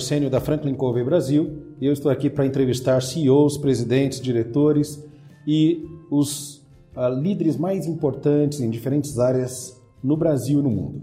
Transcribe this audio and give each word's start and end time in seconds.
Sênior 0.00 0.30
da 0.30 0.40
Franklin 0.40 0.74
Covey 0.74 1.04
Brasil 1.04 1.62
e 1.80 1.86
eu 1.86 1.92
estou 1.92 2.10
aqui 2.10 2.30
para 2.30 2.46
entrevistar 2.46 3.00
CEOs, 3.02 3.58
presidentes, 3.58 4.20
diretores 4.20 5.04
e 5.46 5.84
os 6.10 6.58
uh, 6.96 7.08
líderes 7.20 7.56
mais 7.56 7.86
importantes 7.86 8.60
em 8.60 8.70
diferentes 8.70 9.18
áreas 9.18 9.80
no 10.02 10.16
Brasil 10.16 10.60
e 10.60 10.62
no 10.62 10.70
mundo. 10.70 11.02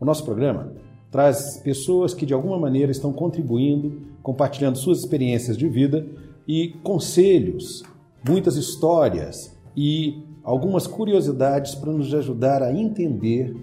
O 0.00 0.04
nosso 0.04 0.24
programa 0.24 0.72
traz 1.10 1.58
pessoas 1.58 2.14
que 2.14 2.26
de 2.26 2.34
alguma 2.34 2.58
maneira 2.58 2.92
estão 2.92 3.12
contribuindo, 3.12 4.02
compartilhando 4.22 4.78
suas 4.78 4.98
experiências 4.98 5.56
de 5.56 5.68
vida 5.68 6.06
e 6.46 6.68
conselhos, 6.82 7.82
muitas 8.26 8.56
histórias 8.56 9.56
e 9.76 10.22
algumas 10.42 10.86
curiosidades 10.86 11.74
para 11.74 11.92
nos 11.92 12.12
ajudar 12.14 12.62
a 12.62 12.72
entender 12.72 13.54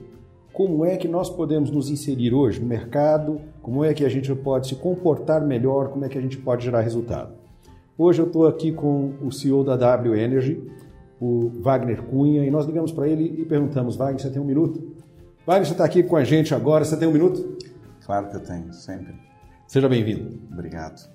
como 0.54 0.86
é 0.86 0.96
que 0.96 1.08
nós 1.08 1.30
podemos 1.30 1.70
nos 1.70 1.90
inserir 1.90 2.34
hoje 2.34 2.62
no 2.62 2.66
mercado, 2.66 3.42
como 3.66 3.84
é 3.84 3.96
que 3.96 4.06
a 4.06 4.10
gente 4.10 4.34
pode 4.36 4.68
se 4.68 4.76
comportar 4.76 5.44
melhor, 5.44 5.90
como 5.90 6.06
é 6.06 6.08
que 6.08 6.20
a 6.20 6.22
gente 6.22 6.38
pode 6.38 6.64
gerar 6.64 6.82
resultado. 6.82 7.34
Hoje 7.98 8.22
eu 8.22 8.28
estou 8.28 8.46
aqui 8.46 8.72
com 8.72 9.16
o 9.20 9.32
CEO 9.32 9.64
da 9.64 9.76
W 9.76 10.14
Energy, 10.14 10.62
o 11.20 11.50
Wagner 11.64 12.04
Cunha, 12.04 12.46
e 12.46 12.52
nós 12.52 12.68
ligamos 12.68 12.92
para 12.92 13.08
ele 13.08 13.24
e 13.42 13.44
perguntamos: 13.44 13.96
Wagner, 13.96 14.22
você 14.22 14.30
tem 14.30 14.40
um 14.40 14.46
minuto? 14.46 14.94
Wagner, 15.48 15.66
você 15.66 15.72
está 15.72 15.84
aqui 15.84 16.04
com 16.04 16.16
a 16.16 16.24
gente 16.24 16.54
agora, 16.54 16.86
você 16.86 16.96
tem 16.96 17.08
um 17.08 17.12
minuto? 17.12 17.58
Claro 18.06 18.30
que 18.30 18.36
eu 18.36 18.40
tenho, 18.42 18.72
sempre. 18.72 19.16
Seja 19.66 19.90
bem-vindo. 19.90 20.38
Obrigado. 20.54 21.10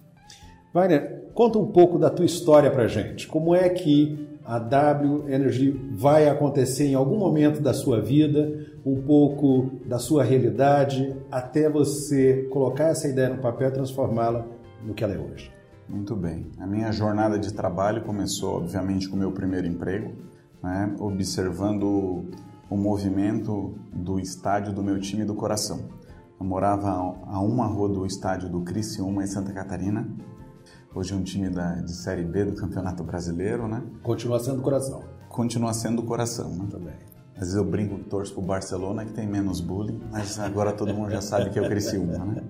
Wagner, 0.74 1.30
conta 1.32 1.56
um 1.56 1.66
pouco 1.68 2.00
da 2.00 2.10
tua 2.10 2.26
história 2.26 2.68
para 2.68 2.82
a 2.82 2.88
gente. 2.88 3.28
Como 3.28 3.54
é 3.54 3.68
que 3.68 4.28
a 4.44 4.58
W 4.58 5.32
Energy 5.32 5.70
vai 5.92 6.28
acontecer 6.28 6.88
em 6.88 6.96
algum 6.96 7.16
momento 7.16 7.60
da 7.60 7.72
sua 7.72 8.00
vida, 8.00 8.69
um 8.84 9.02
pouco 9.02 9.70
da 9.86 9.98
sua 9.98 10.24
realidade, 10.24 11.16
até 11.30 11.68
você 11.68 12.48
colocar 12.50 12.88
essa 12.88 13.08
ideia 13.08 13.28
no 13.28 13.40
papel 13.40 13.68
e 13.68 13.72
transformá-la 13.72 14.46
no 14.84 14.94
que 14.94 15.04
ela 15.04 15.14
é 15.14 15.18
hoje? 15.18 15.52
Muito 15.88 16.14
bem. 16.14 16.46
A 16.58 16.66
minha 16.66 16.92
jornada 16.92 17.38
de 17.38 17.52
trabalho 17.52 18.02
começou, 18.04 18.56
obviamente, 18.56 19.08
com 19.08 19.16
o 19.16 19.18
meu 19.18 19.32
primeiro 19.32 19.66
emprego, 19.66 20.12
né, 20.62 20.94
observando 20.98 22.24
o 22.70 22.76
movimento 22.76 23.74
do 23.92 24.20
estádio 24.20 24.72
do 24.72 24.82
meu 24.82 25.00
time 25.00 25.24
do 25.24 25.34
coração. 25.34 25.88
Eu 26.38 26.46
morava 26.46 26.88
a 26.88 27.40
uma 27.40 27.66
rua 27.66 27.88
do 27.88 28.06
estádio 28.06 28.48
do 28.48 28.62
Criciúma, 28.62 29.24
em 29.24 29.26
Santa 29.26 29.52
Catarina. 29.52 30.08
Hoje 30.94 31.12
é 31.12 31.16
um 31.16 31.22
time 31.22 31.50
da, 31.50 31.74
de 31.74 31.92
Série 31.92 32.24
B 32.24 32.44
do 32.44 32.54
Campeonato 32.54 33.02
Brasileiro, 33.02 33.68
né? 33.68 33.82
Continua 34.02 34.38
sendo 34.38 34.62
coração. 34.62 35.02
Continua 35.28 35.74
sendo 35.74 36.02
coração, 36.02 36.50
né? 36.50 36.66
Também. 36.70 36.94
Às 37.40 37.46
vezes 37.46 37.54
eu 37.54 37.64
brinco 37.64 37.96
que 37.96 38.04
torço 38.04 38.34
pro 38.34 38.42
Barcelona, 38.42 39.02
que 39.02 39.14
tem 39.14 39.26
menos 39.26 39.62
bullying, 39.62 39.98
mas 40.12 40.38
agora 40.38 40.74
todo 40.74 40.92
mundo 40.92 41.10
já 41.10 41.22
sabe 41.22 41.48
que 41.48 41.58
é 41.58 41.62
o 41.62 41.66
Criciúma, 41.66 42.22
né? 42.22 42.42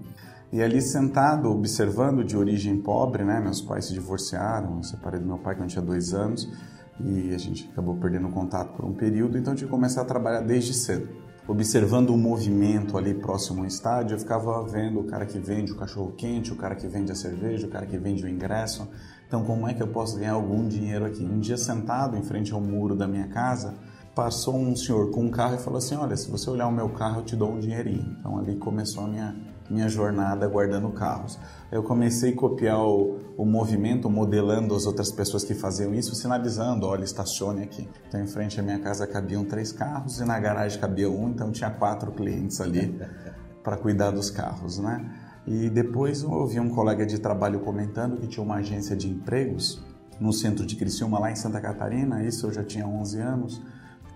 E 0.53 0.61
ali 0.61 0.83
sentado, 0.83 1.49
observando 1.49 2.25
de 2.25 2.37
origem 2.37 2.77
pobre, 2.77 3.23
né? 3.23 3.39
Meus 3.39 3.61
pais 3.61 3.85
se 3.85 3.93
divorciaram, 3.93 4.79
eu 4.79 4.83
separei 4.83 5.21
do 5.21 5.27
meu 5.27 5.39
pai 5.39 5.55
quando 5.55 5.67
eu 5.67 5.69
tinha 5.69 5.85
dois 5.85 6.13
anos 6.13 6.51
e 6.99 7.33
a 7.33 7.39
gente 7.39 7.71
acabou 7.73 7.95
perdendo 7.99 8.29
contato 8.31 8.75
por 8.75 8.85
um 8.85 8.93
período, 8.93 9.39
então 9.39 9.53
eu 9.53 9.57
tive 9.57 9.69
que 9.69 9.71
começar 9.71 10.03
a 10.03 10.05
trabalhar 10.05 10.41
desde 10.41 10.75
cedo. 10.75 11.09
Observando 11.47 12.11
o 12.11 12.19
movimento 12.19 12.99
ali 12.99 13.15
próximo 13.15 13.61
ao 13.61 13.67
estádio, 13.67 14.17
eu 14.17 14.19
ficava 14.19 14.61
vendo 14.65 14.99
o 14.99 15.05
cara 15.05 15.25
que 15.25 15.39
vende 15.39 15.71
o 15.71 15.77
cachorro 15.77 16.13
quente, 16.17 16.53
o 16.53 16.57
cara 16.57 16.75
que 16.75 16.89
vende 16.89 17.13
a 17.13 17.15
cerveja, 17.15 17.69
o 17.69 17.71
cara 17.71 17.87
que 17.87 17.97
vende 17.97 18.25
o 18.25 18.29
ingresso. 18.29 18.89
Então, 19.29 19.45
como 19.45 19.69
é 19.69 19.73
que 19.73 19.83
eu 19.83 19.89
posso 19.89 20.19
ganhar 20.19 20.33
algum 20.33 20.67
dinheiro 20.67 21.05
aqui? 21.05 21.25
Um 21.25 21.39
dia 21.39 21.57
sentado 21.57 22.17
em 22.17 22.23
frente 22.23 22.53
ao 22.53 22.61
muro 22.61 22.97
da 22.97 23.07
minha 23.07 23.29
casa, 23.29 23.75
passou 24.15 24.57
um 24.57 24.75
senhor 24.75 25.11
com 25.11 25.25
um 25.25 25.31
carro 25.31 25.55
e 25.55 25.59
falou 25.59 25.79
assim: 25.79 25.95
Olha, 25.95 26.17
se 26.17 26.31
você 26.31 26.49
olhar 26.51 26.67
o 26.67 26.73
meu 26.73 26.89
carro, 26.89 27.21
eu 27.21 27.25
te 27.25 27.37
dou 27.37 27.53
um 27.53 27.61
dinheirinho. 27.61 28.17
Então 28.19 28.39
ali 28.39 28.57
começou 28.57 29.05
a 29.05 29.09
minha, 29.09 29.37
minha 29.69 29.89
jornada 29.89 30.47
guardando 30.49 30.91
carros. 30.91 31.39
Eu 31.71 31.83
comecei 31.83 32.33
a 32.33 32.37
copiar 32.37 32.81
o, 32.81 33.19
o 33.37 33.45
movimento, 33.45 34.11
modelando 34.11 34.75
as 34.75 34.87
outras 34.87 35.11
pessoas 35.13 35.45
que 35.45 35.55
faziam 35.55 35.95
isso, 35.95 36.15
sinalizando: 36.15 36.87
Olha, 36.87 37.05
estacione 37.05 37.63
aqui. 37.63 37.89
Então 38.09 38.21
em 38.21 38.27
frente 38.27 38.59
à 38.59 38.63
minha 38.63 38.79
casa 38.79 39.07
cabiam 39.07 39.45
três 39.45 39.73
carros 39.73 40.21
e 40.21 40.25
na 40.25 40.39
garagem 40.39 40.81
cabia 40.81 41.11
um, 41.11 41.31
então 41.31 41.51
tinha 41.53 41.71
quatro 41.71 42.13
clientes 42.13 42.61
ali 42.61 42.99
para 43.63 43.77
cuidar 43.77 44.11
dos 44.11 44.31
carros, 44.31 44.79
né? 44.79 45.11
E 45.47 45.71
depois 45.71 46.23
eu 46.23 46.31
ouvi 46.31 46.61
um 46.61 46.69
colega 46.69 47.07
de 47.07 47.19
trabalho 47.19 47.61
comentando 47.61 48.19
que 48.19 48.27
tinha 48.27 48.45
uma 48.45 48.57
agência 48.57 48.95
de 48.95 49.09
empregos 49.09 49.83
no 50.21 50.33
centro 50.33 50.67
de 50.67 50.77
Criciúma, 50.77 51.19
lá 51.19 51.31
em 51.33 51.35
Santa 51.35 51.61
Catarina, 51.61 52.23
isso 52.23 52.47
eu 52.47 52.53
já 52.53 52.63
tinha 52.63 52.87
11 52.87 53.19
anos, 53.21 53.63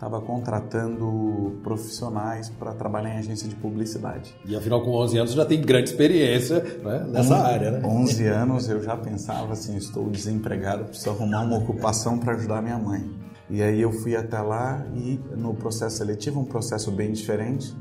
estava 0.04 0.20
contratando 0.20 1.58
profissionais 1.62 2.50
para 2.50 2.74
trabalhar 2.74 3.14
em 3.14 3.18
agência 3.18 3.48
de 3.48 3.56
publicidade. 3.56 4.36
E 4.44 4.54
afinal, 4.54 4.82
com 4.82 4.90
11 4.90 5.18
anos, 5.18 5.32
já 5.32 5.46
tem 5.46 5.60
grande 5.62 5.88
experiência 5.88 6.60
né, 6.82 7.06
nessa 7.08 7.36
área, 7.36 7.70
né? 7.70 7.82
11 7.82 8.26
anos 8.26 8.68
eu 8.68 8.82
já 8.82 8.96
pensava 8.96 9.54
assim: 9.54 9.76
estou 9.76 10.10
desempregado, 10.10 10.84
preciso 10.84 11.10
arrumar 11.10 11.40
uma 11.40 11.56
ocupação 11.56 12.18
para 12.18 12.34
ajudar 12.34 12.60
minha 12.60 12.78
mãe. 12.78 13.10
E 13.48 13.62
aí 13.62 13.80
eu 13.80 13.92
fui 13.92 14.14
até 14.14 14.38
lá 14.40 14.84
e 14.94 15.18
no 15.34 15.54
processo 15.54 15.96
seletivo, 15.96 16.40
um 16.40 16.44
processo 16.44 16.90
bem 16.90 17.12
diferente, 17.12 17.74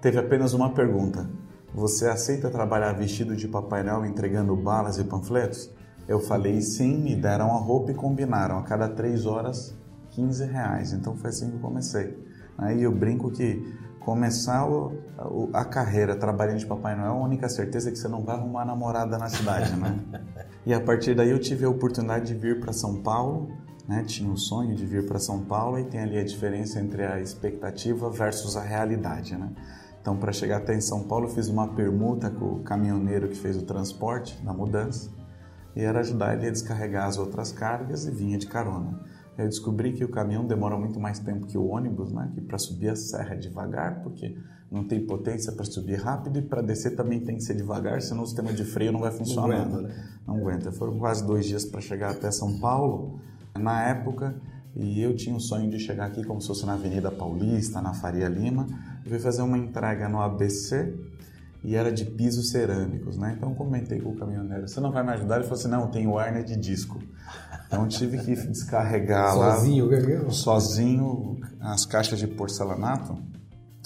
teve 0.00 0.18
apenas 0.18 0.54
uma 0.54 0.70
pergunta: 0.70 1.28
Você 1.74 2.06
aceita 2.06 2.48
trabalhar 2.48 2.92
vestido 2.92 3.36
de 3.36 3.46
Papai 3.46 3.82
Noel 3.82 4.06
entregando 4.06 4.56
balas 4.56 4.96
e 4.96 5.04
panfletos? 5.04 5.70
Eu 6.08 6.18
falei 6.18 6.62
sim, 6.62 6.96
me 6.96 7.14
deram 7.14 7.52
a 7.52 7.58
roupa 7.58 7.92
e 7.92 7.94
combinaram 7.94 8.58
a 8.58 8.62
cada 8.62 8.88
três 8.88 9.26
horas 9.26 9.81
15 10.12 10.44
reais. 10.44 10.92
Então 10.92 11.16
foi 11.16 11.30
assim 11.30 11.50
que 11.50 11.56
eu 11.56 11.60
comecei. 11.60 12.16
Aí 12.56 12.82
eu 12.82 12.92
brinco 12.92 13.30
que 13.30 13.62
começar 14.00 14.66
a 15.52 15.64
carreira 15.64 16.16
trabalhando 16.16 16.58
de 16.58 16.66
Papai 16.66 16.96
Noel, 16.96 17.12
a 17.12 17.24
única 17.24 17.48
certeza 17.48 17.88
é 17.88 17.92
que 17.92 17.98
você 17.98 18.08
não 18.08 18.22
vai 18.24 18.36
arrumar 18.36 18.64
namorada 18.64 19.16
na 19.16 19.28
cidade, 19.28 19.74
né? 19.76 19.98
e 20.66 20.74
a 20.74 20.80
partir 20.80 21.14
daí 21.14 21.30
eu 21.30 21.38
tive 21.38 21.64
a 21.64 21.70
oportunidade 21.70 22.26
de 22.26 22.34
vir 22.34 22.60
para 22.60 22.72
São 22.72 23.00
Paulo, 23.00 23.50
né? 23.88 24.04
Tinha 24.04 24.30
o 24.30 24.36
sonho 24.36 24.74
de 24.74 24.84
vir 24.84 25.06
para 25.06 25.18
São 25.18 25.44
Paulo 25.44 25.78
e 25.78 25.84
tem 25.84 26.00
ali 26.00 26.18
a 26.18 26.24
diferença 26.24 26.80
entre 26.80 27.04
a 27.04 27.20
expectativa 27.20 28.10
versus 28.10 28.56
a 28.56 28.62
realidade, 28.62 29.36
né? 29.36 29.50
Então, 30.00 30.16
para 30.16 30.32
chegar 30.32 30.56
até 30.56 30.74
em 30.74 30.80
São 30.80 31.04
Paulo, 31.04 31.26
eu 31.26 31.30
fiz 31.30 31.46
uma 31.46 31.68
permuta 31.68 32.28
com 32.28 32.56
o 32.56 32.62
caminhoneiro 32.64 33.28
que 33.28 33.36
fez 33.36 33.56
o 33.56 33.62
transporte 33.62 34.36
na 34.42 34.52
mudança 34.52 35.08
e 35.76 35.80
era 35.80 36.00
ajudar 36.00 36.34
ele 36.34 36.48
a 36.48 36.50
descarregar 36.50 37.06
as 37.06 37.18
outras 37.18 37.52
cargas 37.52 38.04
e 38.04 38.10
vinha 38.10 38.36
de 38.36 38.48
carona. 38.48 38.98
Eu 39.36 39.46
descobri 39.46 39.92
que 39.92 40.04
o 40.04 40.08
caminhão 40.08 40.46
demora 40.46 40.76
muito 40.76 41.00
mais 41.00 41.18
tempo 41.18 41.46
que 41.46 41.56
o 41.56 41.66
ônibus, 41.66 42.12
né? 42.12 42.30
Que 42.34 42.40
para 42.40 42.58
subir 42.58 42.90
a 42.90 42.96
serra 42.96 43.34
é 43.34 43.36
devagar, 43.38 44.02
porque 44.02 44.36
não 44.70 44.84
tem 44.84 45.04
potência 45.04 45.52
para 45.52 45.64
subir 45.64 45.96
rápido 45.96 46.38
e 46.38 46.42
para 46.42 46.62
descer 46.62 46.96
também 46.96 47.20
tem 47.20 47.36
que 47.36 47.42
ser 47.42 47.54
devagar, 47.54 48.00
senão 48.00 48.22
o 48.22 48.26
sistema 48.26 48.52
de 48.52 48.64
freio 48.64 48.92
não 48.92 49.00
vai 49.00 49.10
funcionar. 49.10 49.66
Não 49.66 49.76
aguenta, 49.76 49.82
né? 49.82 50.08
Não 50.26 50.36
aguenta. 50.36 50.72
Foram 50.72 50.98
quase 50.98 51.26
dois 51.26 51.46
dias 51.46 51.64
para 51.64 51.80
chegar 51.80 52.10
até 52.10 52.30
São 52.30 52.58
Paulo 52.58 53.20
na 53.58 53.82
época 53.82 54.34
e 54.74 55.02
eu 55.02 55.14
tinha 55.14 55.36
o 55.36 55.40
sonho 55.40 55.68
de 55.70 55.78
chegar 55.78 56.06
aqui 56.06 56.24
como 56.24 56.40
se 56.40 56.48
fosse 56.48 56.64
na 56.64 56.74
Avenida 56.74 57.10
Paulista, 57.10 57.82
na 57.82 57.92
Faria 57.92 58.28
Lima. 58.28 58.66
Eu 59.04 59.10
fui 59.10 59.18
fazer 59.18 59.42
uma 59.42 59.58
entrega 59.58 60.08
no 60.08 60.20
ABC 60.20 60.94
e 61.62 61.76
era 61.76 61.92
de 61.92 62.04
pisos 62.06 62.50
cerâmicos, 62.50 63.18
né? 63.18 63.34
Então 63.36 63.54
comentei 63.54 64.00
com 64.00 64.10
o 64.10 64.16
caminhoneiro, 64.16 64.66
você 64.66 64.80
não 64.80 64.90
vai 64.90 65.04
me 65.04 65.10
ajudar? 65.10 65.36
Ele 65.36 65.44
falou 65.44 65.58
assim, 65.58 65.68
não, 65.68 65.88
tem 65.88 66.06
o 66.06 66.18
hernia 66.18 66.42
de 66.42 66.56
disco. 66.56 66.98
Então 67.72 67.88
tive 67.88 68.18
que 68.18 68.34
descarregar 68.34 69.32
Sozinho, 69.32 69.86
lá, 69.86 69.96
Gabriel? 69.96 70.30
sozinho, 70.30 71.40
as 71.58 71.86
caixas 71.86 72.18
de 72.18 72.26
porcelanato, 72.26 73.16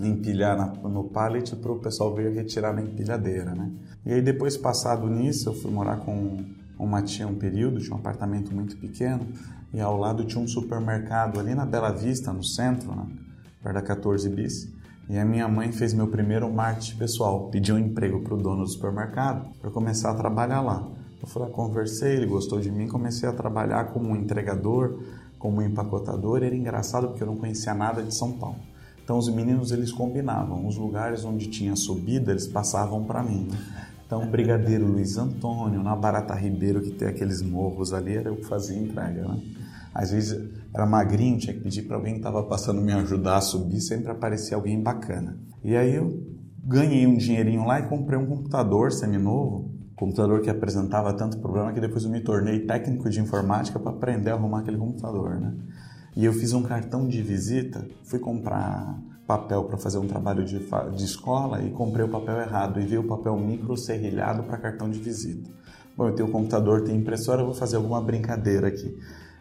empilhar 0.02 0.56
na, 0.56 0.66
no 0.88 1.04
pallet 1.04 1.54
para 1.54 1.70
o 1.70 1.78
pessoal 1.78 2.12
vir 2.12 2.32
retirar 2.32 2.72
na 2.72 2.82
empilhadeira, 2.82 3.54
né? 3.54 3.70
E 4.04 4.12
aí 4.12 4.20
depois, 4.20 4.56
passado 4.56 5.08
nisso, 5.08 5.48
eu 5.48 5.54
fui 5.54 5.70
morar 5.70 5.98
com 5.98 6.36
uma 6.76 7.00
tia 7.00 7.28
um 7.28 7.36
período, 7.36 7.80
tinha 7.80 7.94
um 7.94 7.98
apartamento 7.98 8.52
muito 8.52 8.76
pequeno, 8.76 9.26
e 9.72 9.80
ao 9.80 9.96
lado 9.96 10.24
tinha 10.24 10.42
um 10.42 10.48
supermercado 10.48 11.38
ali 11.38 11.54
na 11.54 11.64
Bela 11.64 11.92
Vista, 11.92 12.32
no 12.32 12.42
centro, 12.42 12.94
né? 12.94 13.06
perto 13.62 13.74
da 13.74 13.82
14 13.82 14.28
bis. 14.28 14.68
E 15.08 15.16
a 15.16 15.24
minha 15.24 15.46
mãe 15.46 15.70
fez 15.70 15.94
meu 15.94 16.08
primeiro 16.08 16.52
marketing 16.52 16.96
pessoal, 16.96 17.48
pediu 17.50 17.76
um 17.76 17.78
emprego 17.78 18.20
para 18.20 18.34
o 18.34 18.36
dono 18.36 18.64
do 18.64 18.68
supermercado 18.68 19.48
para 19.60 19.70
começar 19.70 20.10
a 20.10 20.14
trabalhar 20.14 20.60
lá. 20.60 20.88
Eu 21.26 21.30
fui 21.30 21.42
lá, 21.42 21.48
conversei, 21.48 22.14
ele 22.14 22.26
gostou 22.26 22.60
de 22.60 22.70
mim, 22.70 22.86
comecei 22.86 23.28
a 23.28 23.32
trabalhar 23.32 23.86
como 23.92 24.14
entregador, 24.14 25.00
como 25.40 25.60
empacotador. 25.60 26.44
Era 26.44 26.54
engraçado 26.54 27.08
porque 27.08 27.24
eu 27.24 27.26
não 27.26 27.36
conhecia 27.36 27.74
nada 27.74 28.00
de 28.00 28.14
São 28.14 28.32
Paulo. 28.32 28.60
Então 29.02 29.18
os 29.18 29.28
meninos 29.28 29.72
eles 29.72 29.90
combinavam, 29.90 30.66
os 30.66 30.76
lugares 30.76 31.24
onde 31.24 31.48
tinha 31.48 31.74
subida 31.74 32.30
eles 32.30 32.46
passavam 32.46 33.02
para 33.04 33.24
mim. 33.24 33.48
Né? 33.50 33.58
Então, 34.06 34.24
Brigadeiro 34.30 34.86
Luiz 34.86 35.18
Antônio, 35.18 35.82
na 35.82 35.96
Barata 35.96 36.32
Ribeiro, 36.32 36.80
que 36.80 36.90
tem 36.92 37.08
aqueles 37.08 37.42
morros 37.42 37.92
ali, 37.92 38.16
era 38.16 38.28
eu 38.28 38.36
que 38.36 38.44
fazia 38.44 38.78
entrega, 38.78 39.26
né? 39.26 39.42
Às 39.92 40.12
vezes 40.12 40.48
era 40.72 40.86
magrinho, 40.86 41.38
tinha 41.38 41.54
que 41.54 41.60
pedir 41.60 41.82
para 41.82 41.96
alguém 41.96 42.12
que 42.12 42.20
estava 42.20 42.44
passando 42.44 42.80
me 42.80 42.92
ajudar 42.92 43.38
a 43.38 43.40
subir, 43.40 43.80
sempre 43.80 44.12
aparecia 44.12 44.56
alguém 44.56 44.80
bacana. 44.80 45.36
E 45.64 45.76
aí 45.76 45.96
eu 45.96 46.22
ganhei 46.62 47.04
um 47.04 47.16
dinheirinho 47.16 47.66
lá 47.66 47.80
e 47.80 47.88
comprei 47.88 48.16
um 48.16 48.26
computador 48.26 48.92
seminovo, 48.92 49.75
computador 49.96 50.42
que 50.42 50.50
apresentava 50.50 51.12
tanto 51.14 51.38
problema 51.38 51.72
que 51.72 51.80
depois 51.80 52.04
eu 52.04 52.10
me 52.10 52.20
tornei 52.20 52.60
técnico 52.60 53.08
de 53.08 53.18
informática 53.18 53.78
para 53.78 53.90
aprender 53.90 54.30
a 54.30 54.34
arrumar 54.34 54.60
aquele 54.60 54.76
computador, 54.76 55.40
né? 55.40 55.54
E 56.14 56.24
eu 56.24 56.32
fiz 56.32 56.52
um 56.52 56.62
cartão 56.62 57.08
de 57.08 57.20
visita, 57.20 57.86
fui 58.04 58.18
comprar 58.18 58.98
papel 59.26 59.64
para 59.64 59.76
fazer 59.76 59.98
um 59.98 60.06
trabalho 60.06 60.44
de, 60.44 60.58
de 60.94 61.04
escola 61.04 61.62
e 61.62 61.70
comprei 61.70 62.04
o 62.04 62.08
papel 62.08 62.40
errado 62.40 62.80
e 62.80 62.86
vi 62.86 62.96
o 62.96 63.04
papel 63.04 63.36
micro 63.36 63.76
serrilhado 63.76 64.44
para 64.44 64.56
cartão 64.56 64.88
de 64.88 64.98
visita. 64.98 65.50
Bom, 65.96 66.08
eu 66.08 66.14
tenho 66.14 66.30
computador, 66.30 66.82
tenho 66.82 66.98
impressora, 66.98 67.40
eu 67.42 67.46
vou 67.46 67.54
fazer 67.54 67.76
alguma 67.76 68.00
brincadeira 68.00 68.68
aqui. 68.68 68.96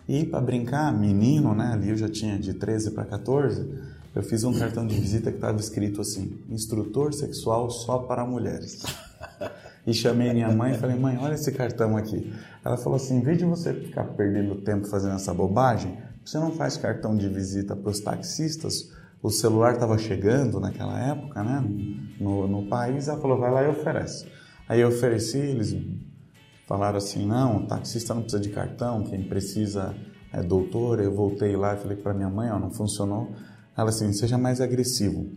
E 0.08 0.26
para 0.26 0.42
brincar, 0.42 0.94
menino, 0.94 1.54
né, 1.54 1.72
ali 1.74 1.90
eu 1.90 1.98
já 1.98 2.10
tinha 2.10 2.38
de 2.40 2.54
13 2.54 2.92
para 2.92 3.06
14, 3.06 3.70
eu 4.14 4.24
fiz 4.24 4.44
um 4.44 4.54
cartão 4.58 4.88
de 4.88 4.96
visita 4.96 5.32
que 5.32 5.38
estava 5.38 5.60
escrito 5.60 6.02
assim: 6.02 6.40
instrutor 6.50 7.14
sexual 7.14 7.70
só 7.70 8.00
para 8.00 8.26
mulheres. 8.26 8.84
E 9.86 9.94
chamei 9.94 10.34
minha 10.34 10.52
mãe 10.52 10.74
e 10.74 10.78
falei: 10.78 10.98
mãe, 10.98 11.18
olha 11.18 11.34
esse 11.36 11.52
cartão 11.52 11.96
aqui. 11.96 12.34
Ela 12.64 12.78
falou 12.78 12.98
assim: 12.98 13.18
em 13.18 13.22
vez 13.22 13.38
de 13.38 13.46
você 13.46 13.74
ficar 13.74 14.04
perdendo 14.04 14.56
tempo 14.62 14.88
fazendo 14.88 15.16
essa 15.16 15.34
bobagem, 15.34 15.98
você 16.24 16.38
não 16.38 16.52
faz 16.52 16.78
cartão 16.78 17.16
de 17.16 17.30
visita 17.30 17.76
para 17.76 17.90
os 17.90 18.00
taxistas 18.00 18.90
o 19.26 19.32
celular 19.32 19.74
estava 19.74 19.98
chegando 19.98 20.60
naquela 20.60 21.00
época, 21.00 21.44
né, 21.44 21.64
no, 22.20 22.48
no 22.48 22.68
país, 22.68 23.08
ela 23.08 23.20
falou, 23.20 23.40
vai 23.40 23.52
lá 23.52 23.64
e 23.64 23.68
oferece. 23.68 24.28
Aí 24.70 24.80
eu 24.82 24.90
ofereci, 24.90 25.40
eles 25.40 25.76
falaram 26.68 26.98
assim, 26.98 27.26
não, 27.26 27.58
o 27.58 27.68
taxista 27.68 28.14
não 28.14 28.22
precisa 28.22 28.42
de 28.42 28.50
cartão, 28.50 29.04
quem 29.04 29.24
precisa 29.24 29.96
é 30.32 30.44
doutor. 30.44 31.00
Eu 31.00 31.12
voltei 31.12 31.56
lá 31.56 31.74
e 31.74 31.78
falei 31.78 31.98
para 31.98 32.14
minha 32.14 32.30
mãe, 32.30 32.52
ó, 32.52 32.60
não 32.60 32.70
funcionou. 32.70 33.32
Ela 33.76 33.90
assim, 33.90 34.14
seja 34.14 34.38
mais 34.38 34.62
agressivo. 34.62 35.28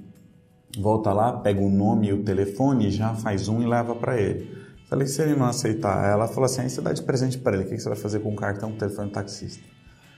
Volta 0.76 1.12
lá, 1.12 1.32
pega 1.32 1.61
o 1.61 1.70
nome 1.70 2.09
e 2.09 2.12
o 2.12 2.23
telefone, 2.23 2.91
já 2.91 3.15
faz 3.15 3.49
um 3.49 3.62
e 3.62 3.67
leva 3.67 3.94
para 3.94 4.20
ele. 4.20 4.56
Falei, 4.88 5.06
se 5.06 5.20
ele 5.23 5.37
não 5.37 5.47
aceitar, 5.47 6.11
ela 6.11 6.26
falou 6.26 6.44
assim, 6.44 6.62
aí 6.62 6.70
você 6.70 6.81
dá 6.81 6.93
de 6.93 7.03
presente 7.03 7.38
para 7.38 7.56
ele, 7.56 7.65
o 7.65 7.69
que 7.69 7.79
você 7.79 7.88
vai 7.88 7.99
fazer 7.99 8.20
com 8.20 8.32
o 8.32 8.37
cartão, 8.37 8.70
o 8.70 8.76
telefone 8.76 9.09
do 9.09 9.12
taxista? 9.12 9.62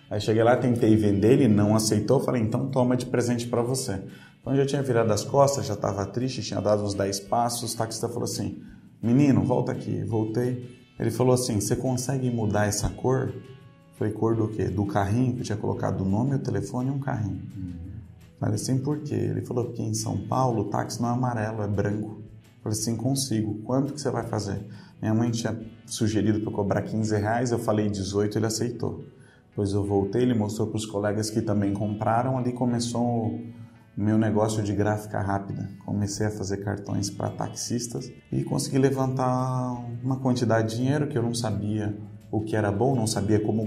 Aí 0.08 0.20
cheguei 0.20 0.42
lá, 0.42 0.56
tentei 0.56 0.96
vender, 0.96 1.32
ele 1.34 1.48
não 1.48 1.74
aceitou, 1.74 2.20
falei, 2.20 2.42
então 2.42 2.68
toma 2.68 2.96
de 2.96 3.06
presente 3.06 3.46
para 3.46 3.62
você. 3.62 4.00
Então 4.40 4.56
já 4.56 4.66
tinha 4.66 4.82
virado 4.82 5.12
as 5.12 5.24
costas, 5.24 5.66
já 5.66 5.74
estava 5.74 6.04
triste, 6.06 6.42
tinha 6.42 6.60
dado 6.60 6.82
uns 6.82 6.94
10 6.94 7.20
passos, 7.20 7.74
o 7.74 7.76
taxista 7.76 8.08
falou 8.08 8.24
assim, 8.24 8.62
menino, 9.02 9.42
volta 9.44 9.72
aqui. 9.72 10.02
Voltei, 10.04 10.80
ele 10.98 11.10
falou 11.10 11.34
assim, 11.34 11.60
você 11.60 11.76
consegue 11.76 12.30
mudar 12.30 12.66
essa 12.66 12.88
cor? 12.90 13.32
Falei, 13.96 14.12
cor 14.12 14.34
do 14.34 14.48
quê? 14.48 14.64
Do 14.64 14.86
carrinho, 14.86 15.34
que 15.34 15.40
eu 15.40 15.44
tinha 15.44 15.58
colocado 15.58 16.00
o 16.00 16.04
nome, 16.04 16.34
o 16.34 16.38
telefone 16.38 16.88
e 16.88 16.92
um 16.92 16.98
carrinho. 16.98 17.42
Uhum. 17.56 17.89
Falei 18.40 18.54
assim, 18.54 18.78
por 18.78 19.00
quê? 19.00 19.14
Ele 19.14 19.42
falou, 19.42 19.66
porque 19.66 19.82
em 19.82 19.92
São 19.92 20.16
Paulo 20.16 20.62
o 20.62 20.64
táxi 20.70 21.00
não 21.00 21.10
é 21.10 21.12
amarelo, 21.12 21.62
é 21.62 21.68
branco. 21.68 22.22
Falei 22.62 22.78
assim, 22.78 22.96
consigo. 22.96 23.60
Quanto 23.62 23.92
que 23.92 24.00
você 24.00 24.10
vai 24.10 24.26
fazer? 24.26 24.66
Minha 25.00 25.12
mãe 25.12 25.30
tinha 25.30 25.60
sugerido 25.84 26.40
para 26.40 26.50
cobrar 26.50 26.82
15 26.82 27.14
reais, 27.16 27.52
eu 27.52 27.58
falei 27.58 27.90
18, 27.90 28.38
ele 28.38 28.46
aceitou. 28.46 29.04
Depois 29.50 29.72
eu 29.72 29.84
voltei, 29.84 30.22
ele 30.22 30.32
mostrou 30.32 30.68
para 30.68 30.78
os 30.78 30.86
colegas 30.86 31.28
que 31.28 31.42
também 31.42 31.74
compraram, 31.74 32.38
ali 32.38 32.52
começou 32.52 33.26
o 33.26 33.40
meu 33.94 34.16
negócio 34.16 34.62
de 34.62 34.72
gráfica 34.72 35.20
rápida. 35.20 35.68
Comecei 35.84 36.26
a 36.26 36.30
fazer 36.30 36.58
cartões 36.58 37.10
para 37.10 37.28
taxistas 37.28 38.10
e 38.32 38.42
consegui 38.42 38.78
levantar 38.78 39.72
uma 40.02 40.16
quantidade 40.16 40.70
de 40.70 40.76
dinheiro 40.76 41.08
que 41.08 41.18
eu 41.18 41.22
não 41.22 41.34
sabia 41.34 41.94
o 42.30 42.40
que 42.40 42.56
era 42.56 42.72
bom, 42.72 42.94
não 42.94 43.06
sabia 43.06 43.40
como 43.40 43.66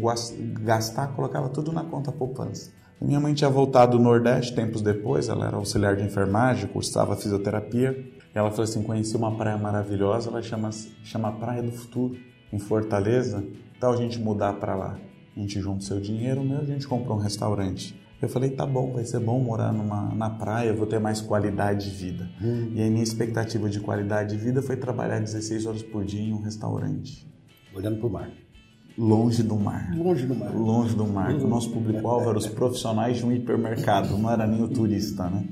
gastar, 0.62 1.08
colocava 1.16 1.50
tudo 1.50 1.72
na 1.72 1.84
conta 1.84 2.12
poupança. 2.12 2.72
Minha 3.02 3.20
mãe 3.20 3.34
tinha 3.34 3.50
voltado 3.50 3.98
do 3.98 4.04
Nordeste 4.04 4.56
tempos 4.56 4.82
depois, 4.82 5.28
ela 5.28 5.48
era 5.48 5.58
auxiliar 5.58 5.96
de 5.96 6.04
enfermagem, 6.04 6.68
cursava 6.68 7.16
fisioterapia. 7.16 8.12
Ela 8.34 8.50
falou 8.50 8.64
assim: 8.64 8.82
conheci 8.84 9.16
uma 9.16 9.36
praia 9.36 9.58
maravilhosa, 9.58 10.30
ela 10.30 10.42
chama, 10.42 10.70
chama 11.04 11.32
Praia 11.34 11.62
do 11.62 11.72
Futuro, 11.72 12.16
em 12.52 12.60
Fortaleza, 12.60 13.44
tal 13.80 13.94
a 13.94 13.98
gente 13.98 14.20
mudar 14.20 14.54
para 14.54 14.76
lá 14.76 14.98
a 15.36 15.40
gente 15.40 15.60
junta 15.60 15.84
seu 15.84 16.00
dinheiro, 16.00 16.42
o 16.42 16.46
meu 16.46 16.60
a 16.60 16.64
gente 16.64 16.88
compra 16.88 17.14
um 17.14 17.18
restaurante. 17.18 18.00
Eu 18.22 18.30
falei, 18.30 18.52
tá 18.52 18.66
bom, 18.66 18.94
vai 18.94 19.04
ser 19.04 19.20
bom 19.20 19.40
morar 19.40 19.74
numa, 19.74 20.14
na 20.16 20.30
praia, 20.30 20.74
vou 20.74 20.86
ter 20.86 21.00
mais 21.00 21.20
qualidade 21.20 21.90
de 21.90 21.96
vida. 21.96 22.30
Hum. 22.42 22.72
E 22.74 22.82
a 22.82 22.90
minha 22.90 23.04
expectativa 23.04 23.70
de 23.70 23.82
qualidade 23.82 24.38
de 24.38 24.42
vida 24.42 24.62
foi 24.62 24.78
trabalhar 24.78 25.20
16 25.20 25.66
horas 25.66 25.84
por 25.84 26.06
dia 26.06 26.22
em 26.22 26.32
um 26.32 26.42
restaurante. 26.42 27.28
Olhando 27.76 27.98
para 27.98 28.08
o 28.08 28.10
mar. 28.10 28.32
Longe 28.98 29.42
do 29.42 29.56
mar. 29.56 29.92
Longe 29.96 30.26
do 30.28 30.36
mar. 30.36 30.54
Longe 30.54 30.96
do 30.96 31.08
mar. 31.08 31.34
O 31.34 31.48
nosso 31.48 31.72
público-alvo 31.72 32.30
era 32.30 32.38
os 32.38 32.48
profissionais 32.48 33.18
de 33.18 33.26
um 33.26 33.32
hipermercado, 33.32 34.18
não 34.18 34.30
era 34.30 34.46
nem 34.46 34.62
o 34.62 34.68
turista, 34.68 35.30
né? 35.30 35.48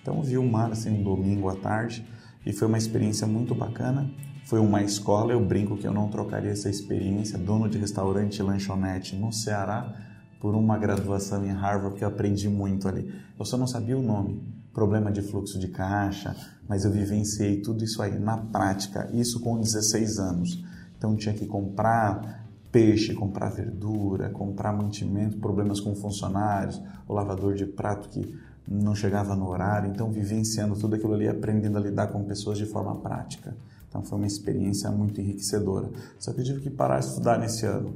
Então 0.00 0.20
vi 0.20 0.36
o 0.36 0.44
mar 0.44 0.72
assim 0.72 0.90
um 0.90 1.02
domingo 1.02 1.48
à 1.48 1.56
tarde 1.56 2.04
e 2.44 2.52
foi 2.52 2.68
uma 2.68 2.76
experiência 2.76 3.26
muito 3.26 3.54
bacana. 3.54 4.10
Foi 4.44 4.60
uma 4.60 4.82
escola, 4.82 5.32
eu 5.32 5.42
brinco 5.42 5.78
que 5.78 5.86
eu 5.86 5.94
não 5.94 6.08
trocaria 6.08 6.50
essa 6.50 6.68
experiência, 6.68 7.38
dono 7.38 7.68
de 7.68 7.78
restaurante 7.78 8.38
e 8.38 8.42
lanchonete 8.42 9.16
no 9.16 9.32
Ceará, 9.32 9.94
por 10.38 10.54
uma 10.54 10.76
graduação 10.76 11.46
em 11.46 11.52
Harvard 11.52 11.96
que 11.96 12.04
eu 12.04 12.08
aprendi 12.08 12.48
muito 12.48 12.88
ali. 12.88 13.10
Eu 13.38 13.44
só 13.44 13.56
não 13.56 13.66
sabia 13.66 13.96
o 13.96 14.02
nome, 14.02 14.42
problema 14.74 15.10
de 15.10 15.22
fluxo 15.22 15.58
de 15.58 15.68
caixa, 15.68 16.36
mas 16.68 16.84
eu 16.84 16.90
vivenciei 16.90 17.62
tudo 17.62 17.84
isso 17.84 18.02
aí 18.02 18.18
na 18.18 18.36
prática, 18.36 19.08
isso 19.14 19.40
com 19.40 19.58
16 19.58 20.18
anos. 20.18 20.64
Então 20.98 21.16
tinha 21.16 21.34
que 21.34 21.46
comprar 21.46 22.41
peixe, 22.72 23.14
comprar 23.14 23.50
verdura, 23.50 24.30
comprar 24.30 24.72
mantimento, 24.72 25.36
problemas 25.36 25.78
com 25.78 25.94
funcionários, 25.94 26.80
o 27.06 27.12
lavador 27.12 27.54
de 27.54 27.66
prato 27.66 28.08
que 28.08 28.34
não 28.66 28.94
chegava 28.94 29.36
no 29.36 29.48
horário, 29.48 29.90
então 29.90 30.10
vivenciando 30.10 30.74
tudo 30.74 30.96
aquilo 30.96 31.12
ali, 31.12 31.28
aprendendo 31.28 31.76
a 31.76 31.80
lidar 31.80 32.06
com 32.08 32.24
pessoas 32.24 32.56
de 32.56 32.64
forma 32.64 32.96
prática. 32.96 33.54
Então 33.88 34.02
foi 34.02 34.16
uma 34.16 34.26
experiência 34.26 34.90
muito 34.90 35.20
enriquecedora. 35.20 35.90
Só 36.18 36.32
que 36.32 36.40
eu 36.40 36.44
tive 36.44 36.60
que 36.62 36.70
parar 36.70 37.00
de 37.00 37.06
estudar 37.06 37.38
nesse 37.38 37.66
ano. 37.66 37.94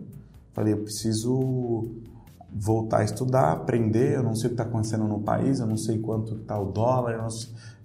Falei, 0.52 0.75
eu 0.75 0.82
preciso 0.82 1.88
voltar 2.52 2.99
a 2.99 3.05
estudar, 3.05 3.52
aprender. 3.52 4.17
Eu 4.17 4.23
não 4.23 4.34
sei 4.34 4.46
o 4.46 4.49
que 4.50 4.55
está 4.55 4.64
acontecendo 4.64 5.05
no 5.05 5.20
país, 5.20 5.58
eu 5.58 5.67
não 5.67 5.78
sei 5.78 5.99
quanto 5.99 6.34
está 6.34 6.58
o 6.61 6.70
dólar. 6.70 7.14
Eu 7.14 7.28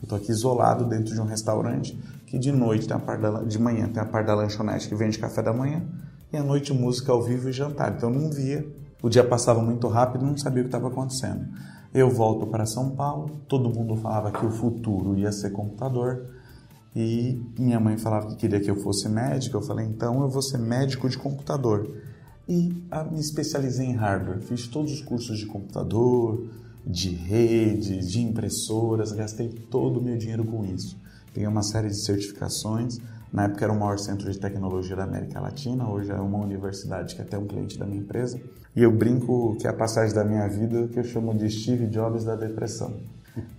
estou 0.03 0.17
aqui 0.17 0.31
isolado 0.31 0.85
dentro 0.85 1.13
de 1.13 1.21
um 1.21 1.25
restaurante 1.25 1.97
que 2.25 2.37
de 2.37 2.51
noite 2.51 2.87
tem 2.87 2.97
a 2.97 2.99
parte 2.99 3.21
da, 3.21 3.43
de 3.43 3.59
manhã 3.59 3.89
tem 3.89 4.01
a 4.01 4.05
parte 4.05 4.27
da 4.27 4.33
lanchonete 4.33 4.87
que 4.87 4.95
vende 4.95 5.19
café 5.19 5.43
da 5.43 5.51
manhã 5.51 5.85
e 6.31 6.37
à 6.37 6.43
noite 6.43 6.73
música 6.73 7.11
ao 7.11 7.21
vivo 7.21 7.49
e 7.49 7.51
jantar. 7.51 7.93
Então 7.95 8.11
eu 8.11 8.19
não 8.19 8.31
via. 8.31 8.65
O 9.01 9.09
dia 9.09 9.23
passava 9.23 9.61
muito 9.61 9.87
rápido, 9.87 10.25
não 10.25 10.37
sabia 10.37 10.61
o 10.61 10.65
que 10.65 10.67
estava 10.69 10.87
acontecendo. 10.87 11.47
Eu 11.93 12.09
volto 12.09 12.47
para 12.47 12.65
São 12.65 12.91
Paulo, 12.91 13.41
todo 13.47 13.69
mundo 13.69 13.95
falava 13.97 14.31
que 14.31 14.45
o 14.45 14.51
futuro 14.51 15.17
ia 15.17 15.31
ser 15.31 15.51
computador. 15.51 16.25
E 16.95 17.41
minha 17.57 17.79
mãe 17.79 17.97
falava 17.97 18.27
que 18.27 18.35
queria 18.35 18.59
que 18.59 18.69
eu 18.69 18.75
fosse 18.75 19.09
médico. 19.09 19.57
Eu 19.57 19.61
falei, 19.61 19.85
então 19.85 20.21
eu 20.21 20.29
vou 20.29 20.41
ser 20.41 20.57
médico 20.57 21.09
de 21.09 21.17
computador. 21.17 21.89
E 22.47 22.83
ah, 22.91 23.03
me 23.03 23.19
especializei 23.19 23.85
em 23.85 23.93
hardware. 23.93 24.41
Fiz 24.41 24.67
todos 24.67 24.91
os 24.91 25.01
cursos 25.01 25.39
de 25.39 25.45
computador, 25.45 26.47
de 26.85 27.09
redes, 27.09 28.09
de 28.09 28.21
impressoras. 28.21 29.11
Gastei 29.11 29.49
todo 29.49 29.99
o 29.99 30.03
meu 30.03 30.17
dinheiro 30.17 30.45
com 30.45 30.65
isso. 30.65 30.97
Peguei 31.33 31.47
uma 31.47 31.63
série 31.63 31.87
de 31.87 32.03
certificações. 32.03 32.99
Na 33.31 33.45
época 33.45 33.63
era 33.63 33.71
o 33.71 33.79
maior 33.79 33.97
centro 33.97 34.29
de 34.29 34.37
tecnologia 34.37 34.93
da 34.93 35.05
América 35.05 35.39
Latina. 35.39 35.89
Hoje 35.89 36.11
é 36.11 36.15
uma 36.15 36.37
universidade 36.39 37.15
que 37.15 37.21
é 37.21 37.23
até 37.23 37.37
um 37.37 37.47
cliente 37.47 37.79
da 37.79 37.85
minha 37.85 38.01
empresa. 38.01 38.41
E 38.75 38.83
eu 38.83 38.91
brinco 38.91 39.55
que 39.55 39.65
é 39.65 39.69
a 39.69 39.73
passagem 39.73 40.13
da 40.13 40.25
minha 40.25 40.45
vida 40.49 40.89
que 40.89 40.99
eu 40.99 41.03
chamo 41.05 41.33
de 41.33 41.49
Steve 41.49 41.87
Jobs 41.87 42.25
da 42.25 42.35
depressão. 42.35 42.93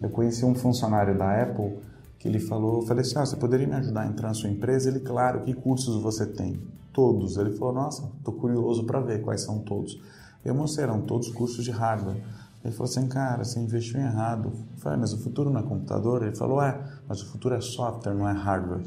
Eu 0.01 0.11
conheci 0.11 0.45
um 0.45 0.55
funcionário 0.55 1.17
da 1.17 1.43
Apple 1.43 1.79
que 2.19 2.29
ele 2.29 2.39
falou, 2.39 2.83
eu 2.83 2.87
falei 2.87 3.01
assim, 3.01 3.19
ah, 3.19 3.25
você 3.25 3.35
poderia 3.35 3.67
me 3.67 3.75
ajudar 3.75 4.03
a 4.03 4.07
entrar 4.07 4.29
na 4.29 4.35
sua 4.35 4.51
empresa? 4.51 4.91
Ele, 4.91 5.01
claro, 5.01 5.41
que 5.41 5.55
cursos 5.55 6.03
você 6.03 6.27
tem? 6.27 6.61
Todos. 6.93 7.39
Ele 7.39 7.53
falou, 7.53 7.73
nossa, 7.73 8.13
estou 8.19 8.35
curioso 8.35 8.85
para 8.85 9.01
ver 9.01 9.23
quais 9.23 9.41
são 9.41 9.59
todos. 9.61 9.99
Eu 10.45 10.55
mostrei, 10.55 10.85
eram 10.85 11.01
todos 11.01 11.31
cursos 11.31 11.65
de 11.65 11.71
hardware. 11.71 12.23
Ele 12.63 12.75
falou 12.75 12.91
assim, 12.91 13.09
cara, 13.09 13.43
você 13.43 13.59
investiu 13.59 13.99
errado. 14.01 14.53
Eu 14.53 14.79
falei, 14.79 14.99
mas 14.99 15.15
o 15.15 15.19
futuro 15.19 15.49
não 15.49 15.61
é 15.61 15.63
computador? 15.63 16.23
Ele 16.23 16.37
falou, 16.37 16.63
é, 16.63 16.79
mas 17.09 17.23
o 17.23 17.33
futuro 17.33 17.55
é 17.55 17.61
software, 17.61 18.15
não 18.15 18.29
é 18.29 18.33
hardware. 18.33 18.83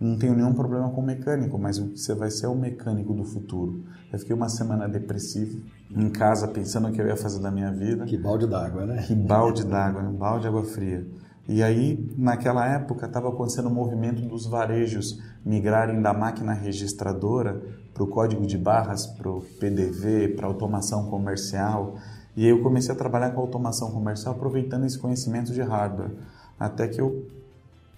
Não 0.00 0.16
tenho 0.16 0.34
nenhum 0.34 0.54
problema 0.54 0.88
com 0.90 1.02
mecânico, 1.02 1.58
mas 1.58 1.78
você 1.78 2.14
vai 2.14 2.30
ser 2.30 2.46
o 2.46 2.54
mecânico 2.54 3.12
do 3.12 3.22
futuro. 3.22 3.84
Eu 4.10 4.18
fiquei 4.18 4.34
uma 4.34 4.48
semana 4.48 4.88
depressivo, 4.88 5.60
em 5.94 6.08
casa, 6.08 6.48
pensando 6.48 6.88
o 6.88 6.92
que 6.92 7.02
eu 7.02 7.06
ia 7.06 7.16
fazer 7.16 7.40
da 7.40 7.50
minha 7.50 7.70
vida. 7.70 8.06
Que 8.06 8.16
balde 8.16 8.46
d'água, 8.46 8.86
né? 8.86 9.02
Que 9.06 9.14
balde 9.14 9.62
d'água, 9.64 10.00
um 10.02 10.14
balde 10.14 10.42
de 10.42 10.48
água 10.48 10.64
fria. 10.64 11.06
E 11.46 11.62
aí, 11.62 12.08
naquela 12.16 12.66
época, 12.66 13.04
estava 13.06 13.28
acontecendo 13.28 13.66
o 13.66 13.70
um 13.70 13.74
movimento 13.74 14.22
dos 14.22 14.46
varejos 14.46 15.20
migrarem 15.44 16.00
da 16.00 16.14
máquina 16.14 16.54
registradora 16.54 17.60
para 17.92 18.02
o 18.02 18.06
código 18.06 18.46
de 18.46 18.56
barras, 18.56 19.06
para 19.06 19.28
o 19.28 19.42
PDV, 19.58 20.28
para 20.28 20.46
automação 20.46 21.10
comercial. 21.10 21.96
E 22.34 22.44
aí 22.44 22.50
eu 22.50 22.62
comecei 22.62 22.94
a 22.94 22.96
trabalhar 22.96 23.32
com 23.32 23.40
automação 23.40 23.90
comercial 23.90 24.34
aproveitando 24.34 24.86
esse 24.86 24.98
conhecimento 24.98 25.52
de 25.52 25.60
hardware. 25.60 26.12
Até 26.58 26.88
que 26.88 27.00
eu 27.00 27.26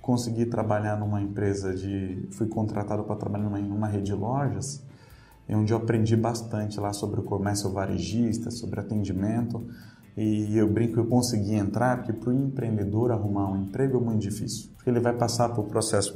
consegui 0.03 0.45
trabalhar 0.45 0.99
numa 0.99 1.23
empresa 1.23 1.73
de. 1.73 2.29
fui 2.33 2.49
contratado 2.49 3.05
para 3.05 3.17
trabalhar 3.17 3.45
numa, 3.45 3.59
numa 3.59 3.87
rede 3.87 4.07
de 4.07 4.15
lojas, 4.15 4.83
onde 5.49 5.73
eu 5.73 5.77
aprendi 5.77 6.17
bastante 6.17 6.81
lá 6.81 6.93
sobre 6.93 7.21
o 7.21 7.23
comércio 7.23 7.71
varejista, 7.71 8.51
sobre 8.51 8.81
atendimento. 8.81 9.65
E 10.15 10.59
eu 10.59 10.71
brinco 10.71 10.95
que 10.95 11.01
eu 11.01 11.07
consegui 11.07 11.55
entrar 11.55 11.99
porque 11.99 12.13
para 12.13 12.29
o 12.29 12.33
empreendedor 12.35 13.13
arrumar 13.13 13.51
um 13.51 13.63
emprego 13.63 13.97
é 13.97 14.01
muito 14.01 14.21
difícil. 14.21 14.69
Porque 14.77 14.91
ele 14.91 15.01
vai 15.01 15.15
passar 15.15 15.49
por 15.51 15.65
processos, 15.65 16.13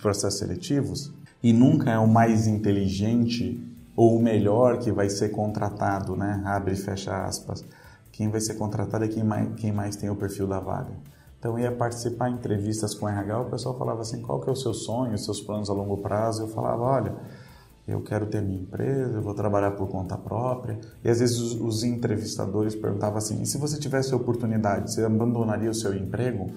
processos 0.00 0.38
seletivos 0.38 1.12
e 1.42 1.52
nunca 1.52 1.90
é 1.90 1.98
o 1.98 2.08
mais 2.08 2.46
inteligente 2.46 3.62
ou 3.94 4.16
o 4.16 4.22
melhor 4.22 4.78
que 4.78 4.90
vai 4.90 5.10
ser 5.10 5.30
contratado, 5.30 6.16
né? 6.16 6.42
Abre 6.46 6.72
e 6.74 6.76
fecha 6.76 7.26
aspas. 7.26 7.62
Quem 8.10 8.30
vai 8.30 8.40
ser 8.40 8.54
contratado 8.54 9.04
é 9.04 9.08
quem 9.08 9.22
mais, 9.22 9.54
quem 9.56 9.70
mais 9.70 9.96
tem 9.96 10.08
o 10.08 10.16
perfil 10.16 10.46
da 10.46 10.58
vaga. 10.58 10.94
Então, 11.46 11.56
ia 11.60 11.70
participar 11.70 12.28
em 12.28 12.34
entrevistas 12.34 12.92
com 12.92 13.06
o 13.06 13.08
RH, 13.08 13.40
o 13.42 13.44
pessoal 13.44 13.78
falava 13.78 14.00
assim, 14.00 14.20
qual 14.20 14.40
que 14.40 14.48
é 14.48 14.52
o 14.52 14.56
seu 14.56 14.74
sonho, 14.74 15.14
os 15.14 15.24
seus 15.24 15.40
planos 15.40 15.70
a 15.70 15.72
longo 15.72 15.98
prazo? 15.98 16.42
Eu 16.42 16.48
falava, 16.48 16.82
olha, 16.82 17.14
eu 17.86 18.00
quero 18.00 18.26
ter 18.26 18.42
minha 18.42 18.60
empresa, 18.60 19.14
eu 19.14 19.22
vou 19.22 19.32
trabalhar 19.32 19.70
por 19.70 19.86
conta 19.86 20.18
própria. 20.18 20.76
E 21.04 21.08
às 21.08 21.20
vezes 21.20 21.38
os, 21.38 21.52
os 21.60 21.84
entrevistadores 21.84 22.74
perguntavam 22.74 23.18
assim, 23.18 23.40
e 23.40 23.46
se 23.46 23.58
você 23.58 23.78
tivesse 23.78 24.12
a 24.12 24.16
oportunidade, 24.16 24.92
você 24.92 25.04
abandonaria 25.04 25.70
o 25.70 25.74
seu 25.74 25.94
emprego? 25.94 26.50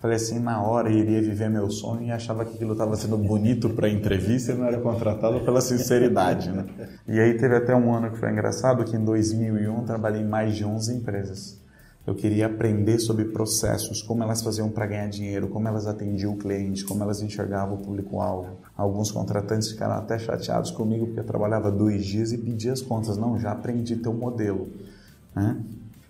Falei 0.00 0.16
assim, 0.16 0.40
na 0.40 0.60
hora 0.60 0.90
iria 0.90 1.22
viver 1.22 1.48
meu 1.48 1.70
sonho 1.70 2.02
e 2.02 2.10
achava 2.10 2.44
que 2.44 2.56
aquilo 2.56 2.72
estava 2.72 2.96
sendo 2.96 3.16
bonito 3.16 3.70
para 3.70 3.88
entrevista 3.88 4.50
e 4.50 4.56
não 4.56 4.66
era 4.66 4.80
contratado 4.80 5.44
pela 5.44 5.60
sinceridade, 5.60 6.50
né? 6.50 6.66
E 7.06 7.20
aí 7.20 7.38
teve 7.38 7.54
até 7.54 7.74
um 7.74 7.94
ano 7.94 8.10
que 8.10 8.18
foi 8.18 8.32
engraçado, 8.32 8.84
que 8.84 8.96
em 8.96 9.04
2001 9.04 9.84
trabalhei 9.84 10.22
em 10.22 10.28
mais 10.28 10.56
de 10.56 10.64
11 10.64 10.92
empresas. 10.92 11.63
Eu 12.06 12.14
queria 12.14 12.46
aprender 12.46 12.98
sobre 12.98 13.24
processos, 13.24 14.02
como 14.02 14.22
elas 14.22 14.42
faziam 14.42 14.68
para 14.68 14.86
ganhar 14.86 15.08
dinheiro, 15.08 15.48
como 15.48 15.66
elas 15.66 15.86
atendiam 15.86 16.34
o 16.34 16.36
cliente, 16.36 16.84
como 16.84 17.02
elas 17.02 17.22
enxergavam 17.22 17.76
o 17.76 17.78
público-alvo. 17.78 18.58
Alguns 18.76 19.10
contratantes 19.10 19.70
ficaram 19.70 19.94
até 19.94 20.18
chateados 20.18 20.70
comigo 20.70 21.06
porque 21.06 21.20
eu 21.20 21.24
trabalhava 21.24 21.72
dois 21.72 22.04
dias 22.04 22.30
e 22.30 22.36
pedia 22.36 22.72
as 22.72 22.82
contas. 22.82 23.16
Não, 23.16 23.38
já 23.38 23.52
aprendi 23.52 23.96
teu 23.96 24.12
modelo. 24.12 24.68
Né? 25.34 25.56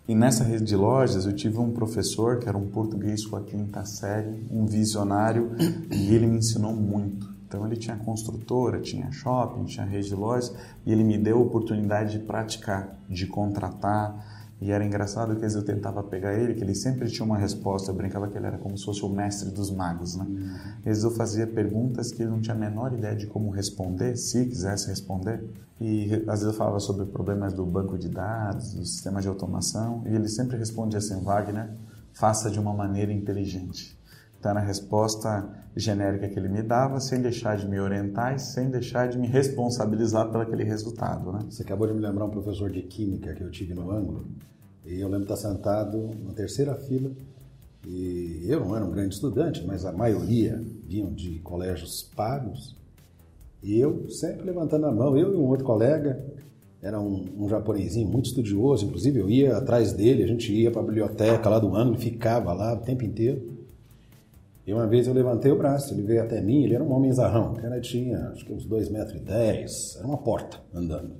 E 0.08 0.16
nessa 0.16 0.42
rede 0.42 0.64
de 0.64 0.74
lojas 0.74 1.26
eu 1.26 1.32
tive 1.32 1.58
um 1.58 1.70
professor 1.70 2.40
que 2.40 2.48
era 2.48 2.58
um 2.58 2.66
português 2.66 3.24
com 3.24 3.36
a 3.36 3.42
quinta 3.42 3.84
série, 3.84 4.44
um 4.50 4.66
visionário, 4.66 5.52
e 5.90 6.12
ele 6.12 6.26
me 6.26 6.38
ensinou 6.38 6.74
muito. 6.74 7.32
Então 7.46 7.64
ele 7.64 7.76
tinha 7.76 7.96
construtora, 7.96 8.80
tinha 8.80 9.12
shopping, 9.12 9.64
tinha 9.64 9.86
rede 9.86 10.08
de 10.08 10.14
lojas, 10.16 10.52
e 10.84 10.90
ele 10.90 11.04
me 11.04 11.16
deu 11.16 11.38
a 11.38 11.40
oportunidade 11.40 12.18
de 12.18 12.26
praticar, 12.26 12.98
de 13.08 13.28
contratar, 13.28 14.33
e 14.60 14.70
era 14.70 14.84
engraçado 14.84 15.36
que 15.36 15.44
às 15.44 15.54
vezes 15.54 15.56
eu 15.56 15.64
tentava 15.64 16.02
pegar 16.02 16.32
ele, 16.34 16.54
que 16.54 16.62
ele 16.62 16.74
sempre 16.74 17.10
tinha 17.10 17.24
uma 17.24 17.36
resposta. 17.36 17.90
Eu 17.90 17.94
brincava 17.94 18.28
que 18.28 18.38
ele 18.38 18.46
era 18.46 18.56
como 18.56 18.78
se 18.78 18.84
fosse 18.84 19.04
o 19.04 19.08
mestre 19.08 19.50
dos 19.50 19.70
magos, 19.70 20.16
né? 20.16 20.26
Às 20.78 20.84
vezes 20.84 21.04
eu 21.04 21.10
fazia 21.10 21.46
perguntas 21.46 22.12
que 22.12 22.22
ele 22.22 22.30
não 22.30 22.40
tinha 22.40 22.54
a 22.54 22.58
menor 22.58 22.92
ideia 22.92 23.14
de 23.14 23.26
como 23.26 23.50
responder, 23.50 24.16
se 24.16 24.46
quisesse 24.46 24.88
responder. 24.88 25.44
E 25.80 26.14
às 26.28 26.40
vezes 26.40 26.44
eu 26.44 26.54
falava 26.54 26.78
sobre 26.80 27.04
problemas 27.06 27.52
do 27.52 27.66
banco 27.66 27.98
de 27.98 28.08
dados, 28.08 28.74
do 28.74 28.86
sistema 28.86 29.20
de 29.20 29.28
automação, 29.28 30.02
e 30.06 30.14
ele 30.14 30.28
sempre 30.28 30.56
respondia 30.56 30.98
assim: 30.98 31.20
Wagner, 31.20 31.68
faça 32.12 32.50
de 32.50 32.58
uma 32.58 32.72
maneira 32.72 33.12
inteligente. 33.12 33.98
Então 34.44 34.50
era 34.50 34.60
a 34.60 34.62
resposta 34.62 35.48
genérica 35.74 36.28
que 36.28 36.38
ele 36.38 36.50
me 36.50 36.62
dava, 36.62 37.00
sem 37.00 37.22
deixar 37.22 37.56
de 37.56 37.66
me 37.66 37.80
orientar 37.80 38.34
e 38.34 38.38
sem 38.38 38.68
deixar 38.68 39.08
de 39.08 39.16
me 39.16 39.26
responsabilizar 39.26 40.30
pelo 40.30 40.42
aquele 40.42 40.64
resultado. 40.64 41.32
Né? 41.32 41.38
Você 41.48 41.62
acabou 41.62 41.86
de 41.86 41.94
me 41.94 42.00
lembrar 42.00 42.26
um 42.26 42.30
professor 42.30 42.70
de 42.70 42.82
química 42.82 43.32
que 43.32 43.42
eu 43.42 43.50
tive 43.50 43.72
no 43.72 43.90
ângulo, 43.90 44.26
e 44.84 45.00
eu 45.00 45.08
lembro 45.08 45.26
de 45.26 45.32
estar 45.32 45.48
sentado 45.48 46.10
na 46.22 46.34
terceira 46.34 46.74
fila, 46.74 47.10
e 47.86 48.44
eu 48.46 48.60
não 48.60 48.76
era 48.76 48.84
um 48.84 48.90
grande 48.90 49.14
estudante, 49.14 49.64
mas 49.66 49.86
a 49.86 49.92
maioria 49.92 50.62
vinham 50.86 51.10
de 51.10 51.38
colégios 51.38 52.02
pagos, 52.14 52.76
e 53.62 53.80
eu 53.80 54.10
sempre 54.10 54.44
levantando 54.44 54.84
a 54.84 54.92
mão, 54.92 55.16
eu 55.16 55.32
e 55.32 55.36
um 55.36 55.46
outro 55.46 55.64
colega, 55.64 56.22
era 56.82 57.00
um, 57.00 57.24
um 57.38 57.48
japonesinho 57.48 58.06
muito 58.06 58.26
estudioso, 58.26 58.84
inclusive 58.84 59.20
eu 59.20 59.30
ia 59.30 59.56
atrás 59.56 59.94
dele, 59.94 60.22
a 60.22 60.26
gente 60.26 60.52
ia 60.52 60.70
para 60.70 60.82
a 60.82 60.84
biblioteca 60.84 61.48
lá 61.48 61.58
do 61.58 61.74
ângulo, 61.74 61.98
ficava 61.98 62.52
lá 62.52 62.74
o 62.74 62.80
tempo 62.80 63.02
inteiro. 63.02 63.53
E 64.66 64.72
uma 64.72 64.86
vez 64.86 65.06
eu 65.06 65.12
levantei 65.12 65.52
o 65.52 65.58
braço, 65.58 65.92
ele 65.92 66.02
veio 66.02 66.22
até 66.22 66.40
mim, 66.40 66.64
ele 66.64 66.74
era 66.74 66.82
um 66.82 66.92
homem 66.92 67.12
zarrão, 67.12 67.52
o 67.52 67.56
cara 67.56 67.80
tinha 67.80 68.30
acho 68.30 68.44
que 68.44 68.52
uns 68.52 68.66
2,10 68.66 68.90
metros, 68.90 69.20
e 69.20 69.24
dez, 69.24 69.96
era 69.98 70.06
uma 70.06 70.16
porta 70.16 70.58
andando. 70.72 71.12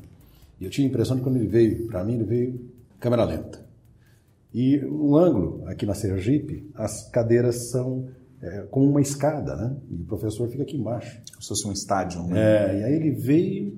E 0.58 0.64
eu 0.64 0.70
tinha 0.70 0.86
a 0.86 0.90
impressão 0.90 1.16
de 1.16 1.22
que 1.22 1.28
quando 1.28 1.36
ele 1.36 1.46
veio 1.46 1.86
para 1.86 2.02
mim, 2.04 2.14
ele 2.14 2.24
veio 2.24 2.70
câmera 2.98 3.24
lenta. 3.24 3.64
E 4.52 4.78
o 4.84 5.16
ângulo, 5.16 5.64
aqui 5.66 5.84
na 5.84 5.94
Sergipe, 5.94 6.70
as 6.74 7.08
cadeiras 7.10 7.70
são 7.70 8.08
é, 8.40 8.62
como 8.70 8.88
uma 8.88 9.00
escada, 9.00 9.56
né? 9.56 9.76
E 9.90 9.94
o 9.96 10.04
professor 10.04 10.48
fica 10.48 10.62
aqui 10.62 10.76
embaixo. 10.76 11.20
Como 11.30 11.42
se 11.42 11.48
fosse 11.48 11.66
um 11.66 11.72
estádio, 11.72 12.22
né? 12.22 12.38
É, 12.38 12.80
e 12.80 12.84
aí 12.84 12.94
ele 12.94 13.10
veio, 13.10 13.76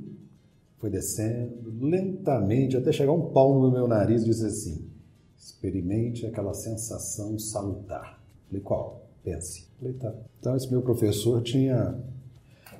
foi 0.79 0.91
descendo 0.91 1.73
lentamente 1.81 2.77
até 2.77 2.93
chegar 2.93 3.13
um 3.13 3.31
palmo 3.31 3.63
no 3.63 3.73
meu 3.73 3.89
nariz 3.89 4.23
e 4.23 4.27
disse 4.27 4.45
assim: 4.45 4.91
experimente 5.39 6.27
aquela 6.27 6.53
sensação 6.53 7.39
salutar. 7.39 8.23
Falei, 8.49 8.63
qual? 8.63 9.06
Pense. 9.27 9.67
Falei, 9.81 9.95
tá. 9.95 10.13
Então, 10.39 10.57
esse 10.57 10.71
meu 10.71 10.81
professor 10.81 11.43
tinha 11.43 11.99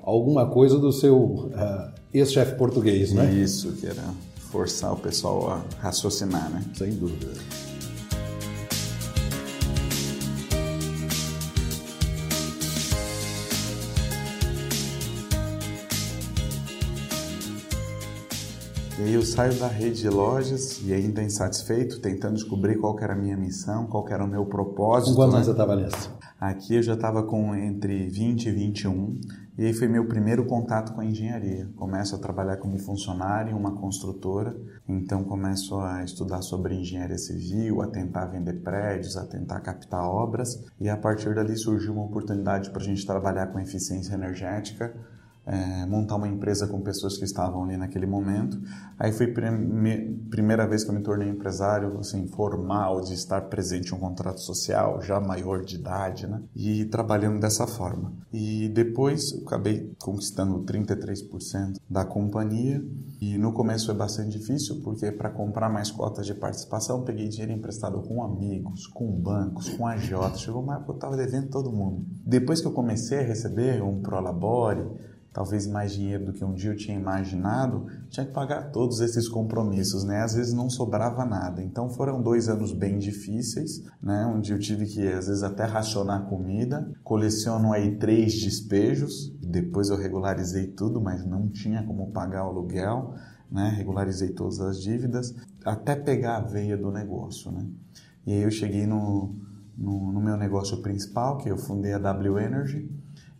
alguma 0.01 0.49
coisa 0.49 0.79
do 0.79 0.93
seu 0.93 1.21
uh, 1.21 1.91
ex-chefe 2.13 2.55
português, 2.55 3.11
né? 3.11 3.29
Isso, 3.33 3.73
que 3.73 3.85
era 3.85 4.01
forçar 4.49 4.93
o 4.93 4.97
pessoal 4.97 5.51
a 5.51 5.65
raciocinar, 5.79 6.49
né? 6.49 6.63
Sem 6.73 6.91
dúvida. 6.91 7.27
E 18.99 19.03
aí 19.03 19.13
eu 19.13 19.21
saio 19.21 19.53
da 19.59 19.67
rede 19.67 20.01
de 20.01 20.09
lojas 20.09 20.81
e 20.83 20.91
ainda 20.91 21.21
insatisfeito, 21.21 21.99
tentando 21.99 22.33
descobrir 22.33 22.79
qual 22.79 22.97
era 22.99 23.13
a 23.13 23.15
minha 23.15 23.37
missão, 23.37 23.85
qual 23.85 24.07
era 24.09 24.23
o 24.23 24.27
meu 24.27 24.45
propósito. 24.45 25.15
Quantos 25.15 25.33
né? 25.33 25.37
anos 25.37 25.45
você 25.45 25.51
estava 25.51 25.75
nessa? 25.75 26.09
Aqui 26.39 26.75
eu 26.75 26.83
já 26.83 26.93
estava 26.93 27.23
com 27.23 27.55
entre 27.55 28.07
20 28.09 28.45
e 28.45 28.51
21 28.51 29.19
e 29.57 29.65
aí 29.65 29.73
foi 29.73 29.87
meu 29.87 30.07
primeiro 30.07 30.45
contato 30.45 30.93
com 30.93 31.01
a 31.01 31.05
engenharia. 31.05 31.67
Começo 31.75 32.15
a 32.15 32.19
trabalhar 32.19 32.57
como 32.57 32.77
funcionário 32.77 33.53
em 33.53 33.55
uma 33.55 33.71
construtora, 33.71 34.55
então 34.87 35.23
começo 35.23 35.79
a 35.79 36.03
estudar 36.03 36.43
sobre 36.43 36.75
engenharia 36.75 37.17
civil, 37.17 37.81
a 37.81 37.87
tentar 37.87 38.27
vender 38.27 38.61
prédios, 38.61 39.17
a 39.17 39.25
tentar 39.25 39.61
captar 39.61 40.03
obras 40.03 40.63
e 40.79 40.87
a 40.87 40.95
partir 40.95 41.33
dali 41.33 41.57
surgiu 41.57 41.93
uma 41.93 42.05
oportunidade 42.05 42.69
para 42.69 42.83
a 42.83 42.85
gente 42.85 43.03
trabalhar 43.03 43.47
com 43.47 43.59
eficiência 43.59 44.13
energética 44.13 44.93
é, 45.47 45.85
montar 45.85 46.17
uma 46.17 46.27
empresa 46.27 46.67
com 46.67 46.81
pessoas 46.81 47.17
que 47.17 47.23
estavam 47.23 47.63
ali 47.63 47.77
naquele 47.77 48.05
momento. 48.05 48.59
Aí 48.99 49.13
foi 49.13 49.27
a 49.27 50.29
primeira 50.29 50.67
vez 50.67 50.83
que 50.83 50.89
eu 50.89 50.93
me 50.93 51.01
tornei 51.01 51.29
empresário, 51.29 51.97
assim, 51.99 52.27
formal, 52.27 52.99
de 52.99 53.13
estar 53.13 53.41
presente 53.43 53.93
em 53.93 53.95
um 53.95 53.99
contrato 53.99 54.41
social, 54.41 55.01
já 55.01 55.21
maior 55.21 55.63
de 55.63 55.75
idade, 55.75 56.27
né? 56.27 56.41
E 56.53 56.83
trabalhando 56.85 57.39
dessa 57.39 57.65
forma. 57.65 58.11
E 58.33 58.67
depois 58.69 59.31
eu 59.31 59.47
acabei 59.47 59.95
conquistando 60.01 60.59
33% 60.65 61.77
da 61.89 62.03
companhia. 62.03 62.83
E 63.21 63.37
no 63.37 63.53
começo 63.53 63.85
foi 63.85 63.95
bastante 63.95 64.37
difícil, 64.37 64.81
porque 64.83 65.11
para 65.11 65.29
comprar 65.29 65.69
mais 65.69 65.89
cotas 65.89 66.25
de 66.25 66.33
participação, 66.33 67.03
peguei 67.03 67.29
dinheiro 67.29 67.53
emprestado 67.53 68.01
com 68.01 68.21
amigos, 68.21 68.85
com 68.87 69.09
bancos, 69.11 69.69
com 69.69 69.87
agiotas. 69.87 70.41
Chegou 70.41 70.61
uma 70.61 70.73
época 70.75 70.85
que 70.85 70.91
eu 70.91 70.95
estava 70.95 71.15
devendo 71.17 71.49
todo 71.49 71.71
mundo. 71.71 72.05
Depois 72.25 72.59
que 72.59 72.67
eu 72.67 72.73
comecei 72.73 73.19
a 73.19 73.23
receber 73.23 73.81
um 73.81 74.01
Prolabore, 74.01 74.85
talvez 75.31 75.67
mais 75.67 75.93
dinheiro 75.93 76.25
do 76.25 76.33
que 76.33 76.43
um 76.43 76.53
dia 76.53 76.71
eu 76.71 76.75
tinha 76.75 76.97
imaginado, 76.97 77.85
tinha 78.09 78.25
que 78.25 78.31
pagar 78.31 78.71
todos 78.71 78.99
esses 79.01 79.27
compromissos, 79.27 80.03
né? 80.03 80.21
Às 80.21 80.33
vezes 80.33 80.53
não 80.53 80.69
sobrava 80.69 81.25
nada. 81.25 81.61
Então 81.61 81.89
foram 81.89 82.21
dois 82.21 82.49
anos 82.49 82.73
bem 82.73 82.97
difíceis, 82.97 83.83
né? 84.01 84.25
Onde 84.25 84.51
eu 84.51 84.59
tive 84.59 84.85
que 84.85 85.07
às 85.07 85.27
vezes 85.27 85.43
até 85.43 85.63
racionar 85.63 86.25
comida. 86.25 86.91
Coleciono 87.03 87.71
aí 87.71 87.97
três 87.97 88.33
despejos. 88.41 89.31
Depois 89.41 89.89
eu 89.89 89.97
regularizei 89.97 90.67
tudo, 90.67 90.99
mas 90.99 91.25
não 91.25 91.47
tinha 91.49 91.83
como 91.83 92.11
pagar 92.11 92.45
o 92.45 92.49
aluguel, 92.49 93.13
né? 93.51 93.69
Regularizei 93.75 94.29
todas 94.29 94.59
as 94.59 94.81
dívidas 94.81 95.35
até 95.63 95.95
pegar 95.95 96.37
a 96.37 96.41
veia 96.41 96.77
do 96.77 96.91
negócio, 96.91 97.51
né? 97.51 97.65
E 98.25 98.33
aí 98.33 98.41
eu 98.41 98.51
cheguei 98.51 98.87
no, 98.87 99.35
no, 99.77 100.11
no 100.11 100.19
meu 100.19 100.35
negócio 100.35 100.81
principal, 100.81 101.37
que 101.37 101.49
eu 101.49 101.57
fundei 101.57 101.93
a 101.93 101.99
W 101.99 102.39
Energy 102.39 102.89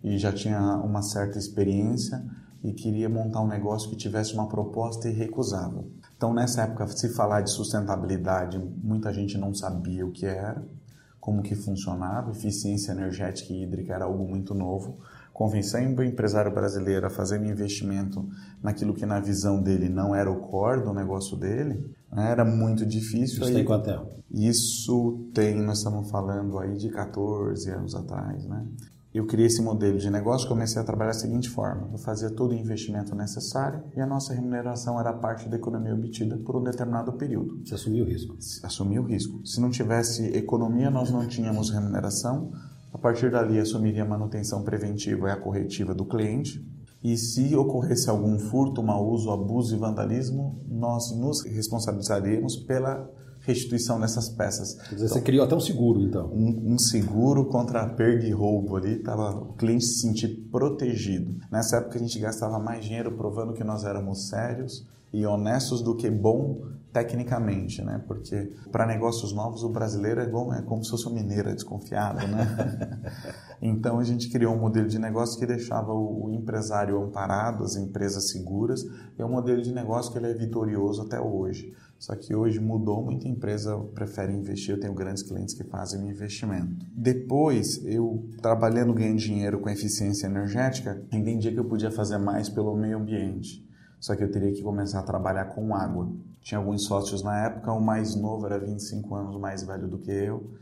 e 0.03 0.17
já 0.17 0.31
tinha 0.31 0.59
uma 0.77 1.01
certa 1.01 1.37
experiência 1.37 2.23
e 2.63 2.73
queria 2.73 3.07
montar 3.07 3.41
um 3.41 3.47
negócio 3.47 3.89
que 3.89 3.95
tivesse 3.95 4.33
uma 4.33 4.47
proposta 4.47 5.07
irrecusável. 5.07 5.91
Então, 6.15 6.33
nessa 6.33 6.63
época, 6.63 6.87
se 6.87 7.09
falar 7.09 7.41
de 7.41 7.51
sustentabilidade, 7.51 8.57
muita 8.83 9.13
gente 9.13 9.37
não 9.37 9.53
sabia 9.53 10.05
o 10.05 10.11
que 10.11 10.25
era, 10.25 10.63
como 11.19 11.43
que 11.43 11.55
funcionava, 11.55 12.31
eficiência 12.31 12.91
energética 12.91 13.53
e 13.53 13.63
hídrica 13.63 13.93
era 13.93 14.05
algo 14.05 14.27
muito 14.27 14.53
novo. 14.53 14.97
convencendo 15.37 16.01
o 16.01 16.03
empresário 16.03 16.51
brasileiro 16.51 17.05
a 17.05 17.11
fazer 17.11 17.39
um 17.39 17.45
investimento 17.45 18.27
naquilo 18.59 18.91
que 18.91 19.05
na 19.05 19.19
visão 19.19 19.61
dele 19.61 19.87
não 19.87 20.15
era 20.15 20.31
o 20.31 20.39
core 20.39 20.81
do 20.81 20.91
negócio 20.91 21.37
dele, 21.37 21.95
né, 22.11 22.31
era 22.31 22.43
muito 22.43 22.83
difícil. 22.83 23.35
Isso 23.35 23.43
aí, 23.43 23.53
tem 23.53 23.63
quanto 23.63 23.85
tempo? 23.85 24.07
Isso 24.31 25.29
tem, 25.35 25.61
nós 25.61 25.77
estamos 25.77 26.09
falando 26.09 26.57
aí 26.57 26.75
de 26.75 26.89
14 26.89 27.69
anos 27.69 27.93
atrás, 27.93 28.47
né? 28.47 28.65
Eu 29.17 29.25
criei 29.25 29.47
esse 29.47 29.63
modelo 29.63 29.97
de 29.97 30.11
negócio, 30.11 30.47
comecei 30.47 30.79
a 30.79 30.85
trabalhar 30.85 31.09
da 31.09 31.17
seguinte 31.17 31.49
forma: 31.49 31.89
eu 31.91 31.97
fazia 31.97 32.29
todo 32.29 32.51
o 32.51 32.53
investimento 32.53 33.15
necessário 33.15 33.83
e 33.95 33.99
a 33.99 34.05
nossa 34.05 34.31
remuneração 34.31 34.99
era 34.99 35.11
parte 35.11 35.49
da 35.49 35.57
economia 35.57 35.95
obtida 35.95 36.37
por 36.37 36.55
um 36.55 36.63
determinado 36.63 37.11
período. 37.13 37.59
Você 37.65 37.73
assumiu 37.73 38.05
o 38.05 38.07
risco? 38.07 38.37
Assumia 38.61 39.01
o 39.01 39.05
risco. 39.05 39.43
Se 39.43 39.59
não 39.59 39.71
tivesse 39.71 40.27
economia, 40.37 40.91
nós 40.91 41.09
não 41.09 41.27
tínhamos 41.27 41.71
remuneração. 41.71 42.51
A 42.93 42.97
partir 42.99 43.31
dali, 43.31 43.57
assumiria 43.59 44.03
a 44.03 44.07
manutenção 44.07 44.61
preventiva 44.61 45.29
e 45.29 45.31
a 45.31 45.35
corretiva 45.35 45.95
do 45.95 46.05
cliente. 46.05 46.63
E 47.03 47.17
se 47.17 47.55
ocorresse 47.55 48.11
algum 48.11 48.37
furto, 48.37 48.83
mau 48.83 49.09
uso, 49.09 49.31
abuso 49.31 49.75
e 49.75 49.79
vandalismo, 49.79 50.63
nós 50.67 51.11
nos 51.17 51.43
responsabilizaríamos 51.43 52.55
pela 52.67 53.09
restituição 53.47 53.97
dessas 53.97 54.27
peças. 54.27 54.73
Quer 54.73 54.95
dizer, 54.95 55.05
então, 55.05 55.07
você 55.07 55.21
criou 55.21 55.45
até 55.45 55.55
um 55.55 55.59
seguro, 55.59 56.01
então? 56.01 56.27
Um, 56.27 56.73
um 56.73 56.77
seguro 56.77 57.45
contra 57.45 57.87
perda 57.87 58.25
e 58.25 58.31
roubo 58.31 58.75
ali, 58.75 58.97
tava, 58.97 59.31
o 59.31 59.53
cliente 59.53 59.85
se 59.85 60.01
sentir 60.01 60.27
protegido. 60.51 61.33
Nessa 61.49 61.77
época 61.77 61.95
a 61.95 61.99
gente 62.01 62.19
gastava 62.19 62.59
mais 62.59 62.83
dinheiro 62.83 63.13
provando 63.13 63.53
que 63.53 63.63
nós 63.63 63.85
éramos 63.85 64.27
sérios 64.27 64.85
e 65.13 65.25
honestos 65.25 65.81
do 65.81 65.95
que 65.95 66.11
bom 66.11 66.61
tecnicamente, 66.91 67.81
né? 67.83 68.03
Porque 68.07 68.51
para 68.71 68.85
negócios 68.85 69.31
novos 69.31 69.63
o 69.63 69.69
brasileiro 69.69 70.19
é, 70.19 70.27
bom, 70.27 70.53
é 70.53 70.61
como 70.63 70.83
se 70.83 70.89
fosse 70.89 71.07
um 71.07 71.13
mineiro, 71.13 71.49
é 71.49 71.53
desconfiado, 71.53 72.27
né? 72.27 73.11
então 73.61 73.99
a 73.99 74.03
gente 74.03 74.29
criou 74.29 74.55
um 74.55 74.59
modelo 74.59 74.87
de 74.87 74.97
negócio 74.97 75.39
que 75.39 75.45
deixava 75.45 75.93
o, 75.93 76.25
o, 76.25 76.33
empresário 76.33 77.01
amparado, 77.01 77.63
as 77.63 77.75
empresas 77.75 78.31
seguras, 78.31 78.81
e 79.17 79.21
é 79.21 79.25
um 79.25 79.31
modelo 79.31 79.61
de 79.61 79.71
negócio 79.71 80.11
que 80.11 80.17
ele 80.17 80.31
é 80.31 80.33
vitorioso 80.33 81.03
até 81.03 81.19
hoje. 81.21 81.73
Só 81.99 82.15
que 82.15 82.35
hoje 82.35 82.59
mudou, 82.59 83.03
muita 83.03 83.27
empresa 83.27 83.77
prefere 83.93 84.31
investir. 84.31 84.75
Eu 84.75 84.79
tenho 84.79 84.93
grandes 84.93 85.23
clientes 85.23 85.55
que 85.55 85.63
fazem 85.63 86.01
o 86.01 86.09
investimento. 86.09 86.85
Depois, 86.93 87.83
eu 87.85 88.23
trabalhando, 88.41 88.93
ganhando 88.93 89.17
dinheiro 89.17 89.59
com 89.59 89.69
eficiência 89.69 90.27
energética, 90.27 91.03
entendi 91.11 91.51
que 91.51 91.59
eu 91.59 91.65
podia 91.65 91.91
fazer 91.91 92.17
mais 92.17 92.49
pelo 92.49 92.75
meio 92.75 92.97
ambiente. 92.97 93.65
Só 93.99 94.15
que 94.15 94.23
eu 94.23 94.31
teria 94.31 94.53
que 94.53 94.61
começar 94.61 94.99
a 94.99 95.03
trabalhar 95.03 95.45
com 95.45 95.73
água. 95.75 96.11
Tinha 96.41 96.59
alguns 96.59 96.85
sócios 96.85 97.23
na 97.23 97.45
época, 97.45 97.73
o 97.73 97.81
mais 97.81 98.15
novo 98.15 98.45
era 98.45 98.59
25 98.59 99.15
anos 99.15 99.39
mais 99.39 99.63
velho 99.63 99.87
do 99.87 99.97
que 99.97 100.11
eu, 100.11 100.53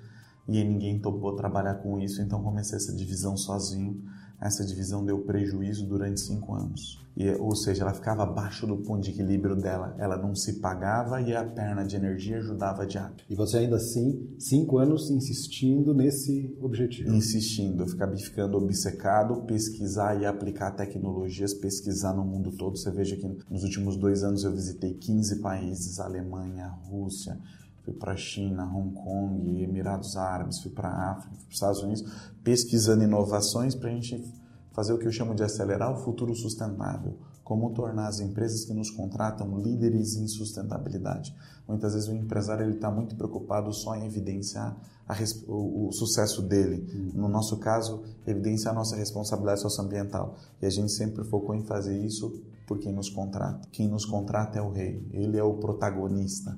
e 0.48 0.64
ninguém 0.64 1.00
topou 1.00 1.36
trabalhar 1.36 1.76
com 1.76 2.00
isso, 2.00 2.22
então 2.22 2.42
comecei 2.42 2.78
essa 2.78 2.96
divisão 2.96 3.36
sozinho 3.36 4.02
essa 4.42 4.66
divisão 4.66 5.06
deu 5.06 5.20
prejuízo 5.20 5.88
durante 5.88 6.20
cinco 6.20 6.54
anos. 6.54 7.04
E, 7.16 7.30
ou 7.36 7.56
seja, 7.56 7.84
ela 7.84 7.94
ficava 7.94 8.24
abaixo 8.24 8.68
do 8.68 8.78
ponto 8.78 9.02
de 9.02 9.12
equilíbrio 9.12 9.56
dela. 9.56 9.96
Ela 9.98 10.18
não 10.18 10.36
se 10.36 10.60
pagava 10.60 11.22
e 11.22 11.34
a 11.34 11.46
perna 11.46 11.86
de 11.86 11.96
energia 11.96 12.38
ajudava 12.40 12.86
de 12.86 12.98
água. 12.98 13.16
E 13.30 13.36
você 13.36 13.60
ainda 13.60 13.78
assim, 13.78 14.36
cinco 14.38 14.78
anos 14.78 15.10
insistindo 15.10 15.94
nesse 15.94 16.54
objetivo? 16.60 17.14
Insistindo. 17.14 17.84
Eu 17.84 17.88
ficava 17.88 18.16
ficando 18.18 18.58
obcecado, 18.58 19.44
pesquisar 19.44 20.22
e 20.22 20.26
aplicar 20.26 20.72
tecnologias, 20.72 21.54
pesquisar 21.54 22.14
no 22.14 22.26
mundo 22.26 22.52
todo. 22.52 22.78
Você 22.78 22.92
veja 22.92 23.16
que 23.16 23.26
nos 23.50 23.64
últimos 23.64 23.96
dois 23.96 24.22
anos 24.24 24.44
eu 24.44 24.52
visitei 24.52 24.94
15 24.94 25.40
países, 25.40 26.00
Alemanha, 26.00 26.68
Rússia, 26.68 27.40
fui 27.86 27.94
para 27.94 28.14
a 28.14 28.18
China, 28.18 28.66
Hong 28.66 28.94
Kong, 28.96 29.64
Emirados 29.64 30.18
Árabes, 30.18 30.60
fui 30.60 30.72
para 30.72 30.90
a 30.90 31.12
África, 31.12 31.36
fui 31.36 31.46
para 31.46 31.50
os 31.50 31.54
Estados 31.54 31.84
Unidos, 31.84 32.04
pesquisando 32.44 33.04
inovações 33.04 33.76
para 33.76 33.90
a 33.90 33.94
gente 33.94 34.34
fazer 34.74 34.92
o 34.92 34.98
que 34.98 35.08
eu 35.08 35.12
chamo 35.12 35.36
de 35.36 35.44
acelerar 35.44 35.94
o 35.94 36.04
futuro 36.04 36.36
sustentável. 36.36 37.18
Como 37.44 37.72
tornar 37.76 38.08
as 38.08 38.20
empresas 38.20 38.66
que 38.66 38.74
nos 38.74 38.90
contratam 38.90 39.60
líderes 39.60 40.16
em 40.16 40.28
sustentabilidade. 40.28 41.34
Muitas 41.68 41.94
vezes 41.94 42.10
o 42.10 42.14
empresário 42.14 42.68
está 42.72 42.90
muito 42.90 43.16
preocupado 43.16 43.72
só 43.72 43.96
em 43.96 44.08
evidenciar 44.08 44.76
a, 45.08 45.16
o, 45.48 45.88
o, 45.88 45.92
sucesso 45.92 46.42
dele. 46.42 46.84
Uhum. 46.92 47.22
No 47.22 47.30
nosso 47.30 47.58
caso, 47.58 48.04
evidenciar 48.26 48.74
a 48.74 48.76
nossa 48.76 48.96
responsabilidade 48.96 49.62
socioambiental. 49.62 50.36
E 50.60 50.66
a 50.66 50.70
gente 50.72 50.92
sempre 50.92 51.24
focou 51.24 51.54
em 51.54 51.64
fazer 51.64 52.04
isso 52.04 52.42
por 52.66 52.80
quem 52.80 52.92
nos 52.92 53.12
contrata. 53.12 53.68
Quem 53.72 53.88
nos 53.88 54.06
contrata 54.06 54.58
é 54.58 54.62
o 54.62 54.72
rei, 54.72 55.08
ele 55.14 55.38
é 55.38 55.44
o 55.44 55.54
protagonista 55.54 56.58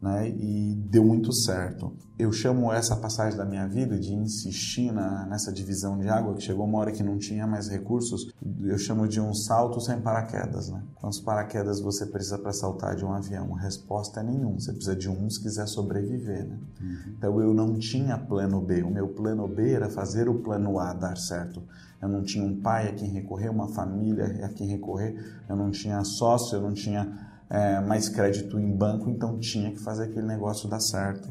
né? 0.00 0.28
E 0.28 0.74
deu 0.90 1.04
muito 1.04 1.32
certo. 1.32 1.92
Eu 2.18 2.32
chamo 2.32 2.72
essa 2.72 2.96
passagem 2.96 3.36
da 3.36 3.44
minha 3.44 3.66
vida 3.66 3.98
de 3.98 4.14
insistir 4.14 4.90
na, 4.92 5.26
nessa 5.26 5.52
divisão 5.52 5.98
de 5.98 6.08
água, 6.08 6.34
que 6.34 6.42
chegou 6.42 6.64
uma 6.64 6.78
hora 6.78 6.92
que 6.92 7.02
não 7.02 7.18
tinha 7.18 7.46
mais 7.46 7.68
recursos, 7.68 8.32
eu 8.62 8.78
chamo 8.78 9.06
de 9.06 9.20
um 9.20 9.34
salto 9.34 9.80
sem 9.80 10.00
paraquedas, 10.00 10.70
né? 10.70 10.82
Quantos 10.94 11.20
paraquedas 11.20 11.80
você 11.80 12.06
precisa 12.06 12.38
para 12.38 12.52
saltar 12.52 12.96
de 12.96 13.04
um 13.04 13.12
avião? 13.12 13.54
A 13.54 13.60
resposta 13.60 14.20
é 14.20 14.22
nenhum. 14.22 14.58
Você 14.58 14.72
precisa 14.72 14.96
de 14.96 15.10
um 15.10 15.28
se 15.28 15.42
quiser 15.42 15.66
sobreviver, 15.66 16.46
né? 16.46 16.58
Uhum. 16.80 17.14
Então 17.18 17.40
eu 17.40 17.52
não 17.52 17.78
tinha 17.78 18.16
plano 18.16 18.60
B. 18.60 18.82
O 18.82 18.90
meu 18.90 19.08
plano 19.08 19.46
B 19.46 19.72
era 19.72 19.90
fazer 19.90 20.28
o 20.28 20.36
plano 20.36 20.78
A 20.78 20.92
dar 20.92 21.16
certo. 21.16 21.62
Eu 22.00 22.08
não 22.08 22.22
tinha 22.22 22.44
um 22.44 22.60
pai 22.60 22.88
a 22.88 22.92
quem 22.92 23.08
recorrer, 23.10 23.48
uma 23.48 23.68
família 23.68 24.44
a 24.44 24.48
quem 24.48 24.66
recorrer. 24.66 25.42
Eu 25.48 25.56
não 25.56 25.70
tinha 25.70 26.02
sócio, 26.04 26.56
eu 26.56 26.62
não 26.62 26.72
tinha 26.72 27.35
é, 27.48 27.80
mais 27.80 28.08
crédito 28.08 28.58
em 28.58 28.70
banco, 28.70 29.08
então 29.08 29.38
tinha 29.38 29.70
que 29.70 29.78
fazer 29.78 30.04
aquele 30.04 30.26
negócio 30.26 30.68
dar 30.68 30.80
certo. 30.80 31.28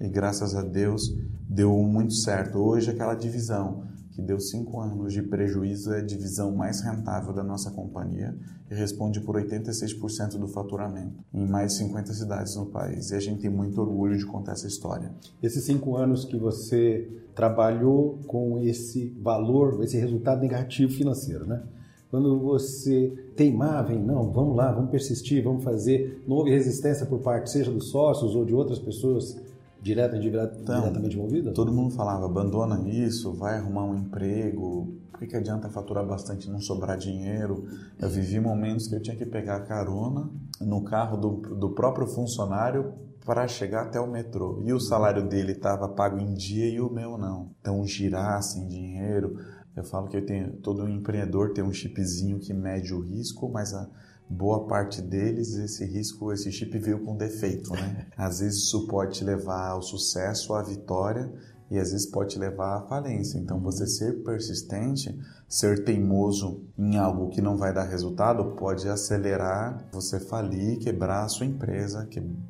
E 0.00 0.08
graças 0.08 0.54
a 0.54 0.62
Deus 0.62 1.14
deu 1.48 1.72
muito 1.82 2.14
certo. 2.14 2.58
Hoje 2.58 2.90
aquela 2.90 3.14
divisão 3.14 3.82
que 4.12 4.22
deu 4.22 4.40
cinco 4.40 4.80
anos 4.80 5.12
de 5.12 5.22
prejuízo 5.22 5.92
é 5.92 5.98
a 5.98 6.04
divisão 6.04 6.50
mais 6.50 6.80
rentável 6.80 7.32
da 7.32 7.44
nossa 7.44 7.70
companhia 7.70 8.36
e 8.68 8.74
responde 8.74 9.20
por 9.20 9.36
86% 9.36 10.38
do 10.38 10.48
faturamento 10.48 11.24
em 11.32 11.46
mais 11.46 11.72
de 11.72 11.78
50 11.78 12.12
cidades 12.12 12.56
no 12.56 12.66
país. 12.66 13.10
E 13.10 13.14
a 13.14 13.20
gente 13.20 13.40
tem 13.40 13.50
muito 13.50 13.80
orgulho 13.80 14.18
de 14.18 14.26
contar 14.26 14.52
essa 14.52 14.66
história. 14.66 15.12
Esses 15.40 15.64
cinco 15.64 15.96
anos 15.96 16.24
que 16.24 16.36
você 16.36 17.08
trabalhou 17.32 18.18
com 18.26 18.58
esse 18.58 19.16
valor, 19.22 19.82
esse 19.84 19.96
resultado 19.96 20.40
negativo 20.40 20.92
financeiro, 20.92 21.46
né? 21.46 21.62
Quando 22.10 22.38
você 22.38 23.12
teimava 23.36 23.92
em, 23.92 24.02
não, 24.02 24.32
vamos 24.32 24.56
lá, 24.56 24.72
vamos 24.72 24.90
persistir, 24.90 25.44
vamos 25.44 25.62
fazer, 25.62 26.22
não 26.26 26.36
houve 26.36 26.50
resistência 26.50 27.04
por 27.04 27.20
parte, 27.20 27.50
seja 27.50 27.70
dos 27.70 27.90
sócios 27.90 28.34
ou 28.34 28.44
de 28.44 28.54
outras 28.54 28.78
pessoas 28.78 29.36
direta 29.80 30.16
e 30.16 30.26
então, 30.26 30.80
diretamente 30.80 31.16
envolvidas? 31.16 31.54
Todo 31.54 31.72
mundo 31.72 31.94
falava, 31.94 32.24
abandona 32.24 32.88
isso, 32.88 33.32
vai 33.34 33.58
arrumar 33.58 33.84
um 33.84 33.94
emprego, 33.94 34.94
por 35.18 35.20
que, 35.20 35.26
que 35.26 35.36
adianta 35.36 35.68
faturar 35.68 36.06
bastante 36.06 36.46
e 36.46 36.50
não 36.50 36.60
sobrar 36.60 36.96
dinheiro? 36.96 37.66
Eu 37.98 38.08
vivi 38.08 38.38
momentos 38.38 38.86
que 38.86 38.94
eu 38.94 39.02
tinha 39.02 39.16
que 39.16 39.26
pegar 39.26 39.60
carona 39.60 40.30
no 40.60 40.82
carro 40.84 41.16
do, 41.16 41.56
do 41.56 41.70
próprio 41.70 42.06
funcionário 42.06 42.94
para 43.26 43.46
chegar 43.46 43.82
até 43.82 44.00
o 44.00 44.06
metrô. 44.06 44.62
E 44.64 44.72
o 44.72 44.80
salário 44.80 45.28
dele 45.28 45.52
estava 45.52 45.88
pago 45.88 46.18
em 46.18 46.32
dia 46.34 46.66
e 46.66 46.80
o 46.80 46.88
meu 46.88 47.18
não. 47.18 47.50
Então, 47.60 47.84
girar 47.84 48.40
sem 48.42 48.66
dinheiro 48.68 49.36
eu 49.78 49.84
falo 49.84 50.08
que 50.08 50.20
tenho, 50.20 50.52
todo 50.58 50.88
empreendedor 50.88 51.52
tem 51.52 51.64
um 51.64 51.72
chipzinho 51.72 52.38
que 52.38 52.52
mede 52.52 52.94
o 52.94 53.00
risco, 53.00 53.48
mas 53.48 53.72
a 53.72 53.88
boa 54.28 54.66
parte 54.66 55.00
deles, 55.00 55.54
esse 55.54 55.84
risco, 55.84 56.32
esse 56.32 56.52
chip 56.52 56.76
veio 56.78 57.04
com 57.04 57.16
defeito, 57.16 57.72
né? 57.72 58.06
Às 58.16 58.40
vezes 58.40 58.64
isso 58.64 58.86
pode 58.86 59.18
te 59.18 59.24
levar 59.24 59.70
ao 59.70 59.82
sucesso, 59.82 60.54
à 60.54 60.62
vitória, 60.62 61.32
e 61.70 61.78
às 61.78 61.92
vezes 61.92 62.06
pode 62.06 62.30
te 62.30 62.38
levar 62.38 62.78
à 62.78 62.80
falência. 62.86 63.38
Então, 63.38 63.60
você 63.60 63.86
ser 63.86 64.22
persistente, 64.24 65.14
ser 65.46 65.84
teimoso 65.84 66.62
em 66.78 66.96
algo 66.96 67.28
que 67.28 67.42
não 67.42 67.58
vai 67.58 67.74
dar 67.74 67.84
resultado, 67.84 68.56
pode 68.56 68.88
acelerar 68.88 69.86
você 69.92 70.18
falir, 70.18 70.78
quebrar 70.78 71.24
a 71.24 71.28
sua 71.28 71.44
empresa, 71.44 72.08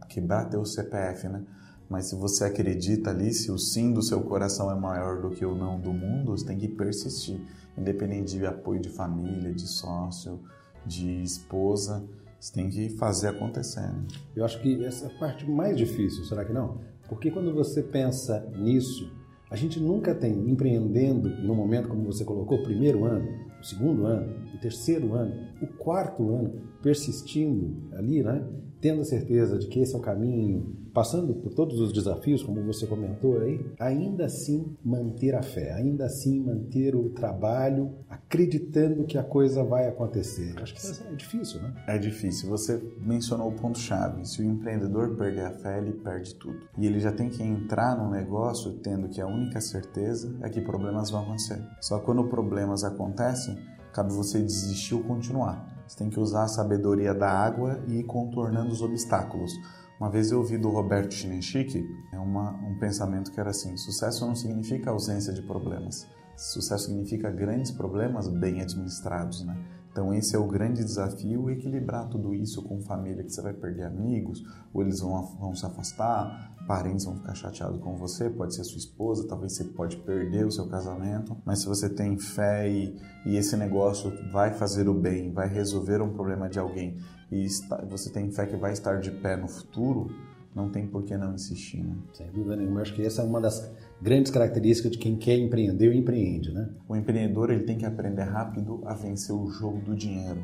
quebrar 0.08 0.44
teu 0.44 0.64
CPF, 0.64 1.28
né? 1.28 1.44
Mas 1.88 2.07
se 2.07 2.14
você 2.14 2.44
acredita 2.44 3.11
ali, 3.11 3.33
se 3.33 3.51
o 3.51 3.59
sim 3.59 3.92
do 3.92 4.03
seu 4.03 4.20
coração 4.20 4.70
é 4.70 4.79
maior 4.79 5.22
do 5.22 5.31
que 5.31 5.44
o 5.44 5.55
não 5.55 5.81
do 5.81 5.92
mundo, 5.92 6.33
você 6.33 6.44
tem 6.44 6.59
que 6.59 6.68
persistir, 6.68 7.40
independente 7.77 8.37
de 8.37 8.44
apoio 8.44 8.81
de 8.81 8.90
família, 8.90 9.55
de 9.55 9.66
sócio, 9.66 10.40
de 10.85 11.22
esposa, 11.22 12.05
você 12.38 12.53
tem 12.53 12.68
que 12.68 12.90
fazer 12.90 13.29
acontecer. 13.29 13.81
Né? 13.81 14.05
Eu 14.37 14.44
acho 14.44 14.61
que 14.61 14.85
essa 14.85 15.07
é 15.07 15.09
a 15.09 15.18
parte 15.18 15.48
mais 15.48 15.77
difícil, 15.77 16.24
será 16.24 16.44
que 16.44 16.53
não? 16.53 16.79
Porque 17.09 17.31
quando 17.31 17.55
você 17.55 17.83
pensa 17.83 18.40
nisso, 18.59 19.11
a 19.51 19.57
gente 19.57 19.81
nunca 19.81 20.14
tem 20.14 20.33
empreendendo 20.51 21.31
no 21.42 21.55
momento 21.55 21.88
como 21.88 22.05
você 22.05 22.22
colocou, 22.22 22.62
primeiro 22.62 23.05
ano, 23.07 23.27
o 23.59 23.64
segundo 23.64 24.07
ano, 24.07 24.46
o 24.55 24.59
terceiro 24.59 25.14
ano, 25.14 25.35
o 25.62 25.66
quarto 25.66 26.35
ano, 26.35 26.61
persistindo 26.83 27.88
ali, 27.96 28.22
né? 28.22 28.46
Tendo 28.80 29.04
certeza 29.04 29.58
de 29.58 29.66
que 29.66 29.80
esse 29.80 29.94
é 29.94 29.98
o 29.98 30.00
caminho, 30.00 30.76
passando 30.92 31.34
por 31.34 31.54
todos 31.54 31.80
os 31.80 31.92
desafios, 31.92 32.42
como 32.42 32.62
você 32.62 32.86
comentou 32.86 33.38
aí, 33.40 33.64
ainda 33.78 34.24
assim 34.24 34.76
manter 34.84 35.34
a 35.34 35.42
fé, 35.42 35.72
ainda 35.72 36.06
assim 36.06 36.40
manter 36.40 36.94
o 36.94 37.10
trabalho, 37.10 37.94
acreditando 38.08 39.04
que 39.04 39.18
a 39.18 39.22
coisa 39.22 39.62
vai 39.62 39.86
acontecer. 39.86 40.54
Acho 40.60 40.74
que 40.74 41.06
é 41.06 41.14
difícil, 41.14 41.62
né? 41.62 41.74
É 41.86 41.98
difícil. 41.98 42.48
Você 42.48 42.82
mencionou 43.00 43.48
o 43.48 43.52
ponto-chave. 43.52 44.26
Se 44.26 44.42
o 44.42 44.44
empreendedor 44.44 45.16
perder 45.16 45.46
a 45.46 45.52
fé, 45.52 45.78
ele 45.78 45.92
perde 45.92 46.34
tudo. 46.34 46.58
E 46.76 46.86
ele 46.86 47.00
já 47.00 47.12
tem 47.12 47.28
que 47.28 47.42
entrar 47.42 47.96
no 47.96 48.10
negócio 48.10 48.72
tendo 48.78 49.08
que 49.08 49.20
a 49.20 49.26
única 49.26 49.60
certeza 49.60 50.34
é 50.42 50.48
que 50.48 50.60
problemas 50.60 51.10
vão 51.10 51.22
acontecer. 51.22 51.62
Só 51.80 51.98
quando 51.98 52.24
problemas 52.24 52.84
acontecem, 52.84 53.58
cabe 53.92 54.12
você 54.12 54.40
desistir 54.40 54.94
ou 54.94 55.02
continuar. 55.02 55.77
Você 55.88 55.96
tem 55.96 56.11
que 56.11 56.20
usar 56.20 56.44
a 56.44 56.48
sabedoria 56.48 57.14
da 57.14 57.31
água 57.31 57.83
e 57.88 58.01
ir 58.01 58.05
contornando 58.05 58.70
os 58.70 58.83
obstáculos. 58.83 59.51
Uma 59.98 60.11
vez 60.11 60.31
eu 60.31 60.38
ouvi 60.38 60.59
do 60.59 60.68
Roberto 60.68 61.14
Chinenchique 61.14 61.88
é 62.12 62.18
uma, 62.18 62.53
um 62.62 62.79
pensamento 62.79 63.33
que 63.33 63.40
era 63.40 63.51
assim: 63.51 63.74
sucesso 63.79 64.27
não 64.27 64.37
significa 64.37 64.90
ausência 64.90 65.33
de 65.33 65.40
problemas. 65.40 66.07
Sucesso 66.37 66.87
significa 66.87 67.31
grandes 67.31 67.72
problemas 67.72 68.29
bem 68.29 68.61
administrados, 68.61 69.44
né? 69.44 69.57
Então 69.98 70.14
esse 70.14 70.37
é 70.37 70.38
o 70.38 70.46
grande 70.46 70.84
desafio, 70.84 71.50
equilibrar 71.50 72.08
tudo 72.08 72.32
isso 72.32 72.62
com 72.62 72.80
família, 72.80 73.24
que 73.24 73.32
você 73.32 73.42
vai 73.42 73.52
perder 73.52 73.82
amigos, 73.82 74.44
ou 74.72 74.80
eles 74.80 75.00
vão, 75.00 75.20
vão 75.40 75.56
se 75.56 75.66
afastar, 75.66 76.54
parentes 76.68 77.04
vão 77.04 77.16
ficar 77.16 77.34
chateados 77.34 77.80
com 77.80 77.96
você, 77.96 78.30
pode 78.30 78.54
ser 78.54 78.62
sua 78.62 78.78
esposa, 78.78 79.26
talvez 79.26 79.56
você 79.56 79.64
pode 79.64 79.96
perder 79.96 80.46
o 80.46 80.52
seu 80.52 80.68
casamento, 80.68 81.37
mas 81.44 81.62
se 81.62 81.66
você 81.66 81.90
tem 81.90 82.16
fé 82.16 82.70
e, 82.70 82.96
e 83.26 83.37
esse 83.37 83.56
negócio 83.56 84.12
vai 84.30 84.54
fazer 84.54 84.88
o 84.88 84.94
bem, 84.94 85.32
vai 85.32 85.48
resolver 85.48 86.00
um 86.00 86.12
problema 86.12 86.48
de 86.48 86.61
alguém, 86.61 86.96
e 87.28 87.44
está, 87.44 87.84
você 87.84 88.08
tem 88.08 88.30
fé 88.30 88.46
que 88.46 88.54
vai 88.54 88.72
estar 88.72 89.00
de 89.00 89.11
pé 89.11 89.37
no 89.37 89.48
futuro, 89.48 90.14
não 90.54 90.70
tem 90.70 90.87
por 90.87 91.02
que 91.02 91.16
não 91.16 91.34
insistir. 91.34 91.82
Né? 91.82 91.96
Sem 92.12 92.30
dúvida 92.30 92.54
nenhuma, 92.54 92.82
acho 92.82 92.94
que 92.94 93.02
essa 93.02 93.22
é 93.22 93.24
uma 93.24 93.40
das 93.40 93.68
grandes 94.00 94.30
características 94.30 94.92
de 94.92 94.98
quem 94.98 95.16
quer 95.16 95.38
empreender 95.38 95.92
e 95.92 95.98
empreende, 95.98 96.52
né? 96.52 96.70
O 96.88 96.96
empreendedor 96.96 97.50
ele 97.50 97.64
tem 97.64 97.76
que 97.76 97.87
aprender 97.87 98.22
rápido 98.22 98.80
a 98.87 98.94
vencer 98.94 99.34
o 99.34 99.48
jogo 99.50 99.80
do 99.80 99.96
dinheiro. 99.96 100.42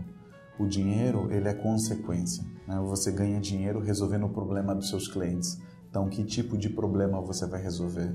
O 0.58 0.66
dinheiro 0.66 1.32
ele 1.32 1.48
é 1.48 1.54
consequência. 1.54 2.44
Né? 2.66 2.78
Você 2.86 3.10
ganha 3.10 3.40
dinheiro 3.40 3.80
resolvendo 3.80 4.26
o 4.26 4.28
problema 4.28 4.74
dos 4.74 4.88
seus 4.88 5.08
clientes. 5.08 5.58
Então, 5.88 6.08
que 6.08 6.24
tipo 6.24 6.58
de 6.58 6.68
problema 6.68 7.20
você 7.20 7.46
vai 7.46 7.62
resolver? 7.62 8.12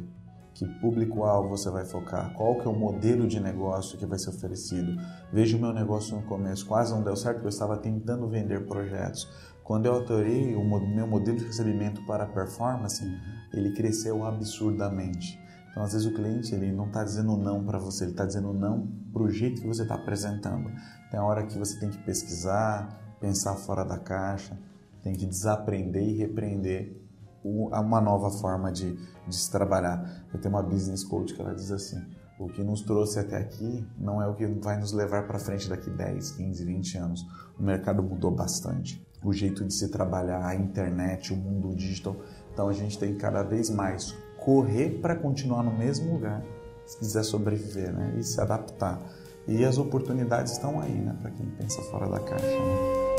Que 0.54 0.66
público-alvo 0.82 1.50
você 1.50 1.70
vai 1.70 1.86
focar? 1.86 2.34
Qual 2.34 2.56
que 2.56 2.68
é 2.68 2.70
o 2.70 2.78
modelo 2.78 3.28
de 3.28 3.40
negócio 3.40 3.98
que 3.98 4.06
vai 4.06 4.20
ser 4.20 4.32
oferecido? 4.32 5.00
Veja 5.32 5.56
o 5.56 5.60
meu 5.60 5.72
negócio 5.72 6.16
no 6.16 6.24
começo, 6.24 6.66
quase 6.66 6.94
não 6.94 7.02
deu 7.02 7.16
certo 7.16 7.44
eu 7.44 7.50
estava 7.50 7.78
tentando 7.78 8.28
vender 8.28 8.66
projetos. 8.66 9.30
Quando 9.70 9.86
eu 9.86 9.94
autorei 9.94 10.56
o 10.56 10.64
meu 10.64 11.06
modelo 11.06 11.38
de 11.38 11.46
recebimento 11.46 12.04
para 12.08 12.26
performance, 12.26 13.06
ele 13.54 13.72
cresceu 13.72 14.26
absurdamente. 14.26 15.40
Então, 15.70 15.84
às 15.84 15.94
vezes 15.94 16.08
o 16.08 16.12
cliente 16.16 16.56
ele 16.56 16.72
não 16.72 16.88
está 16.88 17.04
dizendo 17.04 17.38
não 17.38 17.64
para 17.64 17.78
você, 17.78 18.06
ele 18.06 18.12
está 18.14 18.26
dizendo 18.26 18.52
não 18.52 18.88
para 19.14 19.22
o 19.22 19.30
jeito 19.30 19.62
que 19.62 19.68
você 19.68 19.84
está 19.84 19.94
apresentando. 19.94 20.72
Tem 21.12 21.20
a 21.20 21.24
hora 21.24 21.46
que 21.46 21.56
você 21.56 21.80
tem 21.80 21.92
que 21.92 22.00
pesquisar, 22.00 23.16
pensar 23.20 23.54
fora 23.58 23.86
da 23.86 24.00
caixa, 24.00 24.58
tem 25.04 25.14
que 25.14 25.28
desaprender 25.28 26.02
e 26.02 26.18
repreender 26.18 27.00
uma 27.44 28.02
nova 28.02 28.32
forma 28.32 28.72
de, 28.72 28.98
de 29.28 29.36
se 29.36 29.52
trabalhar. 29.52 30.26
Eu 30.34 30.42
tenho 30.42 30.56
uma 30.56 30.64
business 30.64 31.04
coach 31.04 31.36
que 31.36 31.42
ela 31.44 31.54
diz 31.54 31.72
assim: 31.72 32.04
o 32.40 32.48
que 32.48 32.64
nos 32.64 32.82
trouxe 32.82 33.20
até 33.20 33.38
aqui 33.38 33.88
não 34.00 34.20
é 34.20 34.26
o 34.26 34.34
que 34.34 34.48
vai 34.48 34.80
nos 34.80 34.94
levar 34.94 35.28
para 35.28 35.38
frente 35.38 35.70
daqui 35.70 35.92
10, 35.92 36.32
15, 36.32 36.66
20 36.66 36.98
anos. 36.98 37.28
O 37.56 37.62
mercado 37.62 38.02
mudou 38.02 38.32
bastante 38.32 39.08
o 39.24 39.34
jeito 39.34 39.66
de 39.66 39.74
se 39.74 39.90
trabalhar, 39.90 40.46
a 40.46 40.56
internet, 40.56 41.34
o 41.34 41.36
mundo 41.36 41.76
digital. 41.76 42.16
Então 42.54 42.68
a 42.70 42.74
gente 42.74 42.98
tem 42.98 43.14
que 43.14 43.20
cada 43.20 43.44
vez 43.44 43.70
mais 43.70 44.16
correr 44.38 45.00
para 45.02 45.16
continuar 45.16 45.64
no 45.64 45.78
mesmo 45.78 46.14
lugar, 46.14 46.44
se 46.86 46.98
quiser 46.98 47.24
sobreviver, 47.24 47.94
né? 47.94 48.16
E 48.18 48.24
se 48.24 48.40
adaptar. 48.40 49.00
E 49.48 49.66
as 49.66 49.78
oportunidades 49.78 50.54
estão 50.54 50.80
aí, 50.80 50.94
né? 50.94 51.16
Para 51.22 51.32
quem 51.32 51.46
pensa 51.58 51.82
fora 51.84 52.08
da 52.08 52.20
caixa. 52.20 52.46
Né? 52.46 53.10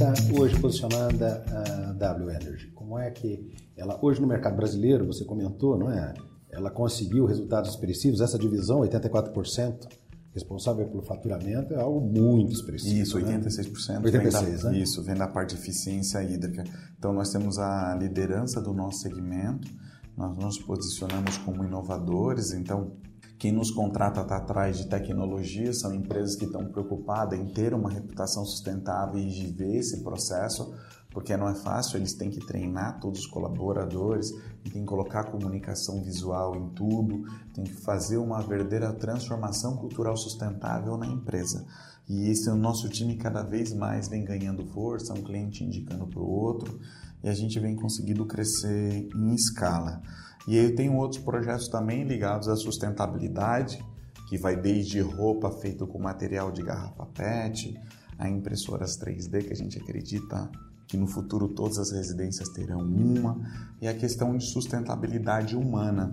É 0.00 0.40
hoje 0.40 0.58
posicionada 0.60 1.44
a 1.50 1.92
W 1.92 2.30
Energy? 2.30 2.68
Como 2.68 2.96
é 2.98 3.10
que 3.10 3.67
ela 3.78 3.98
hoje 4.02 4.20
no 4.20 4.26
mercado 4.26 4.56
brasileiro, 4.56 5.06
você 5.06 5.24
comentou, 5.24 5.78
não 5.78 5.90
é? 5.90 6.12
Ela 6.50 6.70
conseguiu 6.70 7.24
resultados 7.26 7.70
expressivos, 7.70 8.20
essa 8.20 8.38
divisão 8.38 8.80
84% 8.80 9.86
responsável 10.32 10.86
pelo 10.86 11.02
faturamento 11.02 11.74
é 11.74 11.80
algo 11.80 12.00
muito 12.00 12.52
expressivo. 12.52 13.00
Isso, 13.00 13.18
86%. 13.18 13.88
Né? 13.88 14.00
86, 14.04 14.44
vem 14.44 14.62
da, 14.62 14.70
né? 14.70 14.78
Isso, 14.78 15.02
vem 15.02 15.14
da 15.14 15.26
parte 15.26 15.54
de 15.54 15.60
eficiência 15.60 16.22
hídrica. 16.22 16.64
Então 16.98 17.12
nós 17.12 17.30
temos 17.30 17.58
a 17.58 17.94
liderança 17.94 18.60
do 18.60 18.72
nosso 18.72 19.00
segmento, 19.00 19.68
nós 20.16 20.36
nos 20.36 20.58
posicionamos 20.58 21.36
como 21.38 21.64
inovadores, 21.64 22.52
então 22.52 22.96
quem 23.38 23.52
nos 23.52 23.70
contrata 23.70 24.22
está 24.22 24.36
atrás 24.36 24.78
de 24.78 24.88
tecnologia, 24.88 25.72
são 25.72 25.94
empresas 25.94 26.34
que 26.34 26.44
estão 26.44 26.66
preocupadas 26.66 27.38
em 27.38 27.46
ter 27.46 27.72
uma 27.72 27.88
reputação 27.88 28.44
sustentável 28.44 29.18
e 29.18 29.30
viver 29.30 29.76
esse 29.76 30.02
processo 30.02 30.74
porque 31.18 31.36
não 31.36 31.48
é 31.48 31.54
fácil, 31.56 31.96
eles 31.96 32.14
têm 32.14 32.30
que 32.30 32.38
treinar 32.38 33.00
todos 33.00 33.18
os 33.18 33.26
colaboradores, 33.26 34.30
tem 34.62 34.70
que 34.70 34.84
colocar 34.84 35.24
comunicação 35.24 36.00
visual 36.00 36.54
em 36.54 36.68
tudo, 36.68 37.24
tem 37.52 37.64
que 37.64 37.74
fazer 37.74 38.18
uma 38.18 38.40
verdadeira 38.40 38.92
transformação 38.92 39.76
cultural 39.76 40.16
sustentável 40.16 40.96
na 40.96 41.08
empresa. 41.08 41.66
E 42.08 42.30
esse 42.30 42.48
é 42.48 42.52
o 42.52 42.56
nosso 42.56 42.88
time 42.88 43.16
cada 43.16 43.42
vez 43.42 43.72
mais 43.72 44.06
vem 44.06 44.24
ganhando 44.24 44.64
força, 44.66 45.12
um 45.12 45.20
cliente 45.20 45.64
indicando 45.64 46.06
para 46.06 46.20
o 46.20 46.30
outro, 46.30 46.78
e 47.20 47.28
a 47.28 47.34
gente 47.34 47.58
vem 47.58 47.74
conseguindo 47.74 48.24
crescer 48.24 49.08
em 49.12 49.34
escala. 49.34 50.00
E 50.46 50.56
eu 50.56 50.72
tenho 50.76 50.94
outros 50.94 51.20
projetos 51.20 51.66
também 51.66 52.04
ligados 52.04 52.46
à 52.46 52.54
sustentabilidade, 52.54 53.84
que 54.28 54.38
vai 54.38 54.54
desde 54.54 55.00
roupa 55.00 55.50
feita 55.50 55.84
com 55.84 55.98
material 55.98 56.52
de 56.52 56.62
garrafa 56.62 57.06
PET, 57.06 57.76
a 58.16 58.28
impressoras 58.28 58.96
3D 58.96 59.48
que 59.48 59.52
a 59.52 59.56
gente 59.56 59.76
acredita 59.80 60.48
que 60.88 60.96
no 60.96 61.06
futuro 61.06 61.48
todas 61.48 61.78
as 61.78 61.92
residências 61.92 62.48
terão 62.48 62.80
uma, 62.80 63.38
e 63.80 63.86
a 63.86 63.94
questão 63.94 64.36
de 64.36 64.44
sustentabilidade 64.44 65.54
humana, 65.54 66.12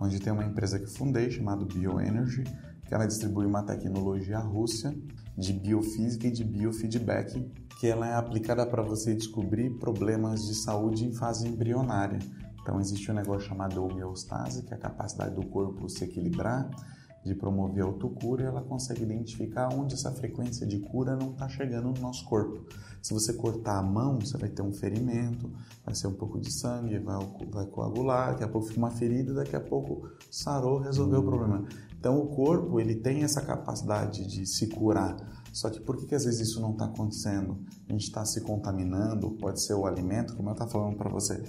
onde 0.00 0.18
tem 0.18 0.32
uma 0.32 0.44
empresa 0.44 0.78
que 0.78 0.86
fundei 0.86 1.30
chamada 1.30 1.64
Bioenergy, 1.64 2.42
que 2.84 2.92
ela 2.92 3.06
distribui 3.06 3.46
uma 3.46 3.62
tecnologia 3.62 4.38
russa 4.38 4.94
de 5.36 5.52
biofísica 5.52 6.26
e 6.26 6.32
de 6.32 6.42
biofeedback, 6.42 7.48
que 7.78 7.86
ela 7.86 8.08
é 8.08 8.14
aplicada 8.14 8.66
para 8.66 8.82
você 8.82 9.14
descobrir 9.14 9.70
problemas 9.78 10.44
de 10.46 10.54
saúde 10.54 11.06
em 11.06 11.12
fase 11.12 11.46
embrionária. 11.46 12.18
Então 12.60 12.80
existe 12.80 13.10
um 13.10 13.14
negócio 13.14 13.48
chamado 13.48 13.84
homeostase, 13.84 14.64
que 14.64 14.74
é 14.74 14.76
a 14.76 14.80
capacidade 14.80 15.34
do 15.34 15.46
corpo 15.46 15.88
se 15.88 16.04
equilibrar, 16.04 16.68
de 17.28 17.34
promover 17.34 17.84
a 17.84 17.86
autocura, 17.86 18.44
ela 18.44 18.62
consegue 18.62 19.02
identificar 19.02 19.72
onde 19.72 19.94
essa 19.94 20.10
frequência 20.10 20.66
de 20.66 20.78
cura 20.78 21.14
não 21.14 21.30
está 21.30 21.48
chegando 21.48 21.90
no 21.90 22.00
nosso 22.00 22.24
corpo. 22.24 22.64
Se 23.00 23.14
você 23.14 23.32
cortar 23.32 23.78
a 23.78 23.82
mão, 23.82 24.18
você 24.18 24.36
vai 24.36 24.48
ter 24.48 24.62
um 24.62 24.72
ferimento, 24.72 25.50
vai 25.84 25.94
ser 25.94 26.08
um 26.08 26.14
pouco 26.14 26.40
de 26.40 26.50
sangue, 26.50 26.98
vai, 26.98 27.16
vai 27.50 27.66
coagular, 27.66 28.32
daqui 28.32 28.44
a 28.44 28.48
pouco 28.48 28.66
fica 28.66 28.78
uma 28.78 28.90
ferida, 28.90 29.32
daqui 29.34 29.54
a 29.54 29.60
pouco 29.60 30.08
sarou, 30.30 30.78
resolveu 30.78 31.20
o 31.20 31.24
problema. 31.24 31.64
Então 31.98 32.18
o 32.18 32.26
corpo 32.28 32.80
ele 32.80 32.94
tem 32.94 33.22
essa 33.22 33.40
capacidade 33.40 34.26
de 34.26 34.46
se 34.46 34.68
curar. 34.68 35.16
Só 35.52 35.70
que 35.70 35.80
por 35.80 35.96
que, 35.96 36.06
que 36.06 36.14
às 36.14 36.24
vezes 36.24 36.48
isso 36.48 36.60
não 36.60 36.72
está 36.72 36.84
acontecendo? 36.84 37.58
A 37.88 37.92
gente 37.92 38.04
está 38.04 38.24
se 38.24 38.40
contaminando, 38.42 39.30
pode 39.32 39.60
ser 39.60 39.74
o 39.74 39.86
alimento, 39.86 40.36
como 40.36 40.50
eu 40.50 40.52
estava 40.52 40.70
falando 40.70 40.96
para 40.96 41.10
você. 41.10 41.42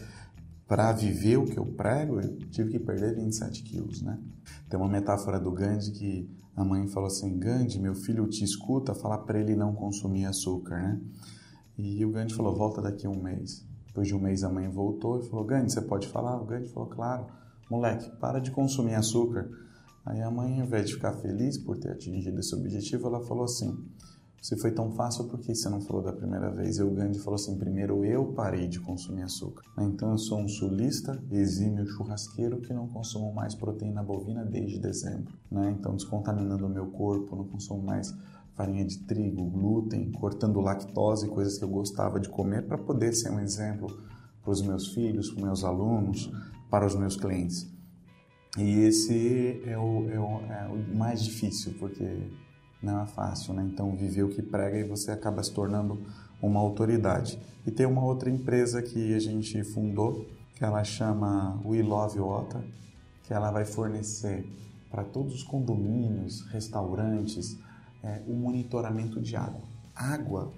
Para 0.69 0.91
viver 0.91 1.35
o 1.37 1.45
que 1.45 1.57
eu 1.57 1.65
prego, 1.65 2.21
eu 2.21 2.37
tive 2.51 2.69
que 2.69 2.79
perder 2.79 3.15
27 3.15 3.63
quilos, 3.63 4.03
né? 4.03 4.19
Tem 4.69 4.79
uma 4.79 4.87
metáfora 4.87 5.39
do 5.39 5.51
Gandhi 5.51 5.89
que 5.89 6.29
a 6.55 6.63
mãe 6.63 6.87
falou 6.87 7.07
assim: 7.07 7.39
Gandhi, 7.39 7.79
meu 7.79 7.95
filho 7.95 8.27
te 8.27 8.43
escuta, 8.43 8.93
falar 8.93 9.17
para 9.19 9.39
ele 9.39 9.55
não 9.55 9.73
consumir 9.73 10.25
açúcar, 10.25 10.79
né? 10.79 11.01
E 11.75 12.05
o 12.05 12.11
Gandhi 12.11 12.35
falou: 12.35 12.55
volta 12.55 12.83
daqui 12.83 13.07
um 13.07 13.19
mês. 13.19 13.65
Depois 13.87 14.07
de 14.07 14.13
um 14.13 14.19
mês 14.19 14.43
a 14.43 14.49
mãe 14.49 14.69
voltou 14.69 15.19
e 15.19 15.27
falou: 15.27 15.43
Gandhi, 15.43 15.73
você 15.73 15.81
pode 15.81 16.07
falar? 16.07 16.39
O 16.39 16.45
Gandhi 16.45 16.69
falou: 16.69 16.87
claro. 16.87 17.25
Moleque, 17.67 18.07
para 18.19 18.39
de 18.39 18.51
consumir 18.51 18.93
açúcar. 18.93 19.49
Aí 20.05 20.21
a 20.21 20.29
mãe, 20.29 20.59
ao 20.59 20.67
invés 20.67 20.87
de 20.87 20.93
ficar 20.93 21.13
feliz 21.13 21.57
por 21.57 21.79
ter 21.79 21.93
atingido 21.93 22.39
esse 22.39 22.53
objetivo, 22.53 23.07
ela 23.07 23.25
falou 23.25 23.45
assim: 23.45 23.75
se 24.41 24.55
foi 24.57 24.71
tão 24.71 24.91
fácil, 24.91 25.25
por 25.25 25.39
que 25.39 25.53
você 25.53 25.67
não 25.69 25.81
falou 25.81 26.01
da 26.01 26.13
primeira 26.13 26.49
vez? 26.49 26.77
E 26.77 26.83
o 26.83 26.91
Gandhi 26.91 27.19
falou 27.19 27.35
assim: 27.35 27.57
primeiro 27.57 28.05
eu 28.05 28.33
parei 28.33 28.67
de 28.67 28.79
consumir 28.79 29.23
açúcar. 29.23 29.63
Então 29.77 30.11
eu 30.11 30.17
sou 30.17 30.39
um 30.39 30.47
sulista, 30.47 31.21
exímio 31.31 31.85
churrasqueiro 31.85 32.61
que 32.61 32.73
não 32.73 32.87
consumo 32.87 33.33
mais 33.33 33.53
proteína 33.55 34.03
bovina 34.03 34.45
desde 34.45 34.79
dezembro. 34.79 35.33
Né? 35.51 35.75
Então 35.77 35.95
descontaminando 35.95 36.65
o 36.65 36.69
meu 36.69 36.87
corpo, 36.87 37.35
não 37.35 37.45
consumo 37.45 37.83
mais 37.83 38.13
farinha 38.55 38.85
de 38.85 38.99
trigo, 38.99 39.45
glúten, 39.45 40.11
cortando 40.11 40.59
lactose, 40.59 41.29
coisas 41.29 41.57
que 41.57 41.63
eu 41.63 41.69
gostava 41.69 42.19
de 42.19 42.27
comer 42.27 42.67
para 42.67 42.77
poder 42.77 43.13
ser 43.13 43.31
um 43.31 43.39
exemplo 43.39 43.87
para 44.41 44.51
os 44.51 44.61
meus 44.61 44.93
filhos, 44.93 45.29
para 45.29 45.37
os 45.37 45.43
meus 45.43 45.63
alunos, 45.63 46.31
para 46.69 46.85
os 46.85 46.95
meus 46.95 47.15
clientes. 47.15 47.71
E 48.57 48.79
esse 48.81 49.61
é 49.65 49.77
o, 49.77 50.09
é 50.09 50.19
o, 50.19 50.51
é 50.51 50.67
o 50.67 50.97
mais 50.97 51.23
difícil, 51.23 51.73
porque 51.79 52.03
não 52.81 53.01
é 53.01 53.05
fácil, 53.05 53.53
né? 53.53 53.63
Então, 53.71 53.95
viver 53.95 54.23
o 54.23 54.29
que 54.29 54.41
prega 54.41 54.77
e 54.77 54.83
você 54.83 55.11
acaba 55.11 55.43
se 55.43 55.51
tornando 55.51 55.99
uma 56.41 56.59
autoridade. 56.59 57.39
E 57.65 57.71
tem 57.71 57.85
uma 57.85 58.03
outra 58.03 58.29
empresa 58.29 58.81
que 58.81 59.13
a 59.13 59.19
gente 59.19 59.63
fundou, 59.63 60.25
que 60.55 60.63
ela 60.63 60.83
chama 60.83 61.59
We 61.65 61.81
Love 61.81 62.19
Water, 62.19 62.61
que 63.23 63.33
ela 63.33 63.51
vai 63.51 63.65
fornecer 63.65 64.45
para 64.89 65.03
todos 65.03 65.35
os 65.35 65.43
condomínios, 65.43 66.41
restaurantes, 66.51 67.57
é, 68.01 68.21
o 68.27 68.33
monitoramento 68.33 69.21
de 69.21 69.35
água. 69.35 69.61
Água 69.95 70.51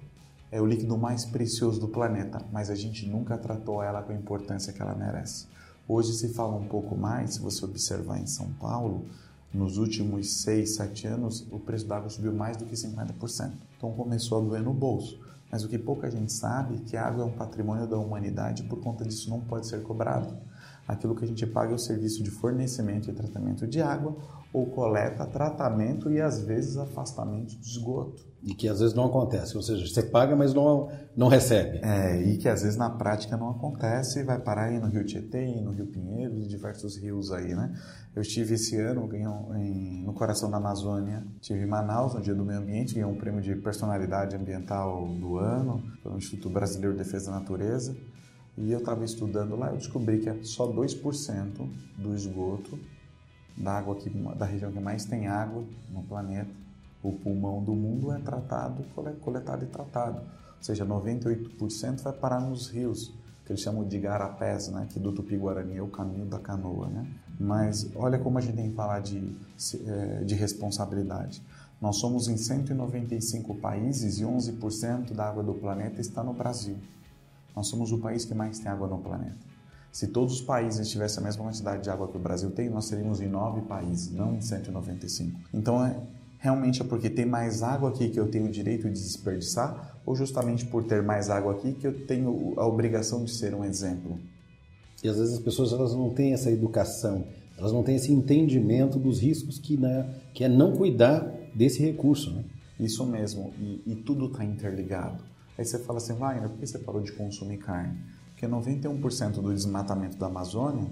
é 0.50 0.60
o 0.60 0.66
líquido 0.66 0.96
mais 0.96 1.24
precioso 1.24 1.80
do 1.80 1.88
planeta, 1.88 2.44
mas 2.52 2.70
a 2.70 2.74
gente 2.74 3.08
nunca 3.08 3.36
tratou 3.36 3.82
ela 3.82 4.02
com 4.02 4.12
a 4.12 4.16
importância 4.16 4.72
que 4.72 4.80
ela 4.80 4.94
merece. 4.94 5.46
Hoje 5.88 6.12
se 6.12 6.32
fala 6.32 6.54
um 6.54 6.68
pouco 6.68 6.96
mais, 6.96 7.34
se 7.34 7.40
você 7.40 7.64
observar 7.64 8.18
em 8.18 8.26
São 8.26 8.52
Paulo, 8.52 9.06
nos 9.52 9.76
últimos 9.76 10.42
6, 10.42 10.76
7 10.76 11.06
anos, 11.06 11.46
o 11.50 11.58
preço 11.58 11.86
da 11.86 11.96
água 11.96 12.08
subiu 12.08 12.32
mais 12.32 12.56
do 12.56 12.64
que 12.64 12.74
50%. 12.74 13.52
Então 13.76 13.92
começou 13.92 14.38
a 14.38 14.40
doer 14.40 14.62
no 14.62 14.72
bolso. 14.72 15.20
Mas 15.50 15.62
o 15.62 15.68
que 15.68 15.78
pouca 15.78 16.10
gente 16.10 16.32
sabe 16.32 16.76
é 16.76 16.78
que 16.78 16.96
a 16.96 17.06
água 17.06 17.24
é 17.24 17.26
um 17.26 17.32
patrimônio 17.32 17.86
da 17.86 17.98
humanidade 17.98 18.62
e 18.62 18.66
por 18.66 18.80
conta 18.80 19.04
disso 19.04 19.28
não 19.28 19.40
pode 19.40 19.66
ser 19.66 19.82
cobrado. 19.82 20.34
Aquilo 20.86 21.14
que 21.14 21.24
a 21.24 21.28
gente 21.28 21.46
paga 21.46 21.72
é 21.72 21.74
o 21.74 21.78
serviço 21.78 22.22
de 22.22 22.30
fornecimento 22.30 23.08
e 23.08 23.12
tratamento 23.12 23.66
de 23.66 23.80
água 23.80 24.16
ou 24.52 24.66
coleta, 24.66 25.24
tratamento 25.24 26.10
e 26.10 26.20
às 26.20 26.40
vezes 26.40 26.76
afastamento 26.76 27.56
de 27.56 27.66
esgoto. 27.66 28.22
E 28.42 28.54
que 28.54 28.68
às 28.68 28.80
vezes 28.80 28.92
não 28.92 29.04
acontece, 29.04 29.56
ou 29.56 29.62
seja, 29.62 29.86
você 29.86 30.02
paga, 30.02 30.34
mas 30.34 30.52
não, 30.52 30.90
não 31.16 31.28
recebe. 31.28 31.78
É, 31.80 32.20
e 32.20 32.36
que 32.36 32.48
às 32.48 32.62
vezes 32.62 32.76
na 32.76 32.90
prática 32.90 33.36
não 33.36 33.50
acontece 33.50 34.18
e 34.18 34.24
vai 34.24 34.38
parar 34.38 34.64
aí 34.64 34.80
no 34.80 34.88
Rio 34.88 35.04
Tietê, 35.04 35.60
no 35.60 35.70
Rio 35.70 35.86
Pinheiros 35.86 36.44
e 36.44 36.48
diversos 36.48 36.96
rios 36.96 37.30
aí, 37.30 37.54
né? 37.54 37.72
Eu 38.14 38.20
estive 38.20 38.54
esse 38.54 38.76
ano 38.78 39.08
em, 39.14 40.02
no 40.02 40.12
coração 40.12 40.50
da 40.50 40.56
Amazônia, 40.56 41.24
estive 41.40 41.62
em 41.62 41.66
Manaus, 41.66 42.14
no 42.14 42.20
Dia 42.20 42.34
do 42.34 42.44
Meio 42.44 42.58
Ambiente, 42.58 42.94
ganhei 42.94 43.08
um 43.08 43.16
prêmio 43.16 43.40
de 43.40 43.54
personalidade 43.54 44.36
ambiental 44.36 45.06
do 45.20 45.38
ano 45.38 45.80
pelo 46.02 46.18
Instituto 46.18 46.50
Brasileiro 46.50 46.94
de 46.94 47.02
Defesa 47.02 47.30
da 47.30 47.38
Natureza. 47.38 47.96
E 48.56 48.70
eu 48.70 48.78
estava 48.78 49.04
estudando 49.04 49.56
lá, 49.56 49.70
eu 49.70 49.78
descobri 49.78 50.18
que 50.18 50.28
é 50.28 50.38
só 50.42 50.70
2% 50.70 51.68
do 51.96 52.14
esgoto 52.14 52.78
da 53.56 53.78
água 53.78 53.96
que, 53.96 54.10
da 54.10 54.46
região 54.46 54.72
que 54.72 54.80
mais 54.80 55.04
tem 55.04 55.26
água 55.26 55.64
no 55.90 56.02
planeta, 56.02 56.50
o 57.02 57.12
pulmão 57.12 57.62
do 57.62 57.74
mundo 57.74 58.12
é 58.12 58.18
tratado, 58.18 58.84
coletado 59.20 59.64
e 59.64 59.66
tratado. 59.66 60.18
Ou 60.18 60.62
seja, 60.62 60.86
98% 60.86 62.02
vai 62.02 62.12
parar 62.12 62.40
nos 62.40 62.68
rios, 62.68 63.12
que 63.44 63.52
eles 63.52 63.60
chamam 63.60 63.84
de 63.84 63.98
garapés, 63.98 64.68
né? 64.68 64.86
que 64.88 65.00
do 65.00 65.12
Tupi-Guarani 65.12 65.76
é 65.76 65.82
o 65.82 65.88
caminho 65.88 66.26
da 66.26 66.38
canoa. 66.38 66.86
Né? 66.88 67.06
Mas 67.40 67.90
olha 67.96 68.18
como 68.18 68.38
a 68.38 68.40
gente 68.40 68.54
tem 68.54 68.70
que 68.70 68.76
falar 68.76 69.00
de, 69.00 69.36
é, 69.84 70.24
de 70.24 70.34
responsabilidade. 70.34 71.42
Nós 71.80 71.96
somos 71.96 72.28
em 72.28 72.36
195 72.36 73.56
países 73.56 74.20
e 74.20 74.22
11% 74.22 75.12
da 75.12 75.28
água 75.28 75.42
do 75.42 75.54
planeta 75.54 76.00
está 76.00 76.22
no 76.22 76.32
Brasil. 76.32 76.76
Nós 77.54 77.66
somos 77.66 77.92
o 77.92 77.98
país 77.98 78.24
que 78.24 78.34
mais 78.34 78.58
tem 78.58 78.70
água 78.70 78.88
no 78.88 78.98
planeta. 78.98 79.52
Se 79.92 80.06
todos 80.06 80.34
os 80.34 80.40
países 80.40 80.88
tivessem 80.88 81.22
a 81.22 81.26
mesma 81.26 81.44
quantidade 81.44 81.82
de 81.82 81.90
água 81.90 82.08
que 82.08 82.16
o 82.16 82.20
Brasil 82.20 82.50
tem, 82.50 82.70
nós 82.70 82.86
seríamos 82.86 83.20
em 83.20 83.28
nove 83.28 83.60
países, 83.62 84.10
não 84.10 84.34
em 84.34 84.40
195. 84.40 85.38
Então, 85.52 85.84
é, 85.84 85.94
realmente 86.38 86.80
é 86.80 86.84
porque 86.84 87.10
tem 87.10 87.26
mais 87.26 87.62
água 87.62 87.90
aqui 87.90 88.08
que 88.08 88.18
eu 88.18 88.30
tenho 88.30 88.46
o 88.46 88.50
direito 88.50 88.88
de 88.88 88.98
desperdiçar, 88.98 89.98
ou 90.06 90.16
justamente 90.16 90.64
por 90.64 90.82
ter 90.84 91.02
mais 91.02 91.28
água 91.28 91.52
aqui 91.52 91.74
que 91.74 91.86
eu 91.86 92.06
tenho 92.06 92.54
a 92.56 92.66
obrigação 92.66 93.22
de 93.22 93.32
ser 93.32 93.54
um 93.54 93.62
exemplo? 93.62 94.18
E 95.04 95.08
às 95.08 95.18
vezes 95.18 95.34
as 95.34 95.40
pessoas 95.40 95.72
elas 95.72 95.94
não 95.94 96.08
têm 96.08 96.32
essa 96.32 96.50
educação, 96.50 97.26
elas 97.58 97.72
não 97.72 97.82
têm 97.82 97.96
esse 97.96 98.10
entendimento 98.10 98.98
dos 98.98 99.20
riscos 99.20 99.58
que, 99.58 99.76
né, 99.76 100.08
que 100.32 100.42
é 100.42 100.48
não 100.48 100.72
cuidar 100.72 101.30
desse 101.54 101.82
recurso. 101.82 102.30
Né? 102.30 102.44
Isso 102.80 103.04
mesmo, 103.04 103.52
e, 103.60 103.82
e 103.86 103.94
tudo 103.94 104.26
está 104.26 104.42
interligado. 104.42 105.22
Aí 105.56 105.64
você 105.64 105.78
fala 105.78 105.98
assim, 105.98 106.14
Wagner, 106.14 106.48
por 106.48 106.58
que 106.58 106.66
você 106.66 106.78
parou 106.78 107.02
de 107.02 107.12
consumir 107.12 107.58
carne? 107.58 107.98
Porque 108.30 108.46
91% 108.46 109.40
do 109.40 109.54
desmatamento 109.54 110.16
da 110.16 110.26
Amazônia 110.26 110.90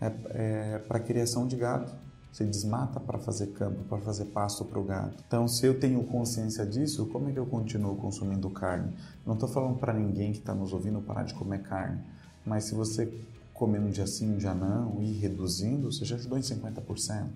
é, 0.00 0.12
é 0.30 0.78
para 0.78 1.00
criação 1.00 1.46
de 1.46 1.56
gado. 1.56 1.90
Você 2.30 2.44
desmata 2.44 2.98
para 2.98 3.16
fazer 3.16 3.48
campo, 3.48 3.84
para 3.84 3.98
fazer 3.98 4.24
pasto 4.26 4.64
para 4.64 4.78
o 4.78 4.84
gado. 4.84 5.14
Então, 5.26 5.46
se 5.46 5.64
eu 5.64 5.78
tenho 5.78 6.02
consciência 6.02 6.66
disso, 6.66 7.06
como 7.06 7.28
é 7.28 7.32
que 7.32 7.38
eu 7.38 7.46
continuo 7.46 7.94
consumindo 7.94 8.50
carne? 8.50 8.92
Não 9.24 9.34
estou 9.34 9.48
falando 9.48 9.78
para 9.78 9.92
ninguém 9.92 10.32
que 10.32 10.38
está 10.38 10.52
nos 10.52 10.72
ouvindo 10.72 11.00
parar 11.00 11.22
de 11.22 11.34
comer 11.34 11.62
carne, 11.62 12.00
mas 12.44 12.64
se 12.64 12.74
você 12.74 13.08
comer 13.52 13.78
um 13.78 13.88
dia 13.88 14.06
sim, 14.06 14.34
um 14.34 14.36
dia 14.36 14.52
não, 14.52 15.00
e 15.00 15.12
ir 15.12 15.18
reduzindo, 15.18 15.92
você 15.92 16.04
já 16.04 16.16
ajudou 16.16 16.36
em 16.36 16.42
50%. 16.42 17.28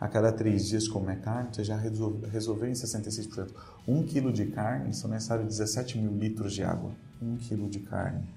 A 0.00 0.08
cada 0.08 0.32
três 0.32 0.66
dias 0.66 0.88
comer 0.88 1.20
carne, 1.20 1.50
você 1.52 1.64
já 1.64 1.76
resolveu 1.76 2.68
em 2.68 2.72
66%. 2.72 3.52
Um 3.86 4.02
quilo 4.02 4.32
de 4.32 4.46
carne 4.46 4.92
são 4.92 5.08
necessários 5.08 5.48
17 5.48 5.98
mil 5.98 6.12
litros 6.12 6.52
de 6.52 6.62
água. 6.62 6.90
Um 7.22 7.36
quilo 7.36 7.68
de 7.68 7.80
carne. 7.80 8.28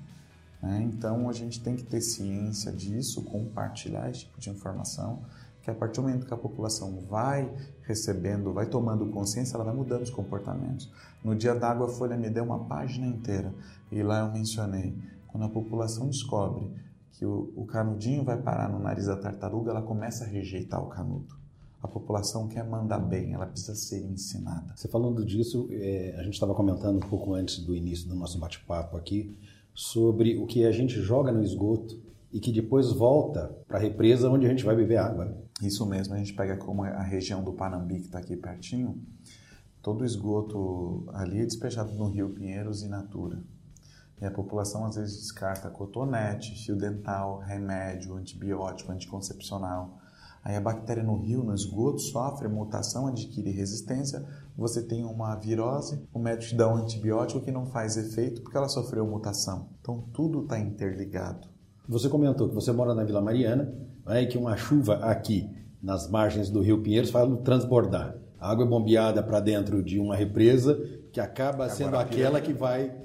Né? 0.62 0.90
Então 0.92 1.30
a 1.30 1.34
gente 1.34 1.62
tem 1.62 1.76
que 1.76 1.84
ter 1.84 2.02
ciência 2.02 2.72
disso, 2.72 3.24
compartilhar 3.24 4.10
esse 4.10 4.22
tipo 4.22 4.40
de 4.40 4.50
informação, 4.50 5.24
que 5.62 5.70
a 5.70 5.74
partir 5.74 5.98
do 5.98 6.04
momento 6.04 6.26
que 6.26 6.34
a 6.34 6.38
população 6.38 7.02
vai 7.02 7.52
recebendo, 7.84 8.54
vai 8.54 8.68
tomando 8.68 9.08
consciência, 9.08 9.56
ela 9.56 9.66
vai 9.66 9.74
mudando 9.74 10.04
os 10.04 10.10
comportamentos. 10.10 10.90
No 11.24 11.36
dia 11.36 11.54
da 11.54 11.70
água, 11.70 11.88
a 11.88 11.90
Folha 11.90 12.16
me 12.16 12.30
deu 12.30 12.44
uma 12.44 12.66
página 12.66 13.06
inteira 13.06 13.54
e 13.92 14.02
lá 14.02 14.20
eu 14.20 14.32
mencionei, 14.32 14.98
quando 15.28 15.46
a 15.46 15.50
população 15.50 16.08
descobre 16.08 16.72
que 17.12 17.26
o, 17.26 17.52
o 17.56 17.66
canudinho 17.66 18.24
vai 18.24 18.42
parar 18.42 18.70
no 18.70 18.80
nariz 18.80 19.08
da 19.08 19.18
tartaruga, 19.18 19.72
ela 19.72 19.82
começa 19.82 20.24
a 20.24 20.28
rejeitar 20.28 20.82
o 20.82 20.88
canudo. 20.88 21.47
A 21.82 21.88
população 21.88 22.48
quer 22.48 22.64
mandar 22.64 23.00
bem, 23.00 23.34
ela 23.34 23.46
precisa 23.46 23.76
ser 23.76 24.04
ensinada. 24.04 24.74
Você 24.76 24.88
falando 24.88 25.24
disso, 25.24 25.68
é, 25.72 26.16
a 26.18 26.24
gente 26.24 26.34
estava 26.34 26.56
comentando 26.56 26.98
um 26.98 27.08
pouco 27.08 27.34
antes 27.34 27.60
do 27.60 27.76
início 27.76 28.08
do 28.10 28.16
nosso 28.16 28.40
bate-papo 28.40 28.98
aqui 28.98 29.38
sobre 29.74 30.38
o 30.38 30.48
que 30.48 30.66
a 30.66 30.72
gente 30.72 31.00
joga 31.02 31.32
no 31.32 31.44
esgoto 31.44 32.02
e 32.34 32.40
que 32.40 32.52
depois 32.52 32.92
volta 32.92 33.56
para 33.68 33.78
a 33.78 33.82
represa 33.82 34.30
onde 34.30 34.46
a 34.46 34.50
gente 34.50 34.66
vai 34.66 34.76
beber 34.76 34.98
água. 34.98 35.26
Né? 35.26 35.36
Isso 35.62 35.86
mesmo, 35.86 36.14
a 36.14 36.18
gente 36.18 36.34
pega 36.34 36.58
como 36.58 36.84
a 36.84 37.04
região 37.04 37.44
do 37.44 37.54
Panambi, 37.54 38.00
que 38.00 38.08
está 38.08 38.20
aqui 38.20 38.36
pertinho, 38.36 39.00
todo 39.82 40.02
o 40.02 40.06
esgoto 40.06 41.06
ali 41.14 41.40
é 41.40 41.46
despejado 41.46 41.94
no 41.94 42.10
Rio 42.10 42.30
Pinheiros 42.30 42.82
e 42.82 42.88
Natura. 42.88 43.40
E 44.20 44.26
a 44.26 44.32
população 44.32 44.86
às 44.86 44.96
vezes 44.96 45.20
descarta 45.20 45.70
cotonete, 45.70 46.56
fio 46.64 46.76
dental, 46.76 47.38
remédio, 47.40 48.16
antibiótico, 48.16 48.92
anticoncepcional. 48.92 50.00
Aí 50.48 50.56
a 50.56 50.62
bactéria 50.62 51.04
no 51.04 51.18
rio, 51.18 51.44
no 51.44 51.54
esgoto, 51.54 52.00
sofre 52.00 52.48
mutação, 52.48 53.06
adquire 53.06 53.52
resistência, 53.52 54.26
você 54.56 54.82
tem 54.82 55.04
uma 55.04 55.36
virose, 55.36 56.02
o 56.14 56.20
médico 56.20 56.52
te 56.52 56.56
dá 56.56 56.74
um 56.74 56.78
antibiótico 56.78 57.42
que 57.42 57.52
não 57.52 57.66
faz 57.66 57.98
efeito 57.98 58.42
porque 58.42 58.56
ela 58.56 58.70
sofreu 58.70 59.06
mutação. 59.06 59.68
Então 59.82 60.06
tudo 60.14 60.44
está 60.44 60.58
interligado. 60.58 61.50
Você 61.90 62.08
comentou 62.08 62.48
que 62.48 62.56
você 62.56 62.72
mora 62.72 62.96
na 62.96 63.04
Vila 63.04 63.20
Mariana 63.20 63.74
né, 64.06 64.22
e 64.22 64.28
que 64.28 64.38
uma 64.38 64.56
chuva 64.56 64.96
aqui 65.00 65.54
nas 65.84 66.10
margens 66.10 66.50
do 66.50 66.62
rio 66.62 66.82
Pinheiros 66.82 67.12
faz 67.12 67.30
transbordar. 67.44 68.16
A 68.40 68.50
água 68.50 68.64
é 68.64 68.70
bombeada 68.70 69.22
para 69.22 69.42
dentro 69.42 69.84
de 69.84 70.00
uma 70.00 70.16
represa 70.16 70.80
que 71.12 71.20
acaba 71.20 71.66
Agora, 71.66 71.72
sendo 71.72 71.98
aquela 71.98 72.40
que 72.40 72.54
vai 72.54 72.96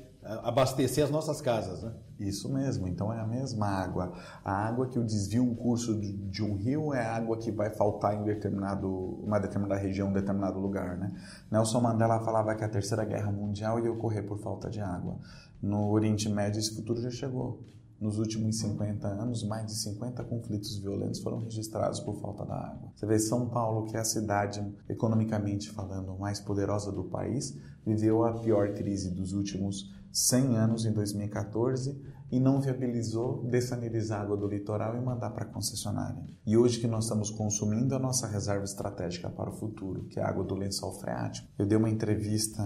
abastecer 0.45 1.03
as 1.03 1.11
nossas 1.11 1.41
casas, 1.41 1.83
né? 1.83 1.93
Isso 2.29 2.53
mesmo, 2.53 2.87
então 2.87 3.13
é 3.13 3.21
a 3.21 3.27
mesma 3.27 3.67
água. 3.67 4.13
A 4.45 4.53
água 4.53 4.87
que 4.87 4.99
desvia 5.01 5.43
um 5.43 5.55
curso 5.55 5.99
de 5.99 6.43
um 6.43 6.55
rio 6.55 6.95
é 6.95 7.05
a 7.05 7.17
água 7.17 7.37
que 7.37 7.51
vai 7.51 7.71
faltar 7.71 8.15
em 8.15 8.23
determinado, 8.23 8.89
uma 9.23 9.39
determinada 9.39 9.81
região, 9.81 10.09
um 10.09 10.13
determinado 10.13 10.59
lugar, 10.59 10.97
né? 10.97 11.13
Nelson 11.51 11.81
Mandela 11.81 12.21
falava 12.21 12.55
que 12.55 12.65
a 12.65 12.69
Terceira 12.69 13.05
Guerra 13.05 13.33
Mundial 13.33 13.79
ia 13.81 13.93
ocorrer 13.93 14.25
por 14.27 14.39
falta 14.39 14.71
de 14.71 14.81
água. 14.81 15.19
No 15.61 15.91
Oriente 15.91 16.29
Médio 16.29 16.59
esse 16.59 16.75
futuro 16.75 17.01
já 17.01 17.11
chegou. 17.11 17.61
Nos 18.01 18.19
últimos 18.19 18.59
50 18.59 19.07
anos, 19.07 19.45
mais 19.45 19.67
de 19.67 19.75
50 19.75 20.25
conflitos 20.25 20.77
violentos 20.77 21.21
foram 21.21 21.39
registrados 21.39 22.01
por 22.01 22.17
falta 22.17 22.45
da 22.45 22.57
água. 22.57 22.91
Você 22.97 23.07
vê 23.07 23.17
São 23.17 23.49
Paulo, 23.49 23.85
que 23.87 23.97
é 23.97 24.01
a 24.01 24.05
cidade 24.05 24.61
economicamente 24.89 25.71
falando 25.71 26.19
mais 26.19 26.41
poderosa 26.41 26.91
do 26.91 27.05
país, 27.05 27.57
viveu 27.87 28.25
a 28.25 28.33
pior 28.41 28.75
crise 28.75 29.09
dos 29.09 29.33
últimos 29.33 29.95
100 30.13 30.57
anos 30.57 30.85
em 30.85 30.93
2014 30.93 31.99
e 32.31 32.39
não 32.39 32.61
viabilizou 32.61 33.45
dessanilizar 33.51 34.21
a 34.21 34.23
água 34.25 34.37
do 34.37 34.47
litoral 34.47 34.97
e 34.97 35.01
mandar 35.01 35.31
para 35.31 35.45
a 35.45 35.49
concessionária. 35.49 36.23
E 36.47 36.57
hoje 36.57 36.81
que 36.81 36.87
nós 36.87 37.05
estamos 37.05 37.31
consumindo 37.31 37.95
a 37.95 37.99
nossa 37.99 38.27
reserva 38.27 38.65
estratégica 38.65 39.29
para 39.31 39.51
o 39.51 39.53
futuro, 39.53 40.05
que 40.05 40.21
é 40.21 40.23
a 40.23 40.29
água 40.29 40.45
do 40.45 40.55
lençol 40.55 40.93
freático. 40.93 41.49
Eu 41.59 41.67
dei 41.67 41.77
uma 41.77 41.91
entrevista 41.91 42.63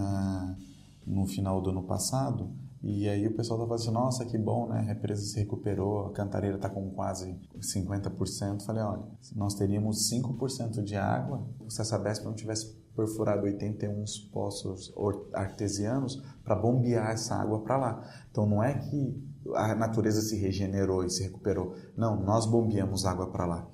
no 1.05 1.25
final 1.25 1.61
do 1.61 1.69
ano 1.69 1.83
passado 1.83 2.53
e 2.83 3.09
aí 3.09 3.27
o 3.27 3.35
pessoal 3.35 3.59
estava 3.59 3.75
assim, 3.75 3.91
nossa, 3.91 4.25
que 4.25 4.37
bom, 4.37 4.67
né? 4.67 4.79
A 4.79 4.83
represa 4.83 5.21
se 5.21 5.39
recuperou, 5.39 6.07
a 6.07 6.13
cantareira 6.13 6.57
está 6.57 6.69
com 6.69 6.89
quase 6.91 7.35
50%. 7.59 8.63
Falei, 8.63 8.83
olha, 8.83 9.03
nós 9.35 9.55
teríamos 9.55 10.09
5% 10.11 10.83
de 10.83 10.95
água 10.95 11.45
se 11.67 11.81
a 11.81 11.85
Sabesp 11.85 12.23
não 12.23 12.33
tivesse 12.33 12.77
perfurado 12.97 13.43
81 13.43 14.03
poços 14.33 14.91
artesianos 15.31 16.21
para 16.43 16.55
bombear 16.55 17.11
essa 17.11 17.35
água 17.35 17.61
para 17.61 17.77
lá. 17.77 18.03
Então 18.31 18.47
não 18.47 18.63
é 18.63 18.73
que 18.73 19.23
a 19.55 19.75
natureza 19.75 20.21
se 20.21 20.35
regenerou 20.35 21.05
e 21.05 21.09
se 21.09 21.23
recuperou. 21.23 21.75
Não, 21.95 22.19
nós 22.19 22.47
bombeamos 22.47 23.05
água 23.05 23.27
para 23.29 23.45
lá. 23.45 23.67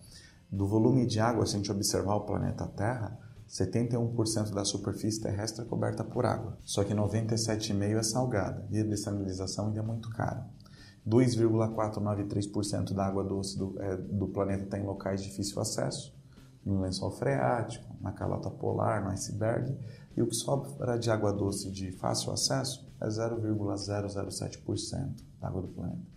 Do 0.52 0.68
volume 0.68 1.08
de 1.08 1.20
água, 1.20 1.46
se 1.46 1.56
a 1.56 1.58
gente 1.58 1.72
observar 1.72 2.16
o 2.16 2.26
planeta 2.26 2.68
Terra, 2.68 3.18
71% 3.50 4.52
da 4.52 4.66
superfície 4.66 5.22
terrestre 5.22 5.64
é 5.64 5.68
coberta 5.68 6.04
por 6.04 6.26
água. 6.26 6.58
Só 6.64 6.84
que 6.84 6.94
97,5% 6.94 7.98
é 7.98 8.04
salgada 8.04 8.68
e 8.70 8.80
a 8.80 8.84
dessalinização 8.84 9.68
ainda 9.68 9.80
é 9.80 9.84
muito 9.84 10.10
cara. 10.10 10.48
2,493% 11.08 12.94
da 12.94 13.06
água 13.06 13.24
doce 13.24 13.58
do, 13.58 13.82
é, 13.82 13.98
do 13.98 14.28
planeta 14.28 14.64
está 14.64 14.78
em 14.80 14.86
locais 14.86 15.22
de 15.22 15.30
difícil 15.30 15.62
acesso, 15.62 16.16
no 16.66 16.82
lençol 16.82 17.12
freático, 17.12 17.86
na 18.00 18.12
calota 18.12 18.50
polar, 18.50 19.04
no 19.04 19.10
iceberg, 19.10 19.76
e 20.16 20.22
o 20.22 20.28
que 20.28 20.36
sobra 20.36 20.98
de 20.98 21.10
água 21.10 21.34
doce 21.34 21.70
de 21.70 21.92
fácil 21.92 22.32
acesso 22.32 22.88
é 23.02 23.08
0,007% 23.08 25.24
da 25.40 25.48
água 25.48 25.62
do 25.62 25.68
planeta. 25.68 26.14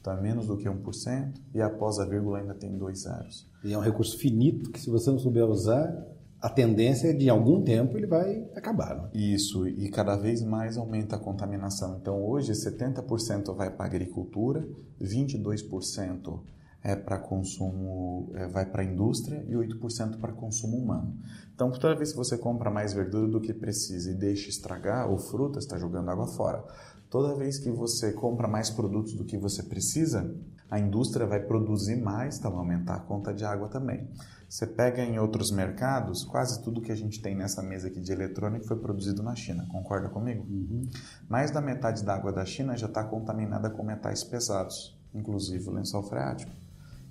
Então 0.00 0.12
é 0.12 0.20
menos 0.20 0.46
do 0.46 0.56
que 0.56 0.68
1%, 0.68 1.34
e 1.54 1.60
após 1.60 1.98
a 1.98 2.04
vírgula 2.04 2.38
ainda 2.38 2.54
tem 2.54 2.76
dois 2.76 3.02
zeros. 3.02 3.48
E 3.64 3.72
é 3.72 3.78
um 3.78 3.82
recurso 3.82 4.16
finito 4.16 4.70
que, 4.70 4.80
se 4.80 4.88
você 4.88 5.10
não 5.10 5.18
souber 5.18 5.44
usar, 5.44 6.06
a 6.40 6.48
tendência 6.48 7.08
é 7.08 7.12
de 7.12 7.26
em 7.26 7.28
algum 7.28 7.62
tempo 7.62 7.96
ele 7.96 8.06
vai 8.06 8.48
acabar. 8.54 8.94
Né? 8.94 9.08
Isso, 9.12 9.66
e 9.66 9.90
cada 9.90 10.16
vez 10.16 10.40
mais 10.40 10.76
aumenta 10.76 11.16
a 11.16 11.18
contaminação. 11.18 11.98
Então 12.00 12.24
hoje 12.24 12.52
70% 12.52 13.52
vai 13.56 13.70
para 13.70 13.86
a 13.86 13.88
agricultura, 13.88 14.64
22% 15.02 16.40
é 16.82 16.94
para 16.94 17.18
consumo, 17.18 18.30
é, 18.34 18.46
vai 18.46 18.64
para 18.64 18.82
a 18.82 18.84
indústria 18.84 19.44
e 19.48 19.54
8% 19.54 20.18
para 20.20 20.32
consumo 20.32 20.76
humano. 20.76 21.16
Então, 21.54 21.70
toda 21.70 21.96
vez 21.96 22.12
que 22.12 22.16
você 22.16 22.38
compra 22.38 22.70
mais 22.70 22.92
verdura 22.92 23.26
do 23.26 23.40
que 23.40 23.52
precisa 23.52 24.10
e 24.10 24.14
deixa 24.14 24.48
estragar, 24.48 25.10
ou 25.10 25.18
fruta, 25.18 25.58
está 25.58 25.76
jogando 25.76 26.10
água 26.10 26.28
fora. 26.28 26.64
Toda 27.10 27.34
vez 27.34 27.58
que 27.58 27.70
você 27.70 28.12
compra 28.12 28.46
mais 28.46 28.70
produtos 28.70 29.14
do 29.14 29.24
que 29.24 29.36
você 29.36 29.62
precisa, 29.62 30.34
a 30.70 30.78
indústria 30.78 31.26
vai 31.26 31.40
produzir 31.40 31.96
mais, 31.96 32.38
então 32.38 32.50
vai 32.50 32.60
aumentar 32.60 32.96
a 32.96 33.00
conta 33.00 33.32
de 33.32 33.44
água 33.44 33.68
também. 33.68 34.08
Você 34.48 34.66
pega 34.66 35.02
em 35.02 35.18
outros 35.18 35.50
mercados, 35.50 36.24
quase 36.24 36.62
tudo 36.62 36.80
que 36.80 36.92
a 36.92 36.94
gente 36.94 37.20
tem 37.20 37.34
nessa 37.34 37.62
mesa 37.62 37.88
aqui 37.88 38.00
de 38.00 38.12
eletrônico 38.12 38.66
foi 38.66 38.78
produzido 38.78 39.22
na 39.22 39.34
China, 39.34 39.66
concorda 39.70 40.08
comigo? 40.08 40.46
Uhum. 40.48 40.88
Mais 41.28 41.50
da 41.50 41.60
metade 41.60 42.04
da 42.04 42.14
água 42.14 42.32
da 42.32 42.44
China 42.44 42.76
já 42.76 42.86
está 42.86 43.02
contaminada 43.04 43.68
com 43.68 43.82
metais 43.82 44.22
pesados, 44.22 44.98
inclusive 45.14 45.68
o 45.68 45.72
lençol 45.72 46.02
freático. 46.02 46.52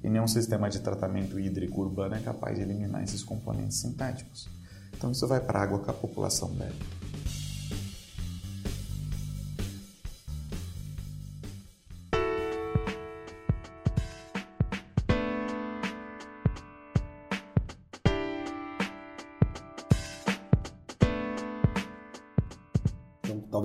E 0.04 0.10
nenhum 0.10 0.28
sistema 0.28 0.70
de 0.70 0.80
tratamento 0.80 1.40
hídrico 1.40 1.82
urbano 1.82 2.16
é 2.16 2.20
capaz 2.20 2.56
de 2.56 2.62
eliminar 2.62 3.04
esses 3.04 3.24
componentes 3.24 3.78
sintéticos. 3.78 4.50
Então 4.96 5.12
isso 5.12 5.28
vai 5.28 5.40
para 5.40 5.60
a 5.60 5.64
água 5.64 5.84
que 5.84 5.90
a 5.90 5.94
população 5.94 6.50
bebe. 6.50 6.97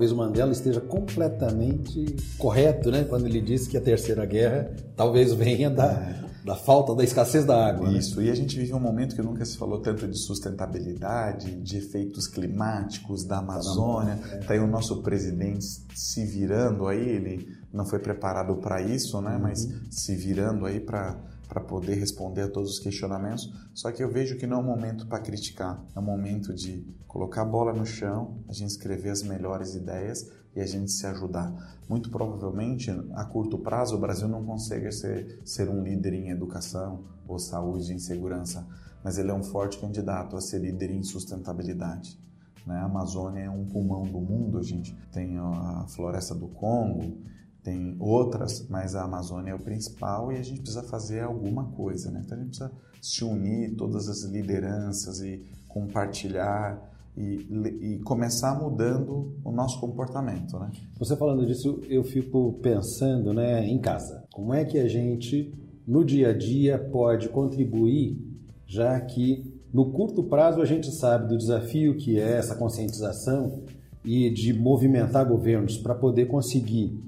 Talvez 0.03 0.11
o 0.11 0.15
Mandela 0.15 0.51
esteja 0.51 0.81
completamente 0.81 2.15
correto, 2.37 2.91
né, 2.91 3.05
quando 3.05 3.25
ele 3.25 3.39
disse 3.39 3.69
que 3.69 3.77
a 3.77 3.81
terceira 3.81 4.25
guerra 4.25 4.71
talvez 4.95 5.33
venha 5.33 5.69
da, 5.69 6.23
da 6.43 6.55
falta, 6.55 6.93
da 6.93 7.03
escassez 7.03 7.45
da 7.45 7.65
água. 7.65 7.89
Né? 7.89 7.99
Isso, 7.99 8.19
né? 8.19 8.27
e 8.27 8.29
a 8.31 8.35
gente 8.35 8.57
vive 8.57 8.73
um 8.73 8.79
momento 8.79 9.15
que 9.15 9.21
nunca 9.21 9.45
se 9.45 9.57
falou 9.57 9.79
tanto 9.79 10.07
de 10.07 10.17
sustentabilidade, 10.17 11.55
de 11.55 11.77
efeitos 11.77 12.27
climáticos 12.27 13.23
da 13.23 13.37
Amazônia. 13.37 14.15
Está 14.15 14.35
é. 14.35 14.39
Tá 14.39 14.53
aí 14.53 14.59
o 14.59 14.67
nosso 14.67 15.01
presidente 15.01 15.65
se 15.95 16.25
virando 16.25 16.87
aí, 16.87 17.09
ele 17.09 17.47
não 17.71 17.85
foi 17.85 17.99
preparado 17.99 18.55
para 18.57 18.81
isso, 18.81 19.21
né, 19.21 19.35
uhum. 19.35 19.41
mas 19.41 19.67
se 19.89 20.15
virando 20.15 20.65
aí 20.65 20.79
para 20.79 21.17
para 21.53 21.61
poder 21.61 21.93
responder 21.93 22.41
a 22.41 22.49
todos 22.49 22.71
os 22.71 22.79
questionamentos. 22.79 23.53
Só 23.75 23.91
que 23.91 24.03
eu 24.03 24.09
vejo 24.09 24.37
que 24.37 24.47
não 24.47 24.57
é 24.57 24.59
um 24.59 24.65
momento 24.65 25.05
para 25.05 25.19
criticar, 25.19 25.85
é 25.95 25.99
um 25.99 26.03
momento 26.03 26.51
de 26.51 26.83
colocar 27.07 27.43
a 27.43 27.45
bola 27.45 27.71
no 27.71 27.85
chão, 27.85 28.39
a 28.49 28.53
gente 28.53 28.71
escrever 28.71 29.11
as 29.11 29.21
melhores 29.21 29.75
ideias 29.75 30.31
e 30.55 30.59
a 30.59 30.65
gente 30.65 30.91
se 30.91 31.05
ajudar. 31.05 31.53
Muito 31.87 32.09
provavelmente, 32.09 32.89
a 33.13 33.23
curto 33.25 33.59
prazo, 33.59 33.95
o 33.95 33.99
Brasil 33.99 34.27
não 34.27 34.43
consegue 34.43 34.91
ser, 34.91 35.41
ser 35.45 35.69
um 35.69 35.83
líder 35.83 36.13
em 36.13 36.29
educação 36.31 37.03
ou 37.27 37.37
saúde, 37.37 37.93
em 37.93 37.99
segurança, 37.99 38.67
mas 39.03 39.19
ele 39.19 39.29
é 39.29 39.33
um 39.33 39.43
forte 39.43 39.77
candidato 39.77 40.35
a 40.35 40.41
ser 40.41 40.59
líder 40.59 40.89
em 40.89 41.03
sustentabilidade. 41.03 42.17
Né? 42.65 42.77
A 42.77 42.85
Amazônia 42.85 43.41
é 43.41 43.49
um 43.49 43.65
pulmão 43.65 44.03
do 44.03 44.19
mundo, 44.19 44.57
a 44.57 44.63
gente 44.63 44.95
tem 45.11 45.37
a 45.37 45.85
floresta 45.89 46.33
do 46.33 46.47
Congo, 46.47 47.21
tem 47.63 47.95
outras, 47.99 48.67
mas 48.69 48.93
a 48.93 49.03
Amazônia 49.03 49.51
é 49.51 49.55
o 49.55 49.59
principal 49.59 50.31
e 50.31 50.37
a 50.37 50.43
gente 50.43 50.59
precisa 50.59 50.83
fazer 50.83 51.21
alguma 51.21 51.65
coisa, 51.65 52.11
né? 52.11 52.21
Então 52.25 52.37
a 52.37 52.41
gente 52.41 52.49
precisa 52.57 52.71
se 53.01 53.23
unir, 53.23 53.75
todas 53.75 54.09
as 54.09 54.23
lideranças 54.23 55.21
e 55.21 55.45
compartilhar 55.67 56.91
e, 57.15 57.47
e 57.81 57.99
começar 57.99 58.59
mudando 58.59 59.33
o 59.43 59.51
nosso 59.51 59.79
comportamento, 59.79 60.59
né? 60.59 60.71
Você 60.99 61.15
falando 61.15 61.45
disso, 61.45 61.79
eu 61.87 62.03
fico 62.03 62.59
pensando, 62.61 63.33
né, 63.33 63.65
em 63.65 63.79
casa. 63.79 64.23
Como 64.33 64.53
é 64.53 64.65
que 64.65 64.77
a 64.77 64.87
gente 64.87 65.53
no 65.87 66.03
dia 66.03 66.29
a 66.29 66.33
dia 66.33 66.77
pode 66.77 67.29
contribuir, 67.29 68.17
já 68.65 68.99
que 68.99 69.53
no 69.73 69.91
curto 69.91 70.23
prazo 70.23 70.61
a 70.61 70.65
gente 70.65 70.91
sabe 70.91 71.27
do 71.27 71.37
desafio 71.37 71.95
que 71.95 72.19
é 72.19 72.37
essa 72.37 72.55
conscientização 72.55 73.63
e 74.03 74.29
de 74.29 74.53
movimentar 74.53 75.25
governos 75.25 75.77
para 75.77 75.95
poder 75.95 76.27
conseguir 76.27 76.99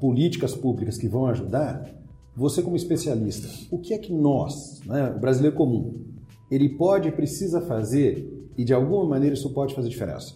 políticas 0.00 0.54
públicas 0.54 0.96
que 0.96 1.08
vão 1.08 1.26
ajudar, 1.26 1.88
você 2.34 2.62
como 2.62 2.76
especialista, 2.76 3.48
o 3.70 3.78
que 3.78 3.92
é 3.92 3.98
que 3.98 4.12
nós, 4.12 4.80
né, 4.86 5.10
o 5.10 5.18
brasileiro 5.18 5.56
comum, 5.56 6.04
ele 6.50 6.68
pode 6.68 7.08
e 7.08 7.12
precisa 7.12 7.60
fazer 7.60 8.50
e 8.56 8.64
de 8.64 8.72
alguma 8.72 9.04
maneira 9.04 9.34
isso 9.34 9.52
pode 9.52 9.74
fazer 9.74 9.88
diferença? 9.88 10.34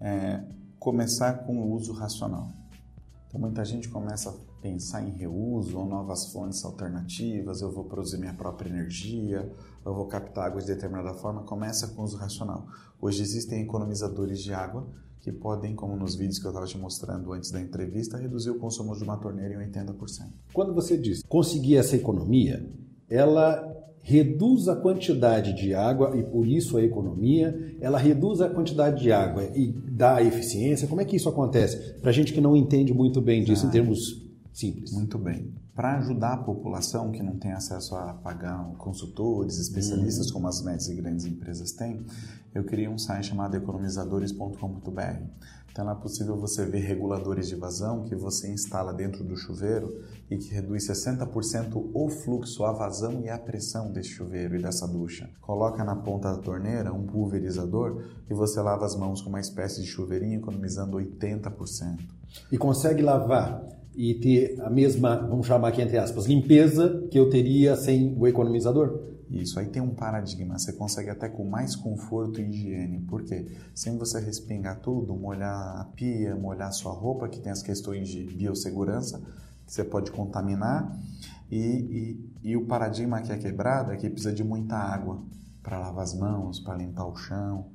É, 0.00 0.42
começar 0.78 1.44
com 1.44 1.58
o 1.58 1.72
uso 1.72 1.92
racional. 1.92 2.48
Então 3.26 3.40
muita 3.40 3.64
gente 3.64 3.88
começa 3.88 4.30
a 4.30 4.34
pensar 4.60 5.02
em 5.02 5.10
reuso 5.10 5.78
ou 5.78 5.86
novas 5.86 6.32
fontes 6.32 6.64
alternativas, 6.64 7.60
eu 7.60 7.70
vou 7.70 7.84
produzir 7.84 8.18
minha 8.18 8.34
própria 8.34 8.68
energia, 8.68 9.50
eu 9.84 9.94
vou 9.94 10.06
captar 10.06 10.46
água 10.46 10.60
de 10.60 10.66
determinada 10.66 11.14
forma, 11.14 11.42
começa 11.42 11.88
com 11.88 12.02
o 12.02 12.04
uso 12.04 12.16
racional. 12.16 12.66
Hoje 13.00 13.22
existem 13.22 13.62
economizadores 13.62 14.42
de 14.42 14.52
água 14.52 14.86
que 15.20 15.30
podem, 15.32 15.74
como 15.74 15.96
nos 15.96 16.14
vídeos 16.14 16.38
que 16.38 16.46
eu 16.46 16.50
estava 16.50 16.66
te 16.66 16.78
mostrando 16.78 17.32
antes 17.32 17.50
da 17.50 17.60
entrevista, 17.60 18.16
reduzir 18.16 18.50
o 18.50 18.58
consumo 18.58 18.96
de 18.96 19.04
uma 19.04 19.16
torneira 19.16 19.54
em 19.54 19.70
80%. 19.70 19.94
Quando 20.52 20.74
você 20.74 20.96
diz 20.96 21.22
conseguir 21.28 21.76
essa 21.76 21.96
economia, 21.96 22.66
ela 23.08 23.80
reduz 24.02 24.68
a 24.68 24.76
quantidade 24.76 25.52
de 25.52 25.74
água 25.74 26.16
e 26.16 26.22
por 26.22 26.46
isso 26.46 26.76
a 26.76 26.82
economia, 26.82 27.76
ela 27.80 27.98
reduz 27.98 28.40
a 28.40 28.48
quantidade 28.48 29.02
de 29.02 29.12
água 29.12 29.44
e 29.54 29.72
dá 29.72 30.16
a 30.16 30.22
eficiência. 30.22 30.88
Como 30.88 31.00
é 31.00 31.04
que 31.04 31.16
isso 31.16 31.28
acontece? 31.28 32.00
Para 32.00 32.12
gente 32.12 32.32
que 32.32 32.40
não 32.40 32.56
entende 32.56 32.94
muito 32.94 33.20
bem 33.20 33.44
disso 33.44 33.66
ah, 33.66 33.68
em 33.68 33.72
termos 33.72 34.29
simples. 34.52 34.92
Muito 34.92 35.18
bem. 35.18 35.54
Para 35.74 35.98
ajudar 35.98 36.34
a 36.34 36.36
população 36.38 37.10
que 37.10 37.22
não 37.22 37.38
tem 37.38 37.52
acesso 37.52 37.94
a 37.94 38.14
pagar 38.14 38.64
consultores, 38.76 39.58
especialistas 39.58 40.26
uhum. 40.28 40.34
como 40.34 40.48
as 40.48 40.62
médias 40.62 40.88
e 40.88 40.94
grandes 40.94 41.24
empresas 41.24 41.72
têm, 41.72 42.04
eu 42.54 42.64
criei 42.64 42.88
um 42.88 42.98
site 42.98 43.28
chamado 43.28 43.56
economizadores.com.br. 43.56 45.22
Então 45.72 45.88
é 45.88 45.94
possível 45.94 46.36
você 46.36 46.66
ver 46.66 46.80
reguladores 46.80 47.48
de 47.48 47.54
vazão 47.54 48.02
que 48.02 48.16
você 48.16 48.52
instala 48.52 48.92
dentro 48.92 49.22
do 49.22 49.36
chuveiro 49.36 50.02
e 50.28 50.36
que 50.36 50.52
reduz 50.52 50.88
60% 50.88 51.90
o 51.94 52.08
fluxo, 52.08 52.64
a 52.64 52.72
vazão 52.72 53.20
e 53.20 53.28
a 53.28 53.38
pressão 53.38 53.92
desse 53.92 54.10
chuveiro 54.10 54.56
e 54.56 54.62
dessa 54.62 54.86
ducha. 54.86 55.30
Coloca 55.40 55.84
na 55.84 55.94
ponta 55.94 56.32
da 56.32 56.38
torneira 56.38 56.92
um 56.92 57.06
pulverizador 57.06 58.04
e 58.28 58.34
você 58.34 58.60
lava 58.60 58.84
as 58.84 58.96
mãos 58.96 59.22
com 59.22 59.28
uma 59.28 59.40
espécie 59.40 59.80
de 59.80 59.86
chuveirinho, 59.86 60.40
economizando 60.40 60.96
80%. 60.96 62.00
E 62.50 62.58
consegue 62.58 63.02
lavar 63.02 63.64
e 64.00 64.14
ter 64.14 64.58
a 64.62 64.70
mesma, 64.70 65.14
vamos 65.14 65.46
chamar 65.46 65.68
aqui 65.68 65.82
entre 65.82 65.98
aspas, 65.98 66.24
limpeza 66.24 67.06
que 67.10 67.18
eu 67.18 67.28
teria 67.28 67.76
sem 67.76 68.16
o 68.18 68.26
economizador? 68.26 68.98
Isso, 69.28 69.60
aí 69.60 69.66
tem 69.66 69.82
um 69.82 69.94
paradigma, 69.94 70.58
você 70.58 70.72
consegue 70.72 71.10
até 71.10 71.28
com 71.28 71.44
mais 71.44 71.76
conforto 71.76 72.40
e 72.40 72.48
higiene. 72.48 73.00
Por 73.00 73.22
quê? 73.22 73.46
Sem 73.74 73.98
você 73.98 74.18
respingar 74.18 74.80
tudo, 74.80 75.14
molhar 75.14 75.82
a 75.82 75.84
pia, 75.94 76.34
molhar 76.34 76.68
a 76.68 76.72
sua 76.72 76.92
roupa, 76.92 77.28
que 77.28 77.40
tem 77.40 77.52
as 77.52 77.62
questões 77.62 78.08
de 78.08 78.24
biossegurança, 78.24 79.20
que 79.66 79.72
você 79.74 79.84
pode 79.84 80.10
contaminar, 80.10 80.98
e, 81.50 81.58
e, 81.58 82.50
e 82.52 82.56
o 82.56 82.64
paradigma 82.64 83.20
que 83.20 83.30
é 83.30 83.36
quebrado 83.36 83.92
é 83.92 83.98
que 83.98 84.08
precisa 84.08 84.32
de 84.32 84.42
muita 84.42 84.76
água 84.76 85.18
para 85.62 85.78
lavar 85.78 86.04
as 86.04 86.14
mãos, 86.14 86.58
para 86.58 86.74
limpar 86.74 87.04
o 87.04 87.14
chão. 87.14 87.66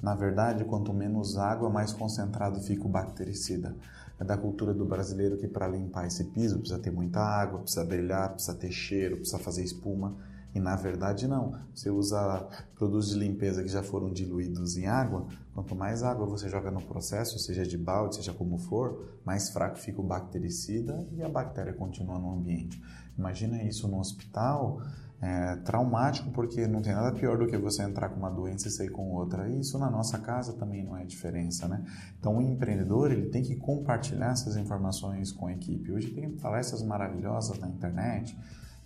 Na 0.00 0.14
verdade, 0.14 0.64
quanto 0.64 0.94
menos 0.94 1.36
água, 1.36 1.68
mais 1.68 1.92
concentrado 1.92 2.58
fica 2.60 2.86
o 2.86 2.88
bactericida 2.88 3.76
é 4.18 4.24
da 4.24 4.36
cultura 4.36 4.72
do 4.72 4.84
brasileiro 4.84 5.36
que 5.36 5.48
para 5.48 5.66
limpar 5.66 6.06
esse 6.06 6.24
piso 6.24 6.58
precisa 6.58 6.78
ter 6.78 6.90
muita 6.90 7.20
água, 7.20 7.60
precisa 7.60 7.84
brilhar, 7.84 8.32
precisa 8.32 8.54
ter 8.54 8.70
cheiro, 8.70 9.16
precisa 9.16 9.38
fazer 9.38 9.64
espuma. 9.64 10.14
E 10.54 10.60
na 10.60 10.76
verdade 10.76 11.26
não. 11.26 11.58
Você 11.74 11.90
usa 11.90 12.46
produtos 12.76 13.08
de 13.08 13.18
limpeza 13.18 13.60
que 13.60 13.68
já 13.68 13.82
foram 13.82 14.12
diluídos 14.12 14.76
em 14.76 14.86
água, 14.86 15.26
quanto 15.52 15.74
mais 15.74 16.04
água 16.04 16.26
você 16.26 16.48
joga 16.48 16.70
no 16.70 16.80
processo, 16.80 17.40
seja 17.40 17.66
de 17.66 17.76
balde, 17.76 18.16
seja 18.16 18.32
como 18.32 18.56
for, 18.56 19.18
mais 19.24 19.50
fraco 19.50 19.76
fica 19.76 20.00
o 20.00 20.04
bactericida 20.04 21.04
e 21.12 21.24
a 21.24 21.28
bactéria 21.28 21.72
continua 21.72 22.20
no 22.20 22.32
ambiente. 22.32 22.80
Imagina 23.18 23.64
isso 23.64 23.88
no 23.88 23.98
hospital, 23.98 24.80
é, 25.24 25.56
traumático 25.64 26.30
porque 26.32 26.66
não 26.66 26.82
tem 26.82 26.92
nada 26.92 27.10
pior 27.16 27.38
do 27.38 27.46
que 27.46 27.56
você 27.56 27.82
entrar 27.82 28.10
com 28.10 28.18
uma 28.18 28.28
doença 28.28 28.68
e 28.68 28.70
sair 28.70 28.90
com 28.90 29.10
outra. 29.10 29.48
E 29.48 29.60
isso 29.60 29.78
na 29.78 29.90
nossa 29.90 30.18
casa 30.18 30.52
também 30.52 30.84
não 30.84 30.98
é 30.98 31.04
diferença, 31.06 31.66
né? 31.66 31.82
Então 32.18 32.36
o 32.36 32.42
empreendedor 32.42 33.10
ele 33.10 33.30
tem 33.30 33.42
que 33.42 33.56
compartilhar 33.56 34.32
essas 34.32 34.54
informações 34.56 35.32
com 35.32 35.46
a 35.46 35.52
equipe. 35.52 35.90
Hoje 35.90 36.10
tem 36.10 36.30
palestras 36.30 36.82
maravilhosas 36.82 37.58
na 37.58 37.66
internet. 37.68 38.36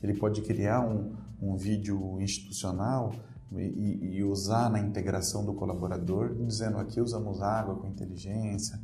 Ele 0.01 0.15
pode 0.15 0.43
criar 0.43 0.81
um, 0.81 1.13
um 1.43 1.57
vídeo 1.57 2.21
institucional 2.21 3.13
e, 3.51 4.19
e 4.19 4.23
usar 4.23 4.71
na 4.71 4.79
integração 4.79 5.45
do 5.45 5.55
colaborador, 5.55 6.37
dizendo 6.47 6.79
aqui 6.79 7.01
usamos 7.01 7.43
água 7.43 7.75
com 7.75 7.89
inteligência, 7.89 8.79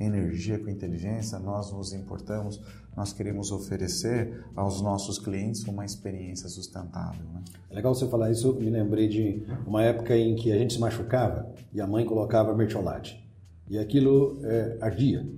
energia 0.00 0.58
com 0.58 0.68
inteligência, 0.68 1.38
nós 1.38 1.72
nos 1.72 1.92
importamos, 1.92 2.60
nós 2.96 3.12
queremos 3.12 3.52
oferecer 3.52 4.42
aos 4.54 4.80
nossos 4.80 5.18
clientes 5.18 5.64
uma 5.64 5.84
experiência 5.84 6.48
sustentável. 6.48 7.26
Né? 7.34 7.42
É 7.70 7.74
legal 7.74 7.94
você 7.94 8.08
falar 8.08 8.30
isso, 8.30 8.54
me 8.54 8.70
lembrei 8.70 9.06
de 9.06 9.42
uma 9.66 9.82
época 9.82 10.16
em 10.16 10.34
que 10.34 10.50
a 10.50 10.56
gente 10.56 10.74
se 10.74 10.80
machucava 10.80 11.52
e 11.74 11.80
a 11.80 11.86
mãe 11.86 12.04
colocava 12.06 12.54
mertiolate 12.54 13.22
e 13.68 13.78
aquilo 13.78 14.38
é, 14.44 14.78
ardia. 14.80 15.28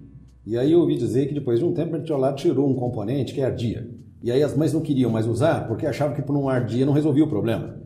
E 0.46 0.56
aí 0.56 0.72
eu 0.72 0.80
ouvi 0.80 0.96
dizer 0.96 1.26
que 1.26 1.34
depois 1.34 1.59
de 1.59 1.64
um 1.64 1.74
tempo 1.74 1.90
o 1.90 1.92
mertiolate 1.92 2.42
tirou 2.42 2.70
um 2.70 2.74
componente 2.74 3.34
que 3.34 3.42
ardia. 3.42 3.88
E 4.22 4.30
aí 4.30 4.42
as 4.42 4.56
mães 4.56 4.72
não 4.72 4.80
queriam 4.80 5.11
mais 5.11 5.26
usar 5.26 5.66
porque 5.66 5.86
achavam 5.86 6.14
que 6.14 6.22
por 6.22 6.32
não 6.32 6.48
ardia 6.48 6.86
não 6.86 6.92
resolvia 6.92 7.24
o 7.24 7.28
problema. 7.28 7.76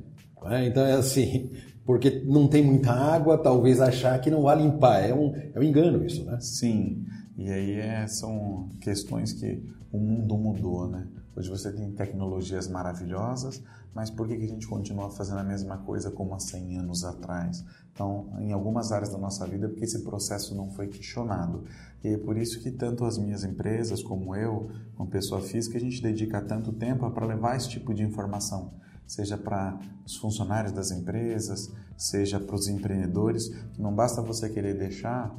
É, 0.47 0.67
então 0.67 0.85
é 0.85 0.93
assim, 0.93 1.51
porque 1.87 2.23
não 2.27 2.47
tem 2.47 2.63
muita 2.63 2.93
água, 2.93 3.39
talvez 3.39 3.81
achar 3.81 4.21
que 4.21 4.31
não 4.31 4.43
vai 4.43 4.61
limpar. 4.61 5.01
É 5.01 5.15
um, 5.15 5.35
é 5.55 5.59
um 5.59 5.63
engano 5.63 6.05
isso, 6.05 6.25
né? 6.25 6.39
Sim, 6.41 7.05
e 7.37 7.51
aí 7.51 7.73
é, 7.75 8.07
são 8.07 8.69
questões 8.81 9.33
que 9.33 9.63
o 9.91 9.99
mundo 9.99 10.37
mudou, 10.37 10.89
né? 10.89 11.07
Hoje 11.35 11.49
você 11.49 11.73
tem 11.73 11.91
tecnologias 11.93 12.69
maravilhosas, 12.69 13.63
mas 13.95 14.11
por 14.11 14.29
que, 14.29 14.37
que 14.37 14.45
a 14.45 14.49
gente 14.49 14.67
continua 14.67 15.11
fazendo 15.11 15.39
a 15.39 15.45
mesma 15.45 15.79
coisa 15.79 16.11
como 16.11 16.35
há 16.35 16.39
100 16.39 16.79
anos 16.79 17.05
atrás? 17.05 17.65
Então, 17.93 18.29
em 18.39 18.53
algumas 18.53 18.93
áreas 18.93 19.11
da 19.11 19.19
nossa 19.19 19.47
vida, 19.47 19.69
porque 19.69 19.85
esse 19.85 20.03
processo 20.03 20.55
não 20.55 20.71
foi 20.71 20.89
questionado. 20.89 21.65
E 22.05 22.09
é 22.09 22.19
por 22.19 22.37
isso 22.37 22.61
que 22.61 22.71
tanto 22.71 23.05
as 23.05 23.17
minhas 23.17 23.45
empresas, 23.45 24.03
como 24.03 24.37
eu, 24.37 24.71
como 24.95 25.09
pessoa 25.09 25.41
física, 25.41 25.79
a 25.79 25.81
gente 25.81 26.03
dedica 26.03 26.41
tanto 26.43 26.73
tempo 26.73 27.11
para 27.11 27.27
levar 27.27 27.57
esse 27.57 27.69
tipo 27.69 27.95
de 27.95 28.03
informação 28.03 28.71
seja 29.07 29.37
para 29.37 29.79
os 30.07 30.17
funcionários 30.17 30.73
das 30.73 30.91
empresas, 30.91 31.71
seja 31.97 32.41
para 32.41 32.55
os 32.55 32.69
empreendedores, 32.69 33.49
que 33.73 33.83
não 33.83 33.95
basta 33.95 34.23
você 34.23 34.49
querer 34.49 34.75
deixar 34.75 35.35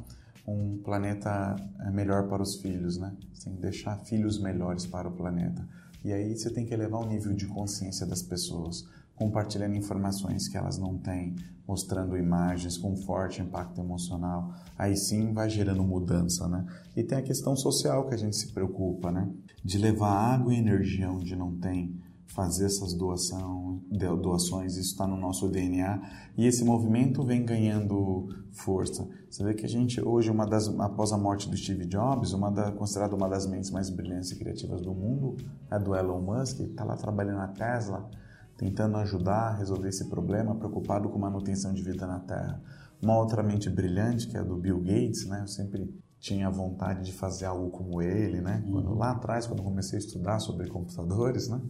um 0.46 0.78
planeta 0.78 1.56
eh, 1.80 1.90
melhor 1.90 2.28
para 2.28 2.42
os 2.42 2.56
filhos, 2.56 2.98
né? 2.98 3.16
Você 3.32 3.44
tem 3.44 3.54
que 3.54 3.62
deixar 3.62 3.96
filhos 3.98 4.38
melhores 4.38 4.86
para 4.86 5.08
o 5.08 5.12
planeta. 5.12 5.66
E 6.04 6.12
aí 6.12 6.36
você 6.36 6.50
tem 6.50 6.66
que 6.66 6.74
elevar 6.74 7.00
o 7.00 7.06
nível 7.06 7.32
de 7.32 7.46
consciência 7.46 8.06
das 8.06 8.22
pessoas, 8.22 8.86
compartilhando 9.16 9.74
informações 9.74 10.48
que 10.48 10.56
elas 10.56 10.76
não 10.76 10.98
têm, 10.98 11.34
mostrando 11.66 12.16
imagens 12.16 12.76
com 12.76 12.94
forte 12.94 13.40
impacto 13.40 13.80
emocional. 13.80 14.52
Aí 14.76 14.96
sim 14.96 15.32
vai 15.32 15.48
gerando 15.48 15.82
mudança, 15.82 16.46
né? 16.46 16.66
E 16.94 17.02
tem 17.02 17.16
a 17.16 17.22
questão 17.22 17.56
social 17.56 18.06
que 18.06 18.14
a 18.14 18.18
gente 18.18 18.36
se 18.36 18.52
preocupa, 18.52 19.10
né? 19.10 19.30
De 19.64 19.78
levar 19.78 20.10
água 20.10 20.52
e 20.52 20.58
energia 20.58 21.10
onde 21.10 21.34
não 21.34 21.56
tem, 21.56 21.98
fazer 22.26 22.66
essas 22.66 22.94
doação, 22.94 23.82
doações, 24.20 24.76
isso 24.76 24.92
está 24.92 25.06
no 25.06 25.16
nosso 25.16 25.48
DNA 25.48 26.00
e 26.36 26.46
esse 26.46 26.64
movimento 26.64 27.22
vem 27.22 27.44
ganhando 27.44 28.28
força. 28.52 29.08
Você 29.30 29.44
vê 29.44 29.54
que 29.54 29.64
a 29.64 29.68
gente 29.68 30.00
hoje, 30.00 30.30
uma 30.30 30.46
das, 30.46 30.68
após 30.80 31.12
a 31.12 31.18
morte 31.18 31.48
do 31.48 31.56
Steve 31.56 31.86
Jobs, 31.86 32.32
uma 32.32 32.50
da, 32.50 32.72
considerada 32.72 33.14
uma 33.14 33.28
das 33.28 33.46
mentes 33.46 33.70
mais 33.70 33.90
brilhantes 33.90 34.30
e 34.32 34.36
criativas 34.36 34.80
do 34.80 34.94
mundo 34.94 35.36
é 35.70 35.78
do 35.78 35.94
Elon 35.94 36.20
Musk, 36.20 36.60
está 36.60 36.84
lá 36.84 36.96
trabalhando 36.96 37.38
na 37.38 37.48
Tesla, 37.48 38.08
tentando 38.56 38.96
ajudar 38.96 39.48
a 39.48 39.56
resolver 39.56 39.88
esse 39.88 40.08
problema, 40.08 40.54
preocupado 40.54 41.08
com 41.08 41.18
manutenção 41.18 41.72
de 41.72 41.82
vida 41.82 42.06
na 42.06 42.20
Terra. 42.20 42.62
Uma 43.02 43.18
outra 43.18 43.42
mente 43.42 43.68
brilhante, 43.68 44.26
que 44.28 44.36
é 44.36 44.40
a 44.40 44.44
do 44.44 44.56
Bill 44.56 44.80
Gates, 44.80 45.26
né? 45.26 45.40
Eu 45.42 45.48
sempre 45.48 45.92
tinha 46.18 46.48
vontade 46.48 47.04
de 47.04 47.12
fazer 47.12 47.44
algo 47.44 47.68
como 47.70 48.00
ele, 48.00 48.40
né? 48.40 48.64
Quando, 48.70 48.94
lá 48.94 49.10
atrás, 49.10 49.46
quando 49.46 49.62
comecei 49.62 49.98
a 49.98 50.00
estudar 50.00 50.38
sobre 50.38 50.68
computadores, 50.68 51.48
né? 51.48 51.60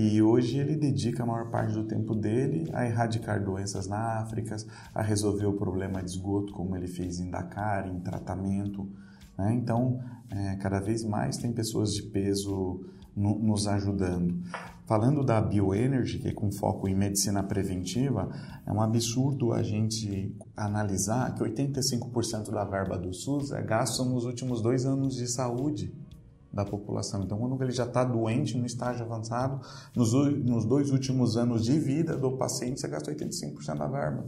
E 0.00 0.22
hoje 0.22 0.58
ele 0.58 0.76
dedica 0.76 1.24
a 1.24 1.26
maior 1.26 1.50
parte 1.50 1.74
do 1.74 1.82
tempo 1.82 2.14
dele 2.14 2.70
a 2.72 2.86
erradicar 2.86 3.42
doenças 3.42 3.88
na 3.88 4.20
África, 4.20 4.54
a 4.94 5.02
resolver 5.02 5.46
o 5.46 5.54
problema 5.54 6.00
de 6.00 6.10
esgoto, 6.10 6.52
como 6.52 6.76
ele 6.76 6.86
fez 6.86 7.18
em 7.18 7.28
Dakar, 7.28 7.88
em 7.88 7.98
tratamento. 7.98 8.88
Né? 9.36 9.54
Então, 9.54 9.98
é, 10.30 10.54
cada 10.54 10.78
vez 10.78 11.02
mais 11.02 11.36
tem 11.36 11.52
pessoas 11.52 11.90
de 11.90 12.04
peso 12.04 12.80
no, 13.16 13.40
nos 13.40 13.66
ajudando. 13.66 14.40
Falando 14.86 15.24
da 15.24 15.40
bioenergy, 15.40 16.20
que 16.20 16.28
é 16.28 16.32
com 16.32 16.52
foco 16.52 16.86
em 16.86 16.94
medicina 16.94 17.42
preventiva, 17.42 18.30
é 18.64 18.72
um 18.72 18.80
absurdo 18.80 19.52
a 19.52 19.64
gente 19.64 20.32
analisar 20.56 21.34
que 21.34 21.42
85% 21.42 22.52
da 22.52 22.64
verba 22.64 22.96
do 22.96 23.12
SUS 23.12 23.50
é 23.50 23.60
gasto 23.62 24.04
nos 24.04 24.24
últimos 24.24 24.62
dois 24.62 24.86
anos 24.86 25.16
de 25.16 25.26
saúde 25.26 25.92
da 26.52 26.64
população. 26.64 27.22
Então, 27.22 27.38
quando 27.38 27.62
ele 27.62 27.72
já 27.72 27.84
está 27.84 28.04
doente 28.04 28.56
no 28.56 28.66
estágio 28.66 29.04
avançado, 29.04 29.60
nos, 29.94 30.12
nos, 30.12 30.64
dois 30.64 30.90
últimos 30.90 31.36
anos 31.36 31.64
de 31.64 31.78
vida 31.78 32.16
do 32.16 32.36
paciente, 32.36 32.80
você 32.80 32.88
gasta 32.88 33.12
85% 33.12 33.76
da 33.76 33.86
verba. 33.86 34.26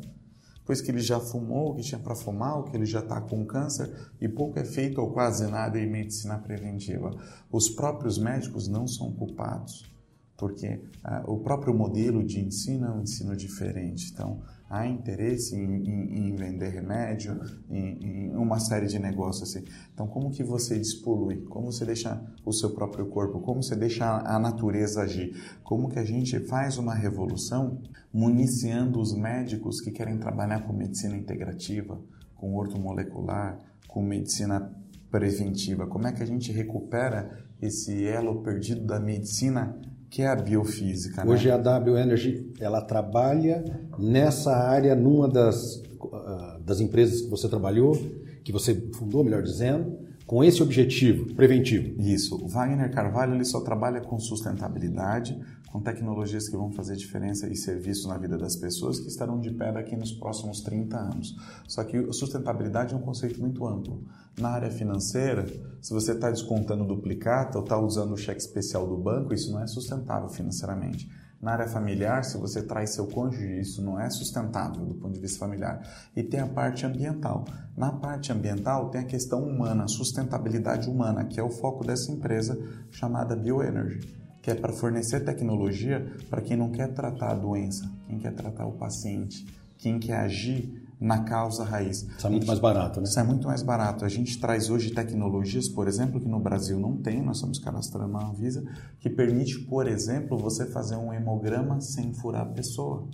Pois 0.64 0.80
que 0.80 0.90
ele 0.90 1.00
já 1.00 1.18
fumou 1.18 1.74
que 1.74 1.82
tinha 1.82 1.98
para 1.98 2.14
fumar, 2.14 2.58
o 2.58 2.64
que 2.64 2.76
ele 2.76 2.86
já 2.86 3.00
está 3.00 3.20
com 3.20 3.44
câncer, 3.44 3.90
e 4.20 4.28
pouco 4.28 4.58
é 4.58 4.64
feito 4.64 5.00
ou 5.00 5.10
quase 5.10 5.46
nada 5.50 5.78
em 5.80 5.90
medicina 5.90 6.38
preventiva. 6.38 7.10
Os 7.50 7.68
próprios 7.68 8.18
médicos 8.18 8.68
não 8.68 8.86
são 8.86 9.10
culpados, 9.12 9.90
porque 10.36 10.80
ah, 11.02 11.24
o 11.26 11.38
próprio 11.38 11.74
modelo 11.74 12.22
de 12.22 12.38
ensino 12.38 12.86
é 12.86 12.90
um 12.90 13.02
ensino 13.02 13.34
diferente. 13.34 14.10
Então, 14.12 14.40
há 14.70 14.86
interesse 14.86 15.56
em, 15.56 15.82
em, 15.84 16.28
em 16.28 16.36
vender 16.36 16.68
remédio, 16.68 17.40
em, 17.68 17.98
em, 18.28 18.36
uma 18.36 18.60
série 18.60 18.86
de 18.86 19.00
negócios 19.00 19.50
assim. 19.50 19.66
Então, 19.92 20.06
como 20.06 20.30
que 20.30 20.44
você 20.44 20.78
despolui? 20.78 21.38
Como 21.42 21.72
você 21.72 21.84
deixa 21.84 22.22
o 22.46 22.52
seu 22.52 22.70
próprio 22.70 23.06
corpo? 23.06 23.40
Como 23.40 23.60
você 23.60 23.74
deixa 23.74 24.06
a 24.06 24.38
natureza 24.38 25.02
agir? 25.02 25.34
Como 25.64 25.88
que 25.88 25.98
a 25.98 26.04
gente 26.04 26.38
faz 26.46 26.78
uma 26.78 26.94
revolução 26.94 27.82
municiando 28.12 29.00
os 29.00 29.12
médicos 29.12 29.80
que 29.80 29.90
querem 29.90 30.18
trabalhar 30.18 30.60
com 30.60 30.72
medicina 30.72 31.16
integrativa, 31.16 32.00
com 32.36 32.54
ortomolecular, 32.54 33.58
com 33.88 34.00
medicina 34.04 34.72
preventiva? 35.10 35.88
Como 35.88 36.06
é 36.06 36.12
que 36.12 36.22
a 36.22 36.26
gente 36.26 36.52
recupera 36.52 37.44
esse 37.60 38.06
elo 38.06 38.40
perdido 38.40 38.86
da 38.86 39.00
medicina 39.00 39.76
que 40.10 40.22
é 40.22 40.26
a 40.26 40.34
biofísica. 40.34 41.26
Hoje 41.26 41.48
né? 41.48 41.54
a 41.54 41.56
W 41.56 41.96
Energy 41.96 42.52
ela 42.58 42.80
trabalha 42.82 43.64
nessa 43.96 44.54
área 44.56 44.94
numa 44.96 45.28
das, 45.28 45.76
uh, 45.76 46.60
das 46.60 46.80
empresas 46.80 47.22
que 47.22 47.30
você 47.30 47.48
trabalhou, 47.48 47.96
que 48.42 48.50
você 48.50 48.74
fundou, 48.94 49.22
melhor 49.22 49.42
dizendo, 49.42 49.99
com 50.30 50.44
esse 50.44 50.62
objetivo 50.62 51.34
preventivo. 51.34 52.00
Isso. 52.00 52.36
O 52.36 52.46
Wagner 52.46 52.88
Carvalho 52.92 53.34
ele 53.34 53.44
só 53.44 53.62
trabalha 53.62 54.00
com 54.00 54.16
sustentabilidade, 54.20 55.36
com 55.72 55.80
tecnologias 55.80 56.48
que 56.48 56.56
vão 56.56 56.70
fazer 56.70 56.94
diferença 56.94 57.48
e 57.48 57.56
serviços 57.56 58.06
na 58.06 58.16
vida 58.16 58.38
das 58.38 58.54
pessoas 58.54 59.00
que 59.00 59.08
estarão 59.08 59.40
de 59.40 59.50
pé 59.50 59.72
daqui 59.72 59.96
nos 59.96 60.12
próximos 60.12 60.60
30 60.60 60.96
anos. 60.96 61.34
Só 61.66 61.82
que 61.82 62.12
sustentabilidade 62.12 62.94
é 62.94 62.96
um 62.96 63.00
conceito 63.00 63.40
muito 63.40 63.66
amplo. 63.66 64.04
Na 64.38 64.50
área 64.50 64.70
financeira, 64.70 65.44
se 65.82 65.92
você 65.92 66.12
está 66.12 66.30
descontando 66.30 66.84
duplicata 66.84 67.58
ou 67.58 67.64
está 67.64 67.76
usando 67.76 68.12
o 68.12 68.16
cheque 68.16 68.40
especial 68.40 68.86
do 68.86 68.96
banco, 68.96 69.34
isso 69.34 69.50
não 69.50 69.60
é 69.60 69.66
sustentável 69.66 70.28
financeiramente. 70.28 71.10
Na 71.40 71.52
área 71.52 71.68
familiar, 71.68 72.22
se 72.22 72.36
você 72.36 72.62
traz 72.62 72.94
seu 72.94 73.06
cônjuge, 73.06 73.60
isso 73.60 73.82
não 73.82 73.98
é 73.98 74.10
sustentável 74.10 74.84
do 74.84 74.94
ponto 74.94 75.14
de 75.14 75.20
vista 75.20 75.38
familiar. 75.38 75.80
E 76.14 76.22
tem 76.22 76.40
a 76.40 76.46
parte 76.46 76.84
ambiental. 76.84 77.46
Na 77.76 77.92
parte 77.92 78.30
ambiental, 78.30 78.90
tem 78.90 79.00
a 79.00 79.06
questão 79.06 79.42
humana, 79.42 79.88
sustentabilidade 79.88 80.90
humana, 80.90 81.24
que 81.24 81.40
é 81.40 81.42
o 81.42 81.50
foco 81.50 81.84
dessa 81.84 82.12
empresa 82.12 82.58
chamada 82.90 83.34
Bioenergy 83.34 84.20
que 84.42 84.50
é 84.50 84.54
para 84.54 84.72
fornecer 84.72 85.20
tecnologia 85.20 86.14
para 86.28 86.40
quem 86.40 86.56
não 86.56 86.70
quer 86.70 86.92
tratar 86.94 87.32
a 87.32 87.34
doença, 87.34 87.90
quem 88.06 88.18
quer 88.18 88.32
tratar 88.32 88.66
o 88.66 88.72
paciente, 88.72 89.46
quem 89.78 89.98
quer 89.98 90.16
agir 90.16 90.79
na 91.00 91.24
causa 91.24 91.64
raiz. 91.64 92.02
Isso 92.02 92.26
é 92.26 92.30
muito 92.30 92.46
mais 92.46 92.58
barato, 92.58 93.00
né? 93.00 93.06
Isso 93.06 93.18
é 93.18 93.22
muito 93.22 93.46
mais 93.46 93.62
barato. 93.62 94.04
A 94.04 94.08
gente 94.08 94.38
traz 94.38 94.68
hoje 94.68 94.90
tecnologias, 94.90 95.66
por 95.68 95.88
exemplo, 95.88 96.20
que 96.20 96.28
no 96.28 96.38
Brasil 96.38 96.78
não 96.78 96.96
tem, 96.96 97.22
nós 97.22 97.38
estamos 97.38 97.58
cadastrando 97.58 98.12
na 98.12 98.28
Anvisa, 98.28 98.62
que 99.00 99.08
permite, 99.08 99.60
por 99.60 99.88
exemplo, 99.88 100.36
você 100.36 100.66
fazer 100.66 100.96
um 100.96 101.12
hemograma 101.12 101.80
sem 101.80 102.12
furar 102.12 102.42
a 102.42 102.46
pessoa. 102.46 103.08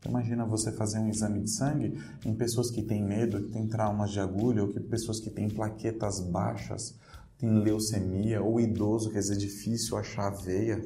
Então, 0.00 0.10
imagina 0.10 0.44
você 0.44 0.72
fazer 0.72 0.98
um 0.98 1.08
exame 1.08 1.40
de 1.40 1.50
sangue 1.50 2.00
em 2.24 2.34
pessoas 2.34 2.70
que 2.70 2.82
têm 2.82 3.04
medo, 3.04 3.42
que 3.44 3.52
têm 3.52 3.68
traumas 3.68 4.10
de 4.10 4.18
agulha, 4.18 4.62
ou 4.62 4.68
que 4.68 4.80
pessoas 4.80 5.20
que 5.20 5.30
têm 5.30 5.48
plaquetas 5.48 6.20
baixas, 6.20 6.96
tem 7.38 7.50
leucemia 7.50 8.42
ou 8.42 8.60
idoso, 8.60 9.10
quer 9.10 9.20
dizer, 9.20 9.36
difícil 9.36 9.96
achar 9.96 10.26
a 10.26 10.30
veia. 10.30 10.84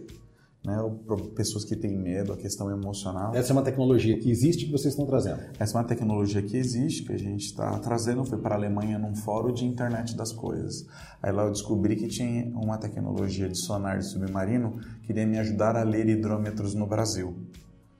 Né, 0.64 0.76
pessoas 1.34 1.64
que 1.64 1.74
têm 1.74 1.98
medo, 1.98 2.32
a 2.32 2.36
questão 2.36 2.70
emocional. 2.70 3.34
Essa 3.34 3.52
é 3.52 3.54
uma 3.54 3.62
tecnologia 3.62 4.16
que 4.18 4.30
existe 4.30 4.66
que 4.66 4.72
vocês 4.72 4.94
estão 4.94 5.06
trazendo? 5.06 5.40
Essa 5.58 5.76
é 5.76 5.80
uma 5.80 5.86
tecnologia 5.86 6.40
que 6.40 6.56
existe, 6.56 7.02
que 7.02 7.12
a 7.12 7.18
gente 7.18 7.46
está 7.46 7.78
trazendo. 7.80 8.24
Foi 8.24 8.38
para 8.38 8.54
a 8.54 8.58
Alemanha 8.58 8.98
num 8.98 9.14
fórum 9.14 9.52
de 9.52 9.64
internet 9.64 10.16
das 10.16 10.32
coisas. 10.32 10.86
Aí 11.20 11.32
lá 11.32 11.44
eu 11.44 11.50
descobri 11.50 11.96
que 11.96 12.06
tinha 12.06 12.46
uma 12.56 12.78
tecnologia 12.78 13.48
de 13.48 13.58
sonar 13.58 13.98
de 13.98 14.06
submarino 14.06 14.78
que 15.02 15.12
iria 15.12 15.26
me 15.26 15.38
ajudar 15.38 15.76
a 15.76 15.82
ler 15.82 16.08
hidrômetros 16.08 16.74
no 16.74 16.86
Brasil. 16.86 17.34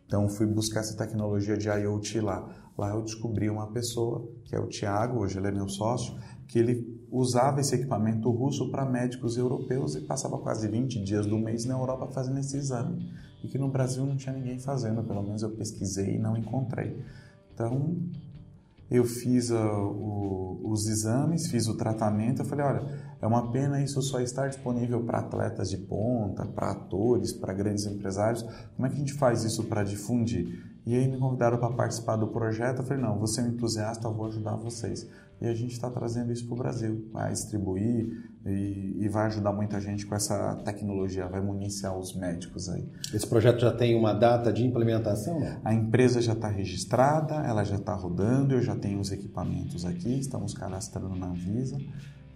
Então 0.07 0.29
fui 0.29 0.47
buscar 0.47 0.81
essa 0.81 0.97
tecnologia 0.97 1.57
de 1.57 1.69
IoT 1.69 2.21
lá. 2.21 2.49
Lá 2.79 2.91
eu 2.91 3.03
descobri 3.03 3.51
uma 3.51 3.67
pessoa, 3.73 4.29
que 4.45 4.55
é 4.55 4.61
o 4.61 4.69
Tiago, 4.69 5.21
hoje 5.21 5.39
ele 5.39 5.49
é 5.49 5.51
meu 5.51 5.69
sócio, 5.69 6.15
que 6.53 6.59
ele 6.59 7.03
usava 7.11 7.63
esse 7.63 7.75
equipamento 7.75 8.31
russo 8.31 8.71
para 8.71 8.85
médicos 8.85 9.39
europeus 9.39 9.95
e 9.95 10.03
passava 10.03 10.37
quase 10.37 10.69
20 10.69 11.03
dias 11.03 11.27
do 11.27 11.39
mês 11.39 11.65
na 11.65 11.73
Europa 11.73 12.09
fazendo 12.09 12.39
esse 12.41 12.59
exame. 12.59 13.11
E 13.43 13.49
que 13.49 13.57
no 13.57 13.71
Brasil 13.71 14.05
não 14.05 14.19
tinha 14.19 14.35
ninguém 14.35 14.59
fazendo, 14.59 15.03
pelo 15.03 15.23
menos 15.23 15.43
eu 15.43 15.49
pesquisei 15.53 16.17
e 16.17 16.19
não 16.19 16.37
encontrei. 16.37 17.03
Então, 17.55 17.97
eu 18.91 19.03
fiz 19.07 19.49
uh, 19.49 19.57
o, 19.57 20.61
os 20.65 20.87
exames, 20.87 21.51
fiz 21.51 21.67
o 21.69 21.75
tratamento. 21.75 22.43
Eu 22.43 22.45
falei: 22.45 22.67
olha, 22.67 22.83
é 23.23 23.27
uma 23.27 23.51
pena 23.51 23.83
isso 23.83 24.03
só 24.03 24.21
estar 24.21 24.49
disponível 24.49 25.03
para 25.05 25.21
atletas 25.21 25.71
de 25.71 25.79
ponta, 25.79 26.45
para 26.45 26.73
atores, 26.73 27.33
para 27.33 27.55
grandes 27.55 27.87
empresários. 27.87 28.43
Como 28.77 28.87
é 28.87 28.91
que 28.91 28.97
a 28.97 28.99
gente 28.99 29.15
faz 29.15 29.43
isso 29.43 29.65
para 29.65 29.83
difundir? 29.83 30.71
E 30.85 30.95
aí 30.95 31.09
me 31.09 31.19
convidaram 31.19 31.57
para 31.57 31.73
participar 31.73 32.17
do 32.17 32.27
projeto. 32.27 32.81
Eu 32.81 32.85
falei: 32.85 33.03
não, 33.03 33.19
você 33.19 33.41
é 33.41 33.45
um 33.45 33.49
entusiasta, 33.49 34.07
eu 34.07 34.13
vou 34.13 34.27
ajudar 34.27 34.57
vocês 34.57 35.09
e 35.43 35.49
a 35.49 35.55
gente 35.55 35.72
está 35.72 35.90
trazendo 35.90 36.32
isso 36.32 36.47
para 36.47 36.55
o 36.55 36.57
Brasil, 36.57 37.09
vai 37.12 37.32
distribuir 37.32 38.30
e, 38.47 38.97
e, 39.01 39.09
vai 39.09 39.26
ajudar 39.26 39.53
muita 39.53 39.80
gente 39.80 40.07
com 40.07 40.14
essa 40.14 40.55
tecnologia, 40.64 41.26
vai 41.26 41.40
municiar 41.40 41.99
os 41.99 42.14
médicos 42.14 42.68
aí. 42.68 42.88
Esse 43.12 43.26
projeto 43.26 43.61
já 43.61 43.72
tem 43.72 43.97
uma 43.99 44.12
data 44.12 44.53
de 44.53 44.64
implementação? 44.64 45.40
Né? 45.40 45.61
A 45.64 45.74
empresa 45.74 46.22
já 46.22 46.32
está 46.32 46.47
registrada, 46.47 47.34
ela 47.34 47.64
já 47.64 47.74
está 47.74 47.93
rodando, 47.93 48.55
eu 48.55 48.62
já 48.62 48.76
tenho 48.76 49.01
os 49.01 49.11
equipamentos 49.11 49.84
aqui, 49.84 50.16
estamos 50.16 50.55
cadastrando 50.55 51.16
na 51.16 51.32
Visa 51.32 51.76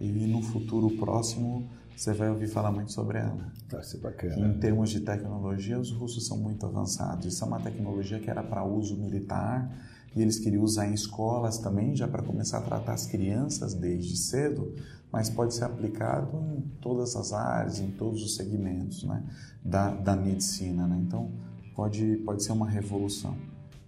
e 0.01 0.27
no 0.27 0.41
futuro 0.41 0.89
próximo 0.97 1.69
você 1.95 2.13
vai 2.13 2.29
ouvir 2.29 2.47
falar 2.47 2.73
muito 2.73 2.91
sobre 2.91 3.19
ela. 3.19 3.51
Vai 3.71 3.83
ser 3.83 3.99
bacana. 3.99 4.35
Em 4.37 4.59
termos 4.59 4.89
de 4.89 4.99
tecnologia, 4.99 5.79
os 5.79 5.91
russos 5.91 6.27
são 6.27 6.37
muito 6.37 6.65
avançados. 6.65 7.25
Isso 7.25 7.43
é 7.43 7.47
uma 7.47 7.59
tecnologia 7.59 8.19
que 8.19 8.29
era 8.29 8.43
para 8.43 8.65
uso 8.65 8.97
militar 8.97 9.71
e 10.17 10.21
eles 10.21 10.39
queriam 10.39 10.63
usar 10.63 10.87
em 10.87 10.93
escolas 10.93 11.57
também, 11.57 11.95
já 11.95 12.07
para 12.07 12.23
começar 12.23 12.59
a 12.59 12.61
tratar 12.61 12.93
as 12.93 13.05
crianças 13.05 13.73
desde 13.73 14.17
cedo, 14.17 14.73
mas 15.11 15.29
pode 15.29 15.53
ser 15.53 15.65
aplicado 15.65 16.37
em 16.37 16.61
todas 16.81 17.15
as 17.15 17.33
áreas, 17.33 17.79
em 17.79 17.91
todos 17.91 18.23
os 18.23 18.35
segmentos 18.35 19.03
né, 19.03 19.23
da, 19.63 19.91
da 19.91 20.15
medicina. 20.15 20.87
Né? 20.87 20.97
Então, 21.05 21.31
pode, 21.75 22.17
pode 22.25 22.43
ser 22.43 22.51
uma 22.51 22.67
revolução, 22.67 23.37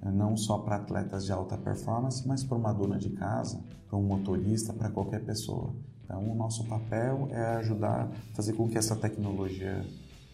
né? 0.02 0.12
não 0.12 0.38
só 0.38 0.58
para 0.60 0.78
atletas 0.78 1.26
de 1.26 1.32
alta 1.32 1.58
performance, 1.58 2.28
mas 2.28 2.44
para 2.44 2.58
uma 2.58 2.72
dona 2.72 2.98
de 2.98 3.10
casa, 3.10 3.60
para 3.88 3.98
um 3.98 4.04
motorista, 4.04 4.72
para 4.72 4.90
qualquer 4.90 5.24
pessoa. 5.26 5.74
Então, 6.06 6.32
o 6.32 6.36
nosso 6.36 6.66
papel 6.66 7.28
é 7.32 7.58
ajudar 7.58 8.04
a 8.04 8.36
fazer 8.36 8.54
com 8.54 8.68
que 8.68 8.78
essa 8.78 8.96
tecnologia 8.96 9.86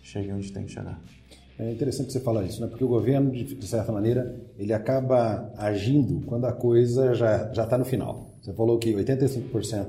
chegue 0.02 0.32
onde 0.32 0.52
tem 0.52 0.66
que 0.66 0.72
chegar. 0.72 1.02
É 1.58 1.72
interessante 1.72 2.12
você 2.12 2.20
falar 2.20 2.44
isso, 2.44 2.60
né? 2.60 2.68
porque 2.68 2.84
o 2.84 2.88
governo, 2.88 3.32
de 3.32 3.66
certa 3.66 3.90
maneira, 3.90 4.36
ele 4.60 4.74
acaba 4.74 5.52
agindo 5.58 6.22
quando 6.26 6.46
a 6.46 6.52
coisa 6.52 7.14
já 7.14 7.50
está 7.52 7.78
no 7.78 7.86
final. 7.86 8.30
Você 8.42 8.52
falou 8.52 8.78
que 8.78 8.94
85% 8.94 9.88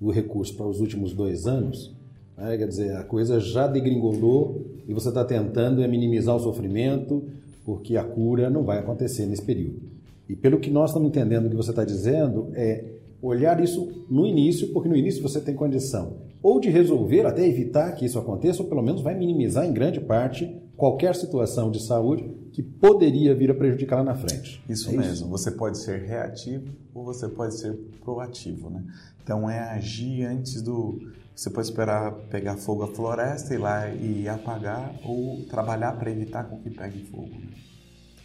do 0.00 0.10
recurso 0.10 0.54
para 0.56 0.66
os 0.66 0.80
últimos 0.80 1.12
dois 1.12 1.46
anos, 1.46 1.92
né? 2.36 2.56
quer 2.56 2.68
dizer, 2.68 2.94
a 2.94 3.02
coisa 3.02 3.40
já 3.40 3.66
degringolou 3.66 4.64
e 4.86 4.94
você 4.94 5.08
está 5.08 5.24
tentando 5.24 5.82
é 5.82 5.88
minimizar 5.88 6.36
o 6.36 6.40
sofrimento, 6.40 7.24
porque 7.64 7.96
a 7.96 8.04
cura 8.04 8.48
não 8.48 8.62
vai 8.62 8.78
acontecer 8.78 9.26
nesse 9.26 9.42
período. 9.42 9.80
E 10.28 10.36
pelo 10.36 10.60
que 10.60 10.70
nós 10.70 10.90
estamos 10.90 11.08
entendendo 11.08 11.50
que 11.50 11.56
você 11.56 11.70
está 11.70 11.84
dizendo, 11.84 12.50
é 12.54 12.84
olhar 13.20 13.60
isso 13.60 14.04
no 14.08 14.24
início, 14.24 14.68
porque 14.68 14.88
no 14.88 14.96
início 14.96 15.20
você 15.20 15.40
tem 15.40 15.54
condição 15.54 16.28
ou 16.42 16.60
de 16.60 16.70
resolver, 16.70 17.26
até 17.26 17.46
evitar 17.46 17.92
que 17.92 18.04
isso 18.04 18.18
aconteça, 18.18 18.62
ou 18.62 18.68
pelo 18.68 18.82
menos 18.82 19.00
vai 19.00 19.14
minimizar 19.14 19.66
em 19.66 19.72
grande 19.72 20.00
parte 20.00 20.54
qualquer 20.78 21.12
situação 21.16 21.72
de 21.72 21.82
saúde 21.82 22.22
que 22.52 22.62
poderia 22.62 23.34
vir 23.34 23.50
a 23.50 23.54
prejudicar 23.54 23.96
lá 23.96 24.04
na 24.04 24.14
frente. 24.14 24.62
Isso 24.68 24.88
é 24.88 24.92
mesmo. 24.92 25.12
Isso? 25.12 25.28
Você 25.28 25.50
pode 25.50 25.76
ser 25.76 26.02
reativo 26.02 26.72
ou 26.94 27.04
você 27.04 27.28
pode 27.28 27.58
ser 27.58 27.74
proativo, 28.02 28.70
né? 28.70 28.84
Então 29.22 29.50
é 29.50 29.58
agir 29.58 30.24
antes 30.24 30.62
do. 30.62 31.12
Você 31.34 31.50
pode 31.50 31.66
esperar 31.66 32.12
pegar 32.30 32.56
fogo 32.56 32.84
a 32.84 32.88
floresta 32.88 33.54
ir 33.54 33.58
lá 33.58 33.88
e 33.88 34.28
apagar 34.28 34.94
ou 35.04 35.44
trabalhar 35.50 35.98
para 35.98 36.10
evitar 36.10 36.44
com 36.44 36.58
que 36.58 36.70
pegue 36.70 37.04
fogo. 37.06 37.28
Né? 37.28 37.48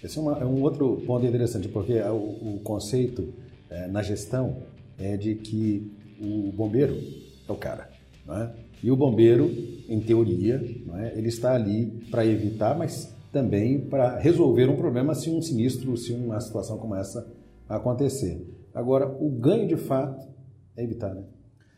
Esse 0.04 0.20
é, 0.20 0.22
uma, 0.22 0.38
é, 0.40 0.46
um 0.46 0.62
outro 0.62 1.02
ponto 1.08 1.26
interessante, 1.26 1.68
porque 1.68 2.00
o, 2.02 2.56
o 2.56 2.62
conceito 2.64 3.34
é, 3.70 3.88
na 3.88 4.02
gestão 4.04 4.64
é 4.98 5.18
de 5.18 5.36
que 5.36 5.92
o 6.20 6.52
bombeiro 6.52 6.96
é 7.48 7.52
o 7.52 7.56
cara. 7.56 7.90
Né? 8.26 8.54
E 8.84 8.92
o 8.92 8.98
bombeiro, 8.98 9.50
em 9.88 10.02
teoria, 10.02 10.62
é? 10.96 11.18
ele 11.18 11.30
está 11.30 11.56
ali 11.56 12.06
para 12.12 12.26
evitar, 12.26 12.78
mas 12.78 13.16
também 13.32 13.80
para 13.80 14.20
resolver 14.20 14.70
um 14.70 14.76
problema 14.76 15.16
se 15.16 15.30
um 15.30 15.42
sinistro, 15.42 15.96
se 15.96 16.12
uma 16.12 16.40
situação 16.42 16.78
como 16.78 16.94
essa 16.94 17.26
acontecer. 17.68 18.46
Agora, 18.74 19.08
o 19.08 19.30
ganho 19.30 19.68
de 19.68 19.78
fato 19.78 20.28
é 20.76 20.84
evitar, 20.84 21.14
né? 21.16 21.24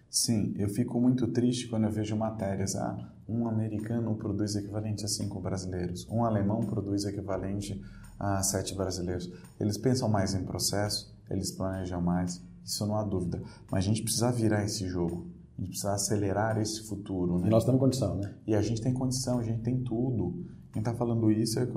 Sim, 0.10 0.56
eu 0.58 0.70
fico 0.70 1.00
muito 1.00 1.28
triste 1.28 1.68
quando 1.68 1.84
eu 1.84 1.92
vejo 1.92 2.16
matérias. 2.16 2.76
Ah, 2.76 2.98
um 3.28 3.48
americano 3.48 4.16
produz 4.16 4.56
equivalente 4.56 5.06
a 5.06 5.08
cinco 5.08 5.40
brasileiros, 5.40 6.08
um 6.10 6.24
alemão 6.24 6.62
produz 6.62 7.06
equivalente 7.06 7.80
a 8.18 8.42
sete 8.42 8.74
brasileiros. 8.74 9.32
Eles 9.60 9.78
pensam 9.78 10.10
mais 10.10 10.34
em 10.34 10.44
processo, 10.44 11.14
eles 11.30 11.52
planejam 11.52 12.02
mais, 12.02 12.42
isso 12.64 12.86
não 12.88 12.96
há 12.96 13.04
dúvida. 13.04 13.42
Mas 13.70 13.84
a 13.84 13.88
gente 13.88 14.02
precisa 14.02 14.32
virar 14.32 14.64
esse 14.64 14.88
jogo. 14.88 15.35
A 15.58 15.62
gente 15.62 15.70
precisa 15.70 15.94
acelerar 15.94 16.60
esse 16.60 16.86
futuro. 16.88 17.40
Né? 17.40 17.48
E 17.48 17.50
nós 17.50 17.64
temos 17.64 17.80
condição, 17.80 18.16
né? 18.16 18.34
E 18.46 18.54
a 18.54 18.62
gente 18.62 18.82
tem 18.82 18.94
condição, 18.94 19.40
a 19.40 19.44
gente 19.44 19.62
tem 19.62 19.82
tudo. 19.84 20.46
Quem 20.74 20.82
está 20.82 20.94
falando 20.94 21.32
isso 21.32 21.58
é 21.58 21.68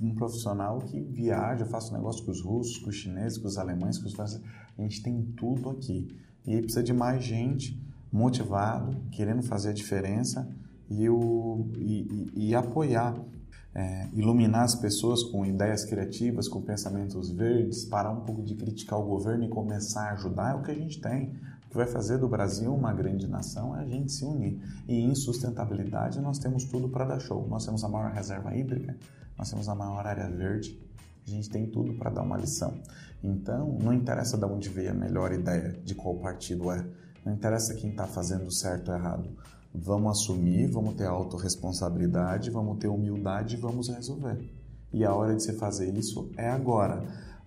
um 0.00 0.14
profissional 0.14 0.78
que 0.80 1.00
viaja, 1.00 1.64
faz 1.64 1.90
negócio 1.90 2.22
com 2.24 2.30
os 2.30 2.42
russos, 2.42 2.78
com 2.78 2.90
os 2.90 2.96
chineses, 2.96 3.38
com 3.38 3.48
os 3.48 3.56
alemães, 3.56 3.98
com 3.98 4.06
os 4.06 4.12
franceses. 4.12 4.44
A 4.76 4.82
gente 4.82 5.02
tem 5.02 5.22
tudo 5.36 5.70
aqui. 5.70 6.08
E 6.46 6.60
precisa 6.60 6.82
de 6.82 6.92
mais 6.92 7.24
gente 7.24 7.80
motivado, 8.12 9.00
querendo 9.10 9.42
fazer 9.42 9.70
a 9.70 9.72
diferença 9.72 10.46
e, 10.90 11.08
o, 11.08 11.70
e, 11.78 12.30
e, 12.34 12.48
e 12.48 12.54
apoiar, 12.54 13.18
é, 13.74 14.08
iluminar 14.12 14.64
as 14.64 14.74
pessoas 14.74 15.22
com 15.22 15.46
ideias 15.46 15.86
criativas, 15.86 16.46
com 16.46 16.60
pensamentos 16.60 17.30
verdes, 17.30 17.86
parar 17.86 18.10
um 18.10 18.20
pouco 18.20 18.42
de 18.42 18.54
criticar 18.54 18.98
o 18.98 19.04
governo 19.04 19.44
e 19.44 19.48
começar 19.48 20.10
a 20.10 20.12
ajudar. 20.12 20.52
É 20.52 20.54
o 20.54 20.62
que 20.62 20.70
a 20.70 20.74
gente 20.74 21.00
tem 21.00 21.32
que 21.72 21.78
vai 21.78 21.86
fazer 21.86 22.18
do 22.18 22.28
Brasil 22.28 22.72
uma 22.72 22.92
grande 22.92 23.26
nação 23.26 23.74
é 23.74 23.80
a 23.80 23.86
gente 23.86 24.12
se 24.12 24.26
unir. 24.26 24.60
E 24.86 25.00
em 25.00 25.14
sustentabilidade 25.14 26.20
nós 26.20 26.38
temos 26.38 26.64
tudo 26.64 26.86
para 26.86 27.06
dar 27.06 27.18
show. 27.18 27.48
Nós 27.48 27.64
temos 27.64 27.82
a 27.82 27.88
maior 27.88 28.12
reserva 28.12 28.54
hídrica, 28.54 28.94
nós 29.38 29.48
temos 29.48 29.70
a 29.70 29.74
maior 29.74 30.06
área 30.06 30.28
verde, 30.28 30.78
a 31.26 31.30
gente 31.30 31.48
tem 31.48 31.66
tudo 31.66 31.94
para 31.94 32.10
dar 32.10 32.22
uma 32.22 32.36
lição. 32.36 32.74
Então, 33.24 33.78
não 33.80 33.94
interessa 33.94 34.36
de 34.36 34.44
onde 34.44 34.68
veio 34.68 34.90
a 34.90 34.94
melhor 34.94 35.32
ideia, 35.32 35.72
de 35.82 35.94
qual 35.94 36.16
partido 36.16 36.70
é. 36.70 36.86
Não 37.24 37.32
interessa 37.32 37.74
quem 37.74 37.88
está 37.88 38.06
fazendo 38.06 38.52
certo 38.52 38.90
ou 38.90 38.98
errado. 38.98 39.30
Vamos 39.74 40.10
assumir, 40.20 40.66
vamos 40.66 40.94
ter 40.94 41.06
autorresponsabilidade, 41.06 42.50
vamos 42.50 42.76
ter 42.78 42.88
humildade 42.88 43.56
e 43.56 43.58
vamos 43.58 43.88
resolver. 43.88 44.38
E 44.92 45.06
a 45.06 45.14
hora 45.14 45.34
de 45.34 45.42
você 45.42 45.54
fazer 45.54 45.96
isso 45.96 46.30
é 46.36 46.50
agora 46.50 47.02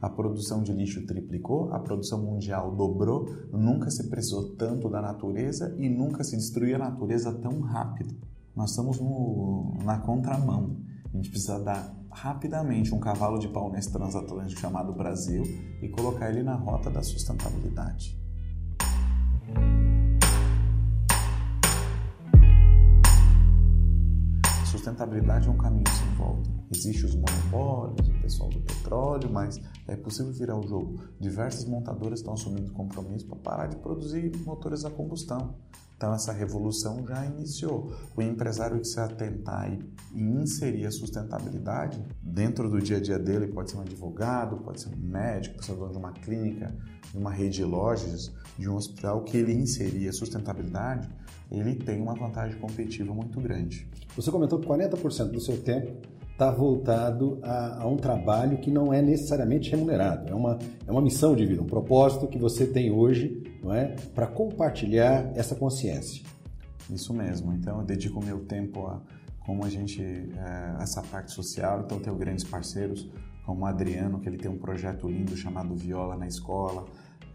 a 0.05 0.09
produção 0.09 0.61
de 0.61 0.71
lixo 0.71 1.03
triplicou, 1.07 1.73
a 1.73 1.79
produção 1.79 2.21
mundial 2.21 2.75
dobrou, 2.75 3.27
nunca 3.51 3.89
se 3.89 4.07
precisou 4.07 4.55
tanto 4.55 4.87
da 4.87 5.01
natureza 5.01 5.75
e 5.79 5.89
nunca 5.89 6.23
se 6.23 6.37
destruiu 6.37 6.75
a 6.75 6.79
natureza 6.79 7.33
tão 7.33 7.59
rápido. 7.61 8.15
Nós 8.55 8.69
estamos 8.69 8.99
no, 8.99 9.73
na 9.83 9.97
contramão. 9.97 10.77
A 11.11 11.17
gente 11.17 11.31
precisa 11.31 11.59
dar 11.59 11.91
rapidamente 12.11 12.93
um 12.93 12.99
cavalo 12.99 13.39
de 13.39 13.47
pau 13.47 13.71
nesse 13.71 13.91
transatlântico 13.91 14.61
chamado 14.61 14.93
Brasil 14.93 15.41
e 15.81 15.89
colocar 15.89 16.29
ele 16.29 16.43
na 16.43 16.53
rota 16.53 16.91
da 16.91 17.01
sustentabilidade. 17.01 18.15
Sustentabilidade 24.85 25.47
é 25.47 25.51
um 25.51 25.57
caminho 25.57 25.83
sem 25.89 26.07
volta. 26.15 26.47
Existem 26.71 27.05
os 27.05 27.15
monopólios, 27.15 28.07
o 28.07 28.21
pessoal 28.21 28.49
do 28.51 28.61
petróleo, 28.61 29.31
mas 29.31 29.59
é 29.87 29.95
possível 29.95 30.31
virar 30.31 30.59
o 30.59 30.67
jogo. 30.67 30.99
Diversas 31.19 31.65
montadoras 31.65 32.19
estão 32.19 32.35
assumindo 32.35 32.71
compromisso 32.71 33.25
para 33.25 33.37
parar 33.37 33.67
de 33.67 33.77
produzir 33.77 34.31
motores 34.45 34.85
a 34.85 34.91
combustão. 34.91 35.55
Então 35.97 36.13
essa 36.13 36.31
revolução 36.31 37.03
já 37.07 37.25
iniciou. 37.25 37.95
O 38.15 38.21
empresário 38.21 38.79
que 38.79 38.85
se 38.85 38.99
atentar 38.99 39.75
e 40.13 40.21
inserir 40.21 40.85
a 40.85 40.91
sustentabilidade 40.91 41.99
dentro 42.21 42.69
do 42.69 42.79
dia 42.79 42.97
a 42.97 43.01
dia 43.01 43.17
dele, 43.17 43.47
pode 43.47 43.71
ser 43.71 43.77
um 43.77 43.81
advogado, 43.81 44.57
pode 44.57 44.81
ser 44.81 44.89
um 44.89 44.97
médico, 44.97 45.55
pode 45.55 45.65
ser 45.65 45.73
dono 45.73 45.93
de 45.93 45.97
uma 45.97 46.11
clínica, 46.11 46.75
de 47.11 47.17
uma 47.17 47.31
rede 47.31 47.55
de 47.55 47.63
lojas, 47.63 48.31
de 48.55 48.69
um 48.69 48.75
hospital, 48.75 49.23
que 49.23 49.35
ele 49.35 49.51
inserir 49.51 50.07
a 50.09 50.13
sustentabilidade, 50.13 51.09
ele 51.51 51.75
tem 51.75 52.01
uma 52.01 52.13
vantagem 52.13 52.57
competitiva 52.59 53.13
muito 53.13 53.39
grande. 53.39 53.87
Você 54.15 54.31
comentou 54.31 54.59
que 54.59 54.67
40% 54.67 55.31
do 55.31 55.39
seu 55.39 55.61
tempo 55.61 55.93
está 56.31 56.51
voltado 56.51 57.39
a, 57.41 57.83
a, 57.83 57.87
um 57.87 57.95
trabalho 57.95 58.57
que 58.57 58.69
não 58.69 58.93
é 58.93 59.01
necessariamente 59.01 59.71
remunerado. 59.71 60.29
É 60.29 60.35
uma, 60.35 60.59
é 60.85 60.91
uma 60.91 61.01
missão 61.01 61.35
de 61.35 61.45
vida, 61.45 61.61
um 61.61 61.67
propósito 61.67 62.27
que 62.27 62.37
você 62.37 62.65
tem 62.65 62.91
hoje 62.91 63.41
não 63.63 63.73
é, 63.73 63.95
para 64.13 64.27
compartilhar 64.27 65.31
essa 65.35 65.55
consciência. 65.55 66.23
Isso 66.89 67.13
mesmo. 67.13 67.53
Então, 67.53 67.79
eu 67.79 67.85
dedico 67.85 68.23
meu 68.23 68.39
tempo 68.45 68.85
a 68.85 69.01
como 69.45 69.63
a 69.63 69.69
gente 69.69 70.01
é, 70.01 70.75
essa 70.81 71.01
parte 71.03 71.31
social. 71.31 71.81
Então, 71.85 71.99
tenho 71.99 72.15
grandes 72.15 72.43
parceiros 72.43 73.07
como 73.45 73.63
o 73.63 73.65
Adriano, 73.65 74.19
que 74.19 74.27
ele 74.27 74.37
tem 74.37 74.49
um 74.49 74.57
projeto 74.57 75.07
lindo 75.07 75.37
chamado 75.37 75.75
Viola 75.75 76.17
na 76.17 76.27
Escola. 76.27 76.85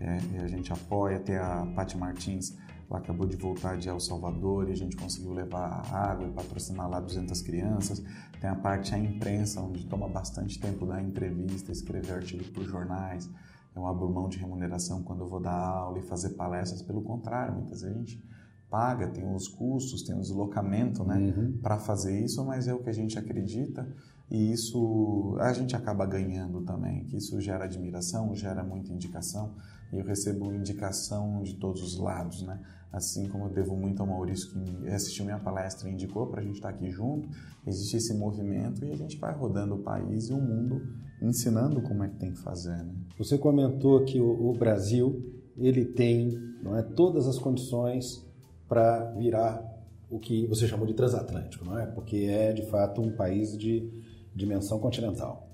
É, 0.01 0.19
a 0.43 0.49
gente 0.49 0.73
apoia. 0.73 1.21
Tem 1.21 1.37
a 1.37 1.67
Paty 1.75 1.97
Martins, 1.97 2.57
ela 2.91 2.99
acabou 2.99 3.25
de 3.25 3.37
voltar 3.37 3.77
de 3.77 3.89
El 3.89 4.01
Salvador 4.01 4.69
e 4.69 4.73
a 4.73 4.77
gente 4.77 4.97
conseguiu 4.97 5.33
levar 5.33 5.87
água 5.95 6.27
e 6.27 6.31
patrocinar 6.33 6.91
lá 6.91 6.99
200 6.99 7.41
crianças. 7.41 8.03
Tem 8.41 8.51
a 8.51 8.57
parte 8.57 8.93
a 8.95 8.99
imprensa, 8.99 9.61
onde 9.61 9.87
toma 9.87 10.09
bastante 10.09 10.59
tempo 10.59 10.85
dar 10.85 11.01
entrevista, 11.01 11.71
escrever 11.71 12.15
artigos 12.15 12.49
para 12.49 12.63
os 12.63 12.69
jornais. 12.69 13.31
Eu 13.77 13.87
abro 13.87 14.11
mão 14.11 14.29
de 14.29 14.39
remuneração 14.39 15.05
quando 15.05 15.21
eu 15.21 15.29
vou 15.29 15.41
dar 15.41 15.57
aula 15.57 16.01
e 16.01 16.03
fazer 16.03 16.31
palestras. 16.31 16.83
Pelo 16.83 17.01
contrário, 17.01 17.55
muitas 17.55 17.83
vezes 17.83 17.97
a 17.97 18.01
gente 18.01 18.25
paga, 18.69 19.07
tem 19.07 19.25
os 19.33 19.47
custos, 19.47 20.03
tem 20.03 20.17
o 20.17 20.21
deslocamento 20.21 21.05
né, 21.05 21.17
uhum. 21.17 21.59
para 21.63 21.79
fazer 21.79 22.25
isso, 22.25 22.45
mas 22.45 22.67
é 22.67 22.75
o 22.75 22.81
que 22.81 22.91
a 22.91 22.93
gente 22.93 23.19
acredita 23.19 23.87
e 24.31 24.53
isso 24.53 25.37
a 25.41 25.53
gente 25.53 25.75
acaba 25.75 26.07
ganhando 26.07 26.63
também, 26.63 27.05
que 27.05 27.17
isso 27.17 27.41
gera 27.41 27.65
admiração, 27.65 28.33
gera 28.35 28.63
muita 28.63 28.93
indicação 28.93 29.57
e 29.93 29.99
eu 29.99 30.05
recebo 30.05 30.55
indicação 30.55 31.43
de 31.43 31.55
todos 31.55 31.83
os 31.83 31.99
lados, 31.99 32.43
né? 32.43 32.61
Assim 32.93 33.29
como 33.29 33.45
eu 33.45 33.51
devo 33.51 33.77
muito 33.77 34.01
ao 34.01 34.07
Maurício 34.07 34.51
que 34.51 34.89
assistiu 34.89 35.25
minha 35.25 35.39
palestra 35.39 35.89
e 35.89 35.93
indicou 35.93 36.27
para 36.27 36.41
a 36.41 36.45
gente 36.45 36.57
estar 36.57 36.71
tá 36.71 36.75
aqui 36.75 36.91
junto, 36.91 37.29
existe 37.67 37.97
esse 37.97 38.13
movimento 38.15 38.85
e 38.85 38.91
a 38.91 38.97
gente 38.97 39.17
vai 39.17 39.33
rodando 39.33 39.77
o 39.77 39.79
país 39.79 40.29
e 40.29 40.33
o 40.33 40.41
mundo 40.41 40.83
ensinando 41.23 41.81
como 41.83 42.03
é 42.03 42.09
que 42.09 42.17
tem 42.17 42.33
que 42.33 42.41
fazer. 42.41 42.77
Né? 42.83 42.93
Você 43.17 43.39
comentou 43.39 44.05
que 44.05 44.21
o, 44.21 44.51
o 44.51 44.53
Brasil 44.55 45.23
ele 45.57 45.85
tem 45.85 46.31
não 46.63 46.77
é, 46.77 46.83
todas 46.83 47.29
as 47.29 47.39
condições 47.39 48.27
para 48.69 49.13
virar 49.13 49.65
o 50.11 50.19
que 50.19 50.47
você 50.47 50.67
chamou 50.67 50.87
de 50.87 50.95
transatlântico, 50.95 51.65
não 51.65 51.79
é? 51.79 51.87
Porque 51.87 52.17
é 52.29 52.53
de 52.53 52.63
fato 52.67 53.01
um 53.01 53.13
país 53.13 53.57
de 53.57 53.89
dimensão 54.35 54.79
continental. 54.79 55.49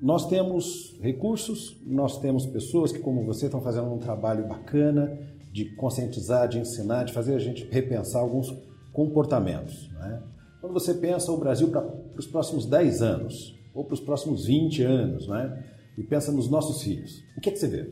Nós 0.00 0.26
temos 0.26 0.98
recursos, 1.00 1.80
nós 1.86 2.18
temos 2.18 2.44
pessoas 2.44 2.92
que, 2.92 2.98
como 2.98 3.24
você, 3.24 3.46
estão 3.46 3.62
fazendo 3.62 3.90
um 3.92 3.98
trabalho 3.98 4.46
bacana 4.46 5.18
de 5.54 5.66
conscientizar, 5.76 6.48
de 6.48 6.58
ensinar, 6.58 7.04
de 7.04 7.12
fazer 7.12 7.32
a 7.36 7.38
gente 7.38 7.64
repensar 7.70 8.18
alguns 8.18 8.52
comportamentos. 8.92 9.88
Né? 9.92 10.20
Quando 10.60 10.72
você 10.72 10.92
pensa 10.92 11.30
o 11.30 11.38
Brasil 11.38 11.70
para 11.70 11.86
os 12.18 12.26
próximos 12.26 12.66
10 12.66 13.02
anos, 13.02 13.56
ou 13.72 13.84
para 13.84 13.94
os 13.94 14.00
próximos 14.00 14.46
20 14.46 14.82
anos, 14.82 15.28
né? 15.28 15.64
e 15.96 16.02
pensa 16.02 16.32
nos 16.32 16.50
nossos 16.50 16.82
filhos, 16.82 17.22
o 17.36 17.40
que 17.40 17.50
é 17.50 17.52
que 17.52 17.58
você 17.58 17.68
vê? 17.68 17.88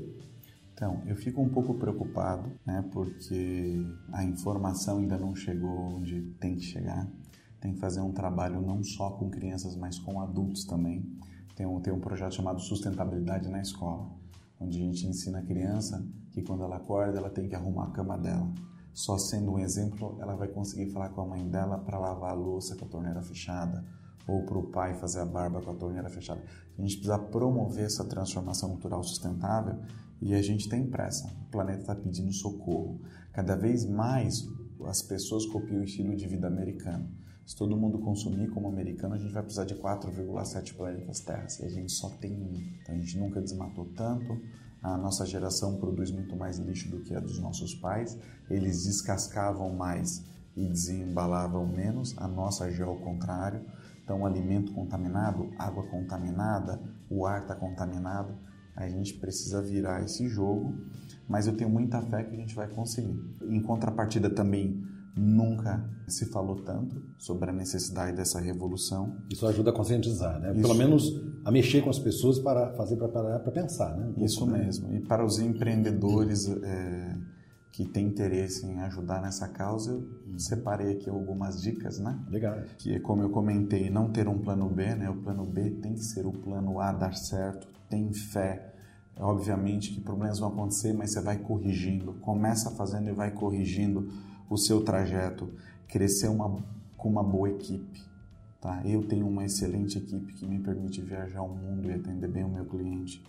Então, 0.74 1.02
eu 1.06 1.14
fico 1.14 1.40
um 1.40 1.48
pouco 1.48 1.74
preocupado, 1.74 2.50
né, 2.66 2.84
porque 2.90 3.86
a 4.12 4.24
informação 4.24 4.98
ainda 4.98 5.16
não 5.16 5.32
chegou 5.32 5.70
onde 5.70 6.20
tem 6.40 6.56
que 6.56 6.62
chegar. 6.62 7.08
Tem 7.60 7.74
que 7.74 7.78
fazer 7.78 8.00
um 8.00 8.10
trabalho 8.10 8.60
não 8.60 8.82
só 8.82 9.10
com 9.10 9.30
crianças, 9.30 9.76
mas 9.76 10.00
com 10.00 10.20
adultos 10.20 10.64
também. 10.64 11.06
Tem 11.54 11.64
um, 11.64 11.80
tem 11.80 11.92
um 11.92 12.00
projeto 12.00 12.34
chamado 12.34 12.60
Sustentabilidade 12.60 13.48
na 13.48 13.60
Escola, 13.60 14.10
onde 14.62 14.78
a 14.78 14.80
gente 14.80 15.06
ensina 15.06 15.38
a 15.38 15.42
criança 15.42 16.04
que 16.30 16.42
quando 16.42 16.64
ela 16.64 16.76
acorda, 16.76 17.18
ela 17.18 17.30
tem 17.30 17.48
que 17.48 17.54
arrumar 17.54 17.86
a 17.86 17.90
cama 17.90 18.16
dela. 18.16 18.50
Só 18.92 19.16
sendo 19.18 19.52
um 19.52 19.58
exemplo, 19.58 20.16
ela 20.20 20.34
vai 20.34 20.48
conseguir 20.48 20.90
falar 20.90 21.10
com 21.10 21.22
a 21.22 21.26
mãe 21.26 21.48
dela 21.48 21.78
para 21.78 21.98
lavar 21.98 22.30
a 22.30 22.34
louça 22.34 22.76
com 22.76 22.84
a 22.84 22.88
torneira 22.88 23.22
fechada, 23.22 23.84
ou 24.26 24.44
para 24.44 24.58
o 24.58 24.70
pai 24.70 24.94
fazer 24.94 25.20
a 25.20 25.26
barba 25.26 25.60
com 25.60 25.70
a 25.70 25.74
torneira 25.74 26.08
fechada. 26.08 26.42
A 26.78 26.80
gente 26.80 26.96
precisa 26.96 27.18
promover 27.18 27.86
essa 27.86 28.04
transformação 28.04 28.70
cultural 28.70 29.02
sustentável 29.02 29.78
e 30.20 30.34
a 30.34 30.42
gente 30.42 30.68
tem 30.68 30.86
pressa. 30.86 31.26
O 31.46 31.50
planeta 31.50 31.80
está 31.80 31.94
pedindo 31.94 32.32
socorro. 32.32 33.00
Cada 33.32 33.56
vez 33.56 33.84
mais 33.84 34.46
as 34.86 35.02
pessoas 35.02 35.46
copiam 35.46 35.80
o 35.80 35.84
estilo 35.84 36.14
de 36.14 36.26
vida 36.26 36.46
americano. 36.46 37.08
Se 37.46 37.56
todo 37.56 37.76
mundo 37.76 37.98
consumir 37.98 38.48
como 38.50 38.68
americano, 38.68 39.14
a 39.14 39.18
gente 39.18 39.32
vai 39.32 39.42
precisar 39.42 39.64
de 39.64 39.74
4,7 39.74 40.74
planetas 40.74 41.20
Terras 41.20 41.58
e 41.58 41.64
a 41.64 41.68
gente 41.68 41.92
só 41.92 42.08
tem 42.08 42.32
um. 42.32 42.54
Então 42.80 42.94
a 42.94 42.98
gente 42.98 43.18
nunca 43.18 43.40
desmatou 43.40 43.86
tanto, 43.96 44.40
a 44.82 44.98
nossa 44.98 45.24
geração 45.24 45.76
produz 45.76 46.10
muito 46.10 46.34
mais 46.34 46.58
lixo 46.58 46.90
do 46.90 47.00
que 47.00 47.14
a 47.14 47.20
dos 47.20 47.38
nossos 47.38 47.72
pais. 47.72 48.18
Eles 48.50 48.84
descascavam 48.84 49.72
mais 49.76 50.24
e 50.56 50.68
desembalavam 50.68 51.66
menos. 51.66 52.18
A 52.18 52.26
nossa 52.26 52.68
já 52.68 52.84
é 52.84 52.88
o 52.88 52.96
contrário. 52.96 53.64
Então, 54.02 54.26
alimento 54.26 54.72
contaminado, 54.72 55.52
água 55.56 55.86
contaminada, 55.86 56.82
o 57.08 57.24
ar 57.24 57.42
está 57.42 57.54
contaminado. 57.54 58.34
A 58.74 58.88
gente 58.88 59.14
precisa 59.14 59.62
virar 59.62 60.02
esse 60.02 60.28
jogo, 60.28 60.74
mas 61.28 61.46
eu 61.46 61.56
tenho 61.56 61.70
muita 61.70 62.02
fé 62.02 62.24
que 62.24 62.34
a 62.34 62.38
gente 62.38 62.54
vai 62.54 62.66
conseguir. 62.66 63.16
Em 63.42 63.62
contrapartida, 63.62 64.28
também 64.28 64.82
nunca 65.16 65.84
se 66.08 66.26
falou 66.26 66.56
tanto 66.56 67.02
sobre 67.18 67.50
a 67.50 67.52
necessidade 67.52 68.16
dessa 68.16 68.40
revolução. 68.40 69.16
Isso 69.30 69.46
ajuda 69.46 69.70
a 69.70 69.72
conscientizar, 69.72 70.40
né? 70.40 70.52
Isso. 70.52 70.62
Pelo 70.62 70.74
menos 70.74 71.22
a 71.44 71.50
mexer 71.50 71.82
com 71.82 71.90
as 71.90 71.98
pessoas 71.98 72.38
para 72.38 72.72
fazer 72.74 72.96
para 72.96 73.38
para 73.38 73.52
pensar, 73.52 73.96
né? 73.96 74.12
Um 74.16 74.24
Isso 74.24 74.46
mesmo. 74.46 74.92
E 74.94 75.00
para 75.00 75.24
os 75.24 75.38
empreendedores 75.38 76.48
é, 76.48 77.16
que 77.70 77.84
têm 77.84 78.06
interesse 78.06 78.66
em 78.66 78.80
ajudar 78.80 79.20
nessa 79.20 79.48
causa, 79.48 79.92
eu 79.92 79.98
hum. 79.98 80.38
separei 80.38 80.92
aqui 80.92 81.10
algumas 81.10 81.60
dicas, 81.60 81.98
né? 81.98 82.18
Legal. 82.28 82.58
Que 82.78 82.94
é 82.94 82.98
como 82.98 83.22
eu 83.22 83.30
comentei, 83.30 83.90
não 83.90 84.10
ter 84.10 84.28
um 84.28 84.38
plano 84.38 84.68
B, 84.68 84.94
né? 84.94 85.10
O 85.10 85.16
plano 85.16 85.44
B 85.44 85.70
tem 85.82 85.94
que 85.94 86.04
ser 86.04 86.26
o 86.26 86.32
plano 86.32 86.80
A 86.80 86.92
dar 86.92 87.14
certo. 87.14 87.68
Tem 87.88 88.12
fé. 88.12 88.70
Obviamente 89.18 89.92
que 89.92 90.00
problemas 90.00 90.38
vão 90.38 90.48
acontecer, 90.48 90.94
mas 90.94 91.12
você 91.12 91.20
vai 91.20 91.36
corrigindo. 91.36 92.14
Começa 92.14 92.70
fazendo 92.70 93.10
e 93.10 93.12
vai 93.12 93.30
corrigindo 93.30 94.08
o 94.48 94.56
seu 94.56 94.82
trajeto, 94.82 95.48
crescer 95.88 96.28
uma, 96.28 96.62
com 96.96 97.08
uma 97.08 97.22
boa 97.22 97.48
equipe. 97.50 98.02
Tá? 98.60 98.80
Eu 98.84 99.02
tenho 99.02 99.26
uma 99.26 99.44
excelente 99.44 99.98
equipe 99.98 100.32
que 100.34 100.46
me 100.46 100.60
permite 100.60 101.00
viajar 101.00 101.42
o 101.42 101.48
mundo 101.48 101.90
e 101.90 101.92
atender 101.92 102.28
bem 102.28 102.44
o 102.44 102.48
meu 102.48 102.64
cliente. 102.64 103.22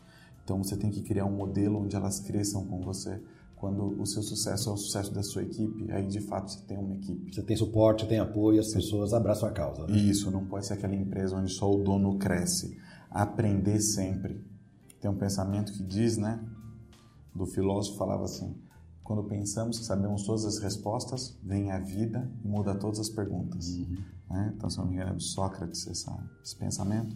Então 0.43 0.61
você 0.61 0.77
tem 0.77 0.91
que 0.91 1.01
criar 1.01 1.25
um 1.25 1.35
modelo 1.35 1.81
onde 1.81 1.95
elas 1.95 2.19
cresçam 2.19 2.65
com 2.65 2.81
você. 2.81 3.19
Quando 3.55 3.99
o 3.99 4.05
seu 4.05 4.21
sucesso 4.21 4.69
é 4.69 4.73
o 4.73 4.77
sucesso 4.77 5.13
da 5.13 5.23
sua 5.23 5.41
equipe, 5.41 5.89
aí 5.91 6.05
de 6.05 6.19
fato 6.19 6.51
você 6.51 6.61
tem 6.65 6.77
uma 6.77 6.93
equipe. 6.95 7.33
Você 7.33 7.41
tem 7.41 7.55
suporte, 7.55 8.05
tem 8.05 8.19
apoio, 8.19 8.59
as 8.59 8.73
pessoas 8.73 9.13
abraçam 9.13 9.47
a 9.47 9.51
causa. 9.51 9.87
Né? 9.87 9.97
Isso, 9.97 10.29
não 10.29 10.45
pode 10.45 10.67
ser 10.67 10.73
aquela 10.73 10.93
empresa 10.93 11.37
onde 11.37 11.51
só 11.51 11.73
o 11.73 11.81
dono 11.81 12.17
cresce. 12.17 12.77
Aprender 13.09 13.79
sempre. 13.79 14.43
Tem 14.99 15.09
um 15.09 15.17
pensamento 15.17 15.71
que 15.71 15.81
diz, 15.81 16.17
né? 16.17 16.43
Do 17.33 17.45
filósofo 17.45 17.97
falava 17.97 18.25
assim: 18.25 18.53
quando 19.03 19.23
pensamos 19.23 19.79
que 19.79 19.85
sabemos 19.85 20.23
todas 20.23 20.45
as 20.45 20.59
respostas, 20.59 21.37
vem 21.43 21.71
a 21.71 21.79
vida 21.79 22.31
e 22.43 22.47
muda 22.47 22.73
todas 22.73 22.99
as 22.99 23.09
perguntas. 23.09 23.67
Uhum. 23.67 23.97
Né? 24.29 24.53
Então, 24.55 24.69
se 24.69 24.77
não 24.77 24.85
me 24.85 24.93
engano, 24.93 25.11
é 25.11 25.13
do 25.13 25.21
Sócrates 25.21 25.87
essa, 25.87 26.17
esse 26.43 26.55
pensamento. 26.55 27.15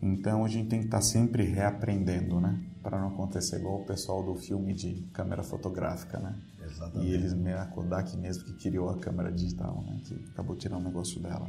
Então, 0.00 0.44
a 0.44 0.48
gente 0.48 0.68
tem 0.68 0.80
que 0.80 0.86
estar 0.86 1.00
sempre 1.00 1.44
reaprendendo, 1.44 2.40
né? 2.40 2.60
Para 2.82 3.00
não 3.00 3.08
acontecer 3.08 3.60
igual 3.60 3.82
o 3.82 3.86
pessoal 3.86 4.22
do 4.22 4.34
filme 4.34 4.74
de 4.74 5.00
câmera 5.12 5.44
fotográfica, 5.44 6.18
né? 6.18 6.36
Exatamente. 6.60 7.08
E 7.08 7.14
eles, 7.14 7.32
a 7.32 7.66
Kodak 7.66 8.16
mesmo, 8.16 8.44
que 8.44 8.52
criou 8.54 8.90
a 8.90 8.98
câmera 8.98 9.30
digital, 9.30 9.80
né? 9.86 10.00
Que 10.04 10.14
acabou 10.32 10.56
tirando 10.56 10.82
o 10.82 10.84
negócio 10.84 11.20
dela. 11.20 11.48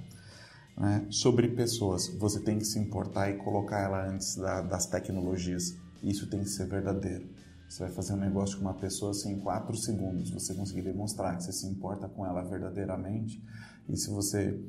Né? 0.77 1.07
Sobre 1.09 1.47
pessoas, 1.49 2.07
você 2.19 2.39
tem 2.39 2.59
que 2.59 2.65
se 2.65 2.77
importar 2.77 3.29
e 3.31 3.37
colocar 3.37 3.79
ela 3.79 4.07
antes 4.07 4.35
da, 4.35 4.61
das 4.61 4.85
tecnologias. 4.85 5.75
Isso 6.03 6.29
tem 6.29 6.41
que 6.41 6.49
ser 6.49 6.67
verdadeiro. 6.67 7.27
Você 7.73 7.85
vai 7.85 7.91
fazer 7.91 8.13
um 8.13 8.17
negócio 8.17 8.55
com 8.59 8.65
uma 8.65 8.75
pessoa 8.75 9.09
assim, 9.09 9.33
em 9.33 9.39
quatro 9.39 9.75
segundos. 9.75 10.29
Você 10.29 10.53
conseguir 10.53 10.83
demonstrar 10.83 11.35
que 11.35 11.43
você 11.43 11.51
se 11.51 11.65
importa 11.65 12.07
com 12.07 12.23
ela 12.23 12.43
verdadeiramente. 12.43 13.43
E 13.89 13.97
se 13.97 14.11
você 14.11 14.63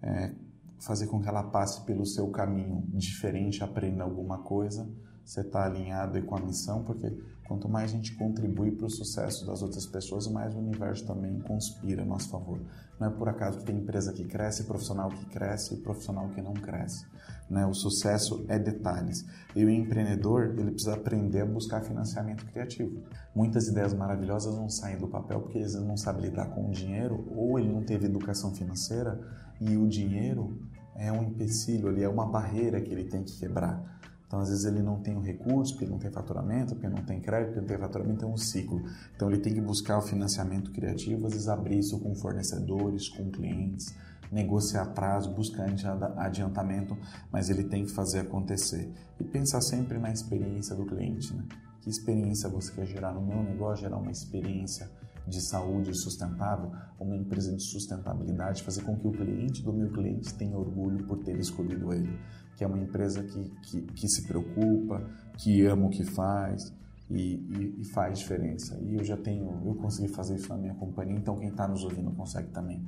é, 0.00 0.32
fazer 0.78 1.08
com 1.08 1.20
que 1.20 1.28
ela 1.28 1.42
passe 1.42 1.84
pelo 1.84 2.06
seu 2.06 2.30
caminho 2.30 2.86
diferente, 2.92 3.64
aprenda 3.64 4.04
alguma 4.04 4.38
coisa, 4.38 4.88
você 5.24 5.40
está 5.40 5.64
alinhado 5.64 6.22
com 6.22 6.36
a 6.36 6.40
missão, 6.40 6.84
porque 6.84 7.12
quanto 7.46 7.68
mais 7.68 7.90
a 7.90 7.94
gente 7.94 8.14
contribui 8.16 8.72
para 8.72 8.86
o 8.86 8.90
sucesso 8.90 9.46
das 9.46 9.62
outras 9.62 9.86
pessoas, 9.86 10.26
mais 10.26 10.54
o 10.54 10.58
universo 10.58 11.06
também 11.06 11.38
conspira 11.40 12.02
a 12.02 12.04
nosso 12.04 12.28
favor. 12.28 12.58
Não 12.98 13.08
é 13.08 13.10
por 13.10 13.28
acaso 13.28 13.58
que 13.58 13.64
tem 13.64 13.76
empresa 13.76 14.12
que 14.12 14.24
cresce, 14.24 14.64
profissional 14.64 15.08
que 15.10 15.26
cresce 15.26 15.74
e 15.74 15.76
profissional 15.78 16.28
que 16.28 16.40
não 16.40 16.54
cresce. 16.54 17.04
Né? 17.50 17.66
O 17.66 17.74
sucesso 17.74 18.44
é 18.48 18.58
detalhes. 18.58 19.24
E 19.54 19.64
o 19.64 19.70
empreendedor 19.70 20.54
ele 20.58 20.70
precisa 20.70 20.94
aprender 20.94 21.42
a 21.42 21.46
buscar 21.46 21.82
financiamento 21.82 22.46
criativo. 22.46 23.02
Muitas 23.34 23.68
ideias 23.68 23.92
maravilhosas 23.92 24.54
não 24.54 24.70
saem 24.70 24.98
do 24.98 25.08
papel 25.08 25.40
porque 25.40 25.58
eles 25.58 25.74
não 25.74 25.96
sabem 25.96 26.22
lidar 26.22 26.46
com 26.46 26.68
o 26.68 26.72
dinheiro 26.72 27.26
ou 27.36 27.58
ele 27.58 27.70
não 27.70 27.82
teve 27.82 28.06
educação 28.06 28.54
financeira 28.54 29.20
e 29.60 29.76
o 29.76 29.86
dinheiro 29.86 30.58
é 30.96 31.10
um 31.12 31.24
empecilho, 31.24 31.88
ali 31.88 32.02
é 32.02 32.08
uma 32.08 32.26
barreira 32.26 32.80
que 32.80 32.90
ele 32.90 33.04
tem 33.04 33.22
que 33.22 33.38
quebrar. 33.38 34.00
Então, 34.34 34.42
às 34.42 34.48
vezes, 34.48 34.64
ele 34.64 34.82
não 34.82 34.98
tem 34.98 35.16
o 35.16 35.20
recurso, 35.20 35.74
porque 35.74 35.88
não 35.88 35.96
tem 35.96 36.10
faturamento, 36.10 36.74
porque 36.74 36.88
não 36.88 37.04
tem 37.04 37.20
crédito, 37.20 37.52
porque 37.52 37.60
não 37.60 37.68
tem 37.68 37.78
faturamento, 37.78 38.24
é 38.24 38.28
um 38.28 38.36
ciclo. 38.36 38.82
Então, 39.14 39.30
ele 39.30 39.38
tem 39.38 39.54
que 39.54 39.60
buscar 39.60 39.96
o 39.96 40.02
financiamento 40.02 40.72
criativo, 40.72 41.24
às 41.28 41.34
vezes, 41.34 41.46
abrir 41.46 41.78
isso 41.78 42.00
com 42.00 42.12
fornecedores, 42.16 43.08
com 43.08 43.30
clientes, 43.30 43.94
negociar 44.32 44.86
prazo, 44.86 45.30
buscar 45.30 45.68
adiantamento, 46.16 46.98
mas 47.30 47.48
ele 47.48 47.62
tem 47.62 47.84
que 47.84 47.92
fazer 47.92 48.18
acontecer. 48.18 48.92
E 49.20 49.22
pensar 49.22 49.60
sempre 49.60 50.00
na 50.00 50.10
experiência 50.10 50.74
do 50.74 50.84
cliente, 50.84 51.32
né? 51.32 51.44
Que 51.80 51.88
experiência 51.88 52.48
você 52.48 52.72
quer 52.72 52.86
gerar 52.86 53.12
no 53.12 53.24
meu 53.24 53.40
negócio? 53.40 53.84
Gerar 53.84 53.98
uma 53.98 54.10
experiência 54.10 54.90
de 55.26 55.40
saúde 55.40 55.94
sustentável, 55.94 56.70
uma 56.98 57.16
empresa 57.16 57.54
de 57.54 57.62
sustentabilidade, 57.62 58.62
fazer 58.62 58.82
com 58.82 58.96
que 58.96 59.06
o 59.06 59.12
cliente 59.12 59.62
do 59.62 59.72
meu 59.72 59.90
cliente 59.90 60.34
tenha 60.34 60.56
orgulho 60.56 61.06
por 61.06 61.18
ter 61.18 61.38
escolhido 61.38 61.92
ele, 61.92 62.18
que 62.56 62.64
é 62.64 62.66
uma 62.66 62.78
empresa 62.78 63.22
que, 63.22 63.50
que, 63.62 63.82
que 63.82 64.08
se 64.08 64.26
preocupa, 64.26 65.02
que 65.36 65.64
ama 65.66 65.86
o 65.86 65.90
que 65.90 66.04
faz 66.04 66.72
e, 67.10 67.34
e, 67.34 67.80
e, 67.80 67.84
faz 67.84 68.18
diferença. 68.18 68.78
E 68.80 68.94
eu 68.94 69.04
já 69.04 69.16
tenho, 69.16 69.62
eu 69.64 69.74
consegui 69.74 70.08
fazer 70.08 70.36
isso 70.36 70.48
na 70.48 70.56
minha 70.56 70.74
companhia, 70.74 71.16
então 71.16 71.36
quem 71.38 71.48
está 71.48 71.66
nos 71.66 71.84
ouvindo 71.84 72.10
consegue 72.12 72.48
também. 72.48 72.82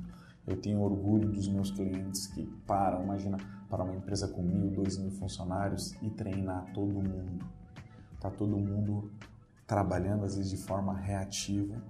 Eu 0.45 0.55
tenho 0.55 0.79
orgulho 0.79 1.29
dos 1.29 1.47
meus 1.49 1.71
clientes 1.71 2.27
que 2.27 2.45
param, 2.65 3.03
imagina, 3.03 3.37
para 3.69 3.83
uma 3.83 3.93
empresa 3.93 4.29
com 4.29 4.41
mil, 4.41 4.69
dois 4.71 4.97
mil 4.97 5.11
funcionários 5.11 5.93
e 6.01 6.09
treinar 6.09 6.71
todo 6.73 6.93
mundo. 6.93 7.45
Tá 8.19 8.31
todo 8.31 8.57
mundo 8.57 9.11
trabalhando 9.67 10.23
às 10.23 10.37
vezes 10.37 10.49
de 10.49 10.57
forma 10.57 10.97
reativa 10.97 11.83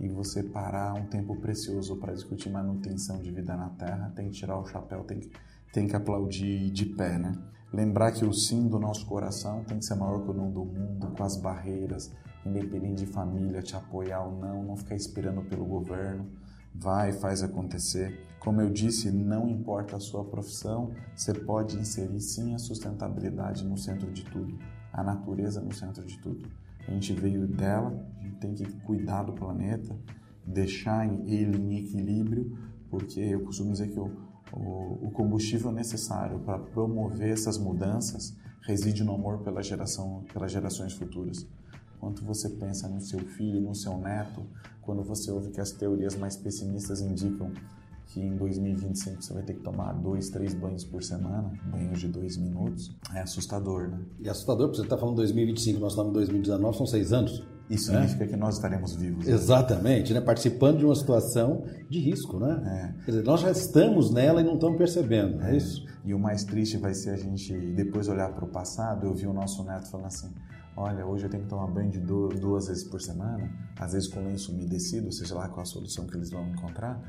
e 0.00 0.08
você 0.08 0.42
parar 0.42 0.94
um 0.94 1.06
tempo 1.06 1.36
precioso 1.36 1.96
para 1.96 2.12
discutir 2.12 2.50
manutenção 2.50 3.20
de 3.20 3.30
vida 3.30 3.54
na 3.56 3.68
Terra, 3.70 4.12
tem 4.16 4.28
que 4.28 4.34
tirar 4.34 4.58
o 4.58 4.66
chapéu, 4.66 5.04
tem 5.04 5.20
que, 5.20 5.30
tem 5.74 5.88
que 5.88 5.96
aplaudir 5.96 6.70
de 6.70 6.86
pé, 6.86 7.18
né? 7.18 7.36
Lembrar 7.72 8.12
que 8.12 8.24
o 8.24 8.32
sim 8.32 8.68
do 8.68 8.78
nosso 8.78 9.04
coração 9.06 9.64
tem 9.64 9.76
que 9.76 9.84
ser 9.84 9.96
maior 9.96 10.22
que 10.22 10.30
o 10.30 10.32
não 10.32 10.48
do 10.48 10.64
mundo, 10.64 11.08
com 11.08 11.24
as 11.24 11.36
barreiras, 11.36 12.12
independente 12.46 13.04
de 13.04 13.06
família, 13.06 13.60
te 13.60 13.74
apoiar 13.74 14.22
ou 14.22 14.38
não, 14.38 14.62
não 14.62 14.76
ficar 14.76 14.94
esperando 14.94 15.42
pelo 15.42 15.64
governo. 15.64 16.30
Vai, 16.72 17.12
faz 17.12 17.42
acontecer. 17.42 18.24
Como 18.38 18.60
eu 18.60 18.70
disse, 18.70 19.10
não 19.10 19.48
importa 19.48 19.96
a 19.96 20.00
sua 20.00 20.24
profissão, 20.24 20.92
você 21.16 21.34
pode 21.34 21.76
inserir 21.76 22.20
sim 22.20 22.54
a 22.54 22.58
sustentabilidade 22.58 23.64
no 23.64 23.76
centro 23.76 24.12
de 24.12 24.24
tudo, 24.26 24.56
a 24.92 25.02
natureza 25.02 25.60
no 25.60 25.74
centro 25.74 26.06
de 26.06 26.16
tudo. 26.18 26.48
A 26.86 26.92
gente 26.92 27.12
veio 27.14 27.48
dela, 27.48 28.00
a 28.20 28.22
gente 28.22 28.36
tem 28.36 28.54
que 28.54 28.64
cuidar 28.82 29.24
do 29.24 29.32
planeta, 29.32 29.96
deixar 30.46 31.04
ele 31.26 31.58
em 31.58 31.78
equilíbrio, 31.78 32.56
porque 32.88 33.18
eu 33.18 33.40
costumo 33.40 33.72
dizer 33.72 33.88
que 33.88 33.98
o, 33.98 34.33
o, 34.52 35.10
combustível 35.12 35.72
necessário 35.72 36.38
para 36.40 36.58
promover 36.58 37.30
essas 37.30 37.56
mudanças 37.58 38.36
reside 38.62 39.04
no 39.04 39.14
amor 39.14 39.38
pela 39.38 39.62
geração, 39.62 40.24
pelas 40.32 40.50
gerações 40.50 40.92
futuras. 40.92 41.46
Quanto 42.00 42.24
você 42.24 42.48
pensa 42.48 42.88
no 42.88 43.00
seu 43.00 43.20
filho, 43.20 43.60
no 43.60 43.74
seu 43.74 43.96
neto, 43.98 44.42
quando 44.82 45.02
você 45.02 45.30
ouve 45.30 45.50
que 45.50 45.60
as 45.60 45.72
teorias 45.72 46.16
mais 46.16 46.36
pessimistas 46.36 47.00
indicam 47.00 47.50
que 48.06 48.20
em 48.20 48.36
2025 48.36 49.22
você 49.22 49.32
vai 49.32 49.42
ter 49.42 49.54
que 49.54 49.60
tomar 49.60 49.92
dois, 49.92 50.28
três 50.28 50.54
banhos 50.54 50.84
por 50.84 51.02
semana, 51.02 51.50
banhos 51.70 51.98
de 51.98 52.08
dois 52.08 52.36
minutos, 52.36 52.94
é 53.14 53.20
assustador, 53.20 53.88
né? 53.88 54.00
E 54.20 54.28
é 54.28 54.30
assustador, 54.30 54.68
porque 54.68 54.78
você 54.78 54.86
está 54.86 54.98
falando 54.98 55.16
2025, 55.16 55.80
nós 55.80 55.92
estamos 55.92 56.10
em 56.10 56.14
2019, 56.14 56.76
são 56.76 56.86
seis 56.86 57.12
anos. 57.12 57.42
Isso 57.74 57.92
né? 57.92 58.00
significa 58.00 58.26
que 58.26 58.36
nós 58.36 58.56
estaremos 58.56 58.94
vivos. 58.94 59.26
Né? 59.26 59.32
Exatamente, 59.32 60.12
né? 60.12 60.20
participando 60.20 60.78
de 60.78 60.84
uma 60.84 60.94
situação 60.94 61.64
de 61.88 61.98
risco, 61.98 62.38
né? 62.38 62.92
É. 63.00 63.04
Quer 63.04 63.10
dizer, 63.10 63.24
nós 63.24 63.40
já 63.40 63.50
estamos 63.50 64.10
nela 64.10 64.40
e 64.40 64.44
não 64.44 64.54
estamos 64.54 64.76
percebendo, 64.78 65.42
é, 65.42 65.52
é 65.52 65.56
isso? 65.56 65.84
E 66.04 66.12
o 66.14 66.18
mais 66.18 66.44
triste 66.44 66.76
vai 66.76 66.94
ser 66.94 67.10
a 67.10 67.16
gente 67.16 67.54
depois 67.72 68.08
olhar 68.08 68.30
para 68.32 68.44
o 68.44 68.48
passado, 68.48 69.06
eu 69.06 69.14
vi 69.14 69.26
o 69.26 69.32
nosso 69.32 69.64
neto 69.64 69.90
falando 69.90 70.06
assim, 70.06 70.32
olha, 70.76 71.06
hoje 71.06 71.24
eu 71.24 71.30
tenho 71.30 71.44
que 71.44 71.48
tomar 71.48 71.66
banho 71.66 71.90
de 71.90 72.00
duas 72.00 72.68
vezes 72.68 72.84
por 72.84 73.00
semana, 73.00 73.50
às 73.78 73.92
vezes 73.92 74.08
com 74.08 74.20
lenço 74.20 74.52
umedecido, 74.52 75.12
seja 75.12 75.34
lá 75.34 75.48
qual 75.48 75.62
a 75.62 75.64
solução 75.64 76.06
que 76.06 76.16
eles 76.16 76.30
vão 76.30 76.46
encontrar, 76.48 77.00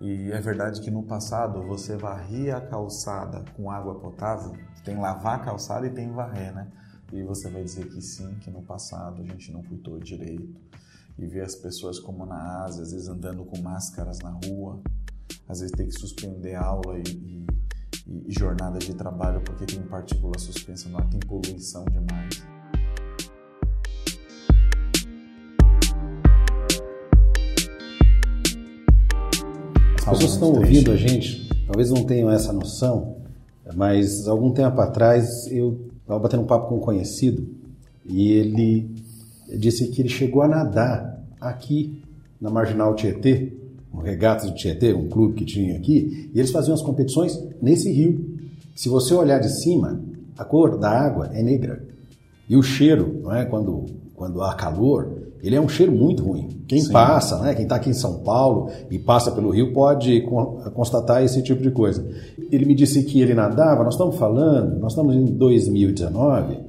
e 0.00 0.30
é 0.32 0.40
verdade 0.40 0.80
que 0.80 0.90
no 0.90 1.02
passado 1.04 1.62
você 1.62 1.96
varria 1.96 2.56
a 2.56 2.60
calçada 2.60 3.44
com 3.56 3.70
água 3.70 3.94
potável, 3.94 4.52
tem 4.84 4.98
lavar 4.98 5.36
a 5.36 5.38
calçada 5.38 5.86
e 5.86 5.90
tem 5.90 6.10
varrer, 6.12 6.54
né? 6.54 6.66
E 7.14 7.22
você 7.22 7.48
vai 7.48 7.62
dizer 7.62 7.86
que 7.86 8.02
sim, 8.02 8.34
que 8.40 8.50
no 8.50 8.60
passado 8.60 9.22
a 9.22 9.24
gente 9.24 9.52
não 9.52 9.62
cuidou 9.62 10.00
direito. 10.00 10.60
E 11.16 11.24
ver 11.24 11.42
as 11.42 11.54
pessoas 11.54 12.00
como 12.00 12.26
na 12.26 12.64
Ásia, 12.64 12.82
às 12.82 12.90
vezes 12.90 13.06
andando 13.06 13.44
com 13.44 13.56
máscaras 13.62 14.18
na 14.18 14.30
rua, 14.30 14.80
às 15.48 15.60
vezes 15.60 15.70
tem 15.76 15.86
que 15.86 15.92
suspender 15.92 16.56
aula 16.56 16.98
e, 16.98 17.46
e, 18.04 18.24
e 18.26 18.32
jornada 18.32 18.80
de 18.80 18.92
trabalho 18.94 19.40
porque 19.42 19.64
tem 19.64 19.80
partícula 19.82 20.36
suspensa 20.40 20.88
no 20.88 20.98
ar, 20.98 21.08
tem 21.08 21.20
poluição 21.20 21.84
demais. 21.84 22.42
As 29.98 30.04
pessoas 30.04 30.18
que 30.18 30.24
estão 30.24 30.48
ouvindo 30.48 30.90
a 30.90 30.96
gente 30.96 31.48
talvez 31.64 31.90
não 31.90 32.04
tenham 32.04 32.28
essa 32.28 32.52
noção, 32.52 33.22
mas 33.76 34.26
algum 34.26 34.52
tempo 34.52 34.80
atrás 34.80 35.46
eu 35.46 35.93
estava 36.04 36.20
batendo 36.20 36.42
um 36.42 36.46
papo 36.46 36.68
com 36.68 36.76
um 36.76 36.80
conhecido 36.80 37.48
e 38.04 38.30
ele 38.32 38.94
disse 39.58 39.88
que 39.88 40.02
ele 40.02 40.08
chegou 40.08 40.42
a 40.42 40.48
nadar 40.48 41.24
aqui 41.40 42.02
na 42.40 42.50
Marginal 42.50 42.94
Tietê, 42.94 43.52
no 43.92 44.00
Regatas 44.00 44.50
do 44.50 44.54
Tietê, 44.54 44.92
um 44.92 45.08
clube 45.08 45.34
que 45.34 45.44
tinha 45.44 45.76
aqui, 45.76 46.30
e 46.34 46.38
eles 46.38 46.50
faziam 46.50 46.74
as 46.74 46.82
competições 46.82 47.42
nesse 47.60 47.90
rio. 47.90 48.38
Se 48.74 48.88
você 48.88 49.14
olhar 49.14 49.38
de 49.38 49.48
cima, 49.48 50.02
a 50.36 50.44
cor 50.44 50.78
da 50.78 50.90
água 50.90 51.30
é 51.32 51.42
negra. 51.42 51.82
E 52.48 52.56
o 52.56 52.62
cheiro, 52.62 53.20
não 53.22 53.32
é, 53.32 53.44
quando, 53.44 53.86
quando 54.14 54.42
há 54.42 54.54
calor, 54.54 55.23
ele 55.44 55.56
é 55.56 55.60
um 55.60 55.68
cheiro 55.68 55.92
muito 55.92 56.22
ruim. 56.22 56.48
Quem 56.66 56.80
Sim. 56.80 56.92
passa, 56.92 57.38
né, 57.40 57.54
quem 57.54 57.64
está 57.64 57.76
aqui 57.76 57.90
em 57.90 57.94
São 57.94 58.20
Paulo 58.20 58.70
e 58.90 58.98
passa 58.98 59.30
pelo 59.30 59.50
Rio 59.50 59.74
pode 59.74 60.22
constatar 60.72 61.22
esse 61.22 61.42
tipo 61.42 61.62
de 61.62 61.70
coisa. 61.70 62.06
Ele 62.50 62.64
me 62.64 62.74
disse 62.74 63.02
que 63.02 63.20
ele 63.20 63.34
nadava, 63.34 63.84
nós 63.84 63.94
estamos 63.94 64.16
falando, 64.16 64.78
nós 64.80 64.92
estamos 64.92 65.14
em 65.14 65.26
2019, 65.26 66.60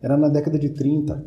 era 0.00 0.16
na 0.16 0.28
década 0.28 0.58
de 0.58 0.68
30, 0.68 1.24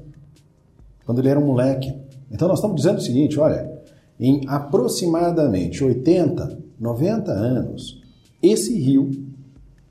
quando 1.06 1.20
ele 1.20 1.28
era 1.28 1.40
um 1.40 1.46
moleque. 1.46 1.94
Então 2.32 2.48
nós 2.48 2.60
estamos 2.60 2.78
dizendo 2.78 3.00
o 3.00 3.02
seguinte, 3.02 3.38
olha, 3.38 3.70
em 4.18 4.42
aproximadamente 4.48 5.84
80, 5.84 6.58
90 6.80 7.32
anos, 7.32 8.02
esse 8.42 8.78
rio 8.80 9.12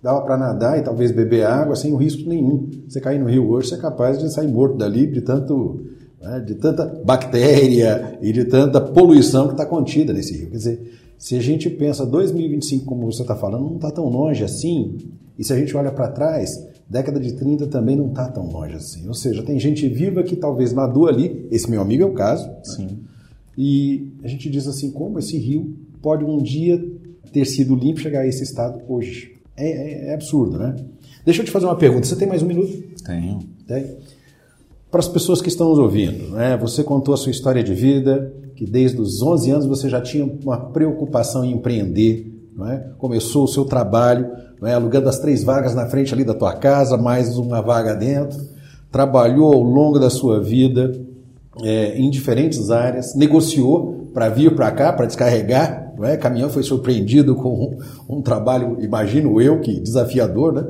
dava 0.02 0.22
para 0.22 0.36
nadar 0.36 0.78
e 0.78 0.82
talvez 0.82 1.12
beber 1.12 1.46
água 1.46 1.76
sem 1.76 1.94
risco 1.96 2.28
nenhum. 2.28 2.68
Você 2.88 3.00
cair 3.00 3.20
no 3.20 3.28
rio 3.28 3.48
hoje, 3.50 3.68
você 3.68 3.74
é 3.74 3.78
capaz 3.78 4.18
de 4.18 4.32
sair 4.32 4.48
morto 4.48 4.76
dali 4.76 5.06
de 5.06 5.20
tanto 5.20 5.86
né, 6.22 6.40
de 6.40 6.54
tanta 6.54 6.86
bactéria 7.04 8.18
e 8.22 8.32
de 8.32 8.44
tanta 8.44 8.80
poluição 8.80 9.48
que 9.48 9.54
está 9.54 9.66
contida 9.66 10.12
nesse 10.12 10.36
rio. 10.36 10.50
Quer 10.50 10.56
dizer, 10.56 10.98
se 11.18 11.36
a 11.36 11.40
gente 11.40 11.68
pensa 11.68 12.06
2025, 12.06 12.84
como 12.84 13.10
você 13.10 13.22
está 13.22 13.34
falando, 13.34 13.64
não 13.64 13.76
está 13.76 13.90
tão 13.90 14.08
longe 14.08 14.44
assim, 14.44 14.96
e 15.38 15.44
se 15.44 15.52
a 15.52 15.58
gente 15.58 15.76
olha 15.76 15.90
para 15.90 16.08
trás, 16.08 16.64
década 16.88 17.18
de 17.18 17.32
30 17.32 17.66
também 17.66 17.96
não 17.96 18.08
está 18.08 18.28
tão 18.28 18.48
longe 18.48 18.76
assim. 18.76 19.06
Ou 19.08 19.14
seja, 19.14 19.42
tem 19.42 19.58
gente 19.58 19.88
viva 19.88 20.22
que 20.22 20.36
talvez 20.36 20.72
nadou 20.72 21.08
ali, 21.08 21.46
esse 21.50 21.68
meu 21.68 21.80
amigo 21.80 22.04
é 22.04 22.06
o 22.06 22.12
caso, 22.12 22.48
Sim. 22.62 22.86
Né? 22.86 22.96
e 23.58 24.12
a 24.22 24.28
gente 24.28 24.48
diz 24.48 24.66
assim, 24.68 24.90
como 24.90 25.18
esse 25.18 25.36
rio 25.36 25.76
pode 26.00 26.24
um 26.24 26.38
dia 26.38 26.82
ter 27.32 27.44
sido 27.44 27.74
limpo 27.74 27.98
e 27.98 28.02
chegar 28.02 28.20
a 28.20 28.26
esse 28.26 28.42
estado 28.42 28.80
hoje? 28.88 29.32
É, 29.56 29.66
é, 29.66 30.08
é 30.08 30.14
absurdo, 30.14 30.58
né? 30.58 30.76
Deixa 31.24 31.40
eu 31.40 31.44
te 31.44 31.50
fazer 31.50 31.66
uma 31.66 31.76
pergunta. 31.76 32.06
Você 32.06 32.16
tem 32.16 32.26
mais 32.26 32.42
um 32.42 32.46
minuto? 32.46 32.72
Tenho. 33.04 33.40
Tem? 33.66 33.96
Para 34.93 35.01
as 35.01 35.09
pessoas 35.09 35.40
que 35.40 35.49
estão 35.49 35.70
nos 35.70 35.78
ouvindo, 35.78 36.34
né? 36.34 36.55
você 36.55 36.84
contou 36.84 37.14
a 37.14 37.16
sua 37.16 37.30
história 37.30 37.64
de 37.64 37.72
vida, 37.72 38.30
que 38.55 38.66
desde 38.66 39.01
os 39.01 39.22
11 39.22 39.51
anos 39.51 39.66
você 39.66 39.88
já 39.88 40.03
tinha 40.03 40.30
uma 40.45 40.66
preocupação 40.66 41.43
em 41.43 41.53
empreender, 41.53 42.30
é? 42.68 42.90
começou 42.99 43.45
o 43.45 43.49
seu 43.49 43.64
trabalho, 43.64 44.30
é? 44.62 44.74
alugando 44.74 45.09
as 45.09 45.18
três 45.18 45.43
vagas 45.43 45.74
na 45.74 45.86
frente 45.86 46.12
ali 46.12 46.24
da 46.24 46.34
tua 46.34 46.53
casa, 46.53 46.99
mais 46.99 47.38
uma 47.38 47.62
vaga 47.62 47.95
dentro, 47.95 48.38
trabalhou 48.90 49.55
ao 49.55 49.62
longo 49.62 49.99
da 49.99 50.11
sua 50.11 50.43
vida 50.43 50.93
é, 51.62 51.97
em 51.97 52.11
diferentes 52.11 52.70
áreas, 52.70 53.14
negociou 53.14 54.11
para 54.12 54.28
vir 54.28 54.55
para 54.55 54.70
cá, 54.72 54.93
para 54.93 55.07
descarregar, 55.07 55.95
não 55.97 56.05
é? 56.05 56.18
caminhão 56.18 56.51
foi 56.51 56.62
surpreendido 56.62 57.34
com 57.34 57.78
um, 58.11 58.18
um 58.18 58.20
trabalho, 58.20 58.76
imagino 58.78 59.40
eu, 59.40 59.59
que 59.59 59.80
desafiador, 59.80 60.53
né? 60.53 60.66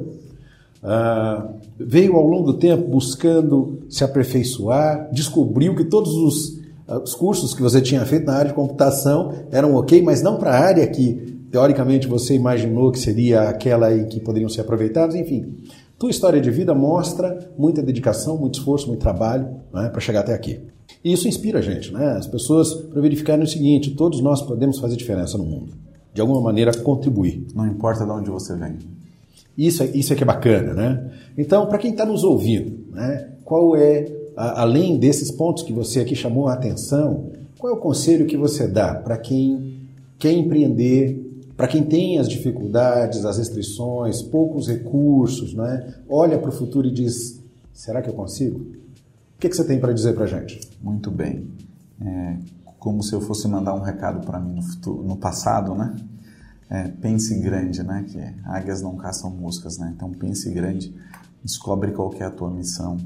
Ah, 0.83 1.49
veio 1.78 2.16
ao 2.16 2.26
longo 2.26 2.53
do 2.53 2.59
tempo 2.59 2.89
buscando 2.89 3.85
se 3.89 4.03
aperfeiçoar, 4.03 5.09
descobriu 5.12 5.76
que 5.76 5.85
todos 5.85 6.12
os, 6.12 6.61
ah, 6.89 6.99
os 6.99 7.14
cursos 7.14 7.55
que 7.55 7.62
você 7.62 7.80
tinha 7.80 8.05
feito 8.05 8.26
na 8.26 8.35
área 8.35 8.49
de 8.49 8.55
computação 8.55 9.33
eram 9.51 9.74
ok, 9.76 10.03
mas 10.03 10.22
não 10.22 10.37
para 10.37 10.51
a 10.51 10.59
área 10.59 10.87
que 10.87 11.39
teoricamente 11.53 12.09
você 12.09 12.35
imaginou 12.35 12.91
que 12.91 12.99
seria 12.99 13.43
aquela 13.43 13.95
em 13.95 14.07
que 14.07 14.18
poderiam 14.18 14.49
ser 14.49 14.62
aproveitados, 14.62 15.14
enfim. 15.14 15.55
Tua 15.99 16.11
história 16.11 16.41
de 16.41 16.51
vida 16.51 16.74
mostra 16.74 17.53
muita 17.57 17.80
dedicação, 17.80 18.37
muito 18.37 18.59
esforço, 18.59 18.89
muito 18.89 19.01
trabalho 19.01 19.49
né, 19.72 19.89
para 19.89 20.01
chegar 20.01 20.20
até 20.20 20.35
aqui. 20.35 20.61
E 21.05 21.12
isso 21.12 21.28
inspira 21.28 21.61
a 21.61 21.62
gente, 21.62 21.93
né? 21.93 22.16
As 22.16 22.26
pessoas 22.26 22.74
para 22.74 23.01
verificarem 23.01 23.45
o 23.45 23.47
seguinte: 23.47 23.93
todos 23.93 24.20
nós 24.20 24.43
podemos 24.43 24.78
fazer 24.78 24.97
diferença 24.97 25.39
no 25.39 25.45
mundo, 25.45 25.74
de 26.12 26.20
alguma 26.20 26.41
maneira 26.41 26.72
contribuir. 26.76 27.47
Não 27.55 27.66
importa 27.66 28.05
de 28.05 28.11
onde 28.11 28.30
você 28.30 28.57
vem. 28.57 28.78
Isso, 29.57 29.82
é, 29.82 29.86
isso 29.86 30.12
é 30.12 30.16
que 30.16 30.22
é 30.22 30.26
bacana, 30.26 30.72
né? 30.72 31.12
Então, 31.36 31.66
para 31.66 31.78
quem 31.78 31.90
está 31.90 32.05
nos 32.05 32.24
ouvindo, 32.24 32.86
né, 32.90 33.32
qual 33.44 33.76
é, 33.76 34.07
a, 34.36 34.62
além 34.62 34.98
desses 34.98 35.30
pontos 35.30 35.62
que 35.62 35.72
você 35.72 36.00
aqui 36.00 36.14
chamou 36.14 36.48
a 36.48 36.55
atenção, 36.55 37.30
qual 37.59 37.72
é 37.72 37.76
o 37.76 37.80
conselho 37.80 38.26
que 38.26 38.36
você 38.36 38.66
dá 38.66 38.94
para 38.94 39.16
quem 39.16 39.80
quer 40.18 40.32
empreender, 40.32 41.20
para 41.57 41.68
quem 41.68 41.82
tem 41.82 42.18
as 42.18 42.28
dificuldades, 42.28 43.24
as 43.24 43.38
restrições, 43.38 44.22
poucos 44.22 44.68
recursos, 44.68 45.55
né? 45.55 45.94
olha 46.09 46.38
para 46.38 46.48
o 46.48 46.53
futuro 46.53 46.88
e 46.88 46.90
diz: 46.90 47.40
será 47.72 48.00
que 48.03 48.09
eu 48.09 48.14
consigo? 48.14 48.59
O 48.59 49.38
que, 49.38 49.48
que 49.48 49.57
você 49.57 49.64
tem 49.64 49.78
para 49.78 49.92
dizer 49.92 50.14
para 50.14 50.26
gente? 50.26 50.61
Muito 50.82 51.11
bem. 51.11 51.46
É, 52.00 52.36
como 52.78 53.03
se 53.03 53.12
eu 53.14 53.20
fosse 53.20 53.46
mandar 53.46 53.74
um 53.74 53.80
recado 53.80 54.24
para 54.26 54.40
mim 54.40 54.57
no, 54.57 54.62
futuro, 54.62 55.03
no 55.05 55.16
passado, 55.16 55.74
né? 55.74 55.94
É, 56.73 56.89
pense 56.89 57.39
grande, 57.39 57.83
né? 57.83 58.03
Que 58.09 58.18
águias 58.49 58.81
não 58.81 58.97
caçam 58.97 59.31
moscas, 59.31 59.77
né? 59.77 59.93
Então 59.95 60.11
pense 60.11 60.51
grande, 60.51 60.97
descobre 61.45 61.93
qual 61.93 62.11
é 62.14 62.25
a 62.25 62.31
tua 62.31 62.51
missão, 62.51 62.97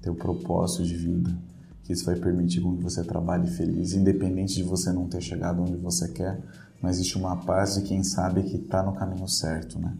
teu 0.00 0.14
propósito 0.14 0.84
de 0.84 0.96
vida, 0.96 1.36
que 1.82 1.92
isso 1.92 2.04
vai 2.04 2.14
permitir 2.14 2.60
com 2.60 2.76
que 2.76 2.84
você 2.84 3.02
trabalhe 3.02 3.48
feliz, 3.48 3.94
independente 3.94 4.54
de 4.54 4.62
você 4.62 4.92
não 4.92 5.08
ter 5.08 5.20
chegado 5.20 5.60
onde 5.60 5.74
você 5.74 6.06
quer, 6.06 6.40
mas 6.80 6.98
existe 6.98 7.18
uma 7.18 7.36
paz 7.38 7.74
de 7.74 7.82
quem 7.82 8.04
sabe 8.04 8.44
que 8.44 8.58
está 8.58 8.80
no 8.80 8.94
caminho 8.94 9.26
certo, 9.26 9.76
né? 9.76 9.92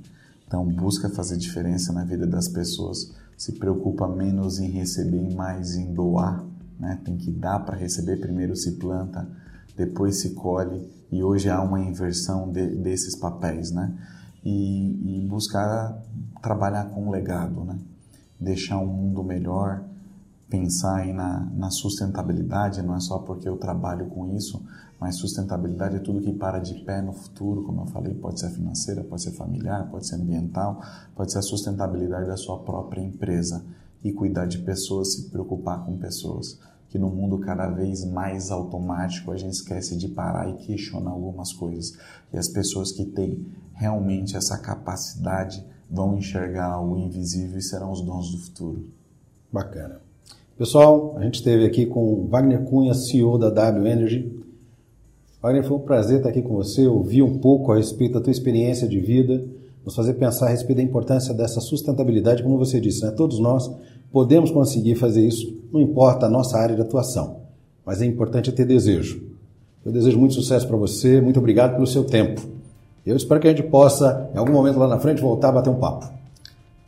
Então 0.47 0.65
busca 0.65 1.09
fazer 1.09 1.37
diferença 1.37 1.93
na 1.93 2.05
vida 2.05 2.29
das 2.29 2.47
pessoas, 2.47 3.13
se 3.37 3.55
preocupa 3.55 4.07
menos 4.07 4.61
em 4.61 4.71
receber 4.71 5.29
e 5.29 5.35
mais 5.35 5.75
em 5.75 5.93
doar, 5.93 6.45
né? 6.79 7.01
Tem 7.05 7.17
que 7.17 7.33
dar 7.33 7.59
para 7.59 7.77
receber, 7.77 8.21
primeiro 8.21 8.55
se 8.55 8.77
planta, 8.77 9.29
depois 9.77 10.21
se 10.21 10.31
colhe 10.31 10.95
e 11.11 11.23
hoje 11.23 11.49
há 11.49 11.63
uma 11.63 11.81
inversão 11.81 12.51
de, 12.51 12.67
desses 12.77 13.19
papéis, 13.19 13.71
né? 13.71 13.97
E, 14.45 15.25
e, 15.25 15.27
buscar 15.29 16.01
trabalhar 16.43 16.85
com 16.91 17.07
um 17.07 17.11
legado, 17.11 17.65
né? 17.65 17.79
Deixar 18.39 18.79
um 18.79 18.87
mundo 18.87 19.25
melhor, 19.25 19.83
pensar 20.49 20.97
aí 20.97 21.13
na, 21.13 21.41
na 21.55 21.71
sustentabilidade, 21.71 22.83
não 22.83 22.95
é 22.95 23.01
só 23.01 23.19
porque 23.19 23.49
eu 23.49 23.57
trabalho 23.57 24.07
com 24.07 24.37
isso, 24.37 24.63
mas 25.01 25.17
sustentabilidade 25.17 25.97
é 25.97 25.99
tudo 25.99 26.21
que 26.21 26.33
para 26.33 26.59
de 26.59 26.75
pé 26.85 27.03
no 27.03 27.13
futuro, 27.13 27.65
como 27.65 27.83
eu 27.83 27.87
falei, 27.87 28.15
pode 28.15 28.41
ser 28.41 28.51
financeira, 28.51 29.03
pode 29.05 29.23
ser 29.23 29.33
familiar, 29.33 29.89
pode 29.91 30.07
ser 30.07 30.17
ambiental, 30.17 30.81
pode 31.15 31.33
ser 31.33 31.39
a 31.39 31.43
sustentabilidade 31.43 32.27
da 32.27 32.37
sua 32.37 32.59
própria 32.61 33.03
empresa 33.03 33.65
e 34.05 34.13
cuidar 34.13 34.47
de 34.47 34.59
pessoas, 34.59 35.15
se 35.15 35.31
preocupar 35.31 35.85
com 35.85 35.99
pessoas 35.99 36.59
que 36.97 36.99
no 36.99 37.11
mundo 37.11 37.39
cada 37.39 37.69
vez 37.69 38.07
mais 38.07 38.51
automático 38.51 39.31
a 39.31 39.37
gente 39.37 39.53
esquece 39.53 39.99
de 39.99 40.09
parar 40.09 40.49
e 40.49 40.55
questionar 40.55 41.11
algumas 41.11 41.53
coisas. 41.53 41.99
E 42.33 42.39
as 42.39 42.49
pessoas 42.49 42.91
que 42.91 43.05
têm 43.05 43.47
realmente 43.75 44.35
essa 44.35 44.57
capacidade 44.57 45.63
vão 45.91 46.17
enxergar 46.17 46.81
o 46.81 46.97
invisível 46.97 47.59
e 47.59 47.63
serão 47.63 47.93
os 47.93 48.01
dons 48.01 48.31
do 48.31 48.39
futuro. 48.39 48.87
Bacana. 49.53 50.01
Pessoal, 50.57 51.15
a 51.19 51.23
gente 51.23 51.35
esteve 51.35 51.67
aqui 51.67 51.85
com 51.85 52.27
Wagner 52.29 52.63
Cunha, 52.65 52.95
CEO 52.95 53.37
da 53.37 53.51
W 53.51 53.87
Energy. 53.87 54.43
Wagner, 55.43 55.65
foi 55.65 55.77
um 55.77 55.81
prazer 55.81 56.17
estar 56.17 56.31
aqui 56.31 56.41
com 56.41 56.55
você, 56.55 56.87
ouvir 56.87 57.21
um 57.21 57.39
pouco 57.39 57.73
a 57.73 57.77
respeito 57.77 58.15
da 58.15 58.23
tua 58.23 58.31
experiência 58.31 58.89
de 58.89 58.99
vida, 58.99 59.45
nos 59.85 59.95
fazer 59.95 60.15
pensar 60.15 60.47
a 60.47 60.51
respeito 60.51 60.79
da 60.79 60.83
importância 60.83 61.35
dessa 61.35 61.61
sustentabilidade, 61.61 62.43
como 62.43 62.57
você 62.57 62.81
disse, 62.81 63.05
né? 63.05 63.11
todos 63.11 63.39
nós 63.39 63.71
podemos 64.13 64.51
conseguir 64.51 64.95
fazer 64.97 65.27
isso, 65.27 65.57
não 65.73 65.81
importa 65.81 66.27
a 66.27 66.31
nossa 66.31 66.59
área 66.59 66.75
de 66.75 66.83
atuação, 66.83 67.41
mas 67.85 68.01
é 68.01 68.07
importante 68.07 68.53
ter 68.53 68.65
desejo. 68.65 69.23
Eu 69.85 69.93
desejo 69.93 70.19
muito 70.19 70.35
sucesso 70.35 70.67
para 70.67 70.77
você, 70.77 71.21
muito 71.21 71.39
obrigado 71.39 71.75
pelo 71.75 71.87
seu 71.87 72.05
tempo. 72.05 72.41
Eu 73.05 73.17
espero 73.17 73.41
que 73.41 73.47
a 73.47 73.51
gente 73.51 73.63
possa, 73.63 74.29
em 74.35 74.39
algum 74.39 74.53
momento 74.53 74.79
lá 74.79 74.89
na 74.89 74.99
frente, 74.99 75.23
voltar 75.23 75.51
a 75.51 75.53
bater 75.53 75.71
um 75.71 75.79
papo. 75.79 76.17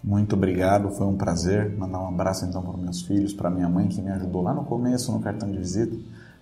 Muito 0.03 0.35
obrigado, 0.35 0.91
foi 0.91 1.07
um 1.07 1.17
prazer. 1.17 1.77
Mandar 1.77 2.01
um 2.01 2.09
abraço 2.09 2.45
então 2.45 2.63
para 2.63 2.77
meus 2.77 3.03
filhos, 3.03 3.33
para 3.33 3.51
minha 3.51 3.69
mãe 3.69 3.89
que 3.89 4.01
me 4.01 4.11
ajudou 4.11 4.43
lá 4.43 4.55
no 4.55 4.65
começo 4.65 5.13
no 5.13 5.21
cartão 5.21 5.51
de 5.51 5.59
visita, 5.59 5.97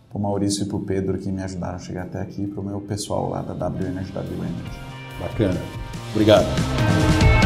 para 0.08 0.18
o 0.18 0.22
Maurício 0.22 0.64
e 0.64 0.66
para 0.66 0.76
o 0.76 0.80
Pedro 0.80 1.18
que 1.18 1.30
me 1.30 1.42
ajudaram 1.42 1.76
a 1.76 1.78
chegar 1.78 2.04
até 2.04 2.20
aqui, 2.20 2.46
para 2.46 2.60
o 2.60 2.64
meu 2.64 2.80
pessoal 2.80 3.28
lá 3.28 3.42
da 3.42 3.52
WNet 3.52 4.12
WNet. 4.12 4.86
Bacana. 5.20 5.60
Obrigado. 6.12 7.45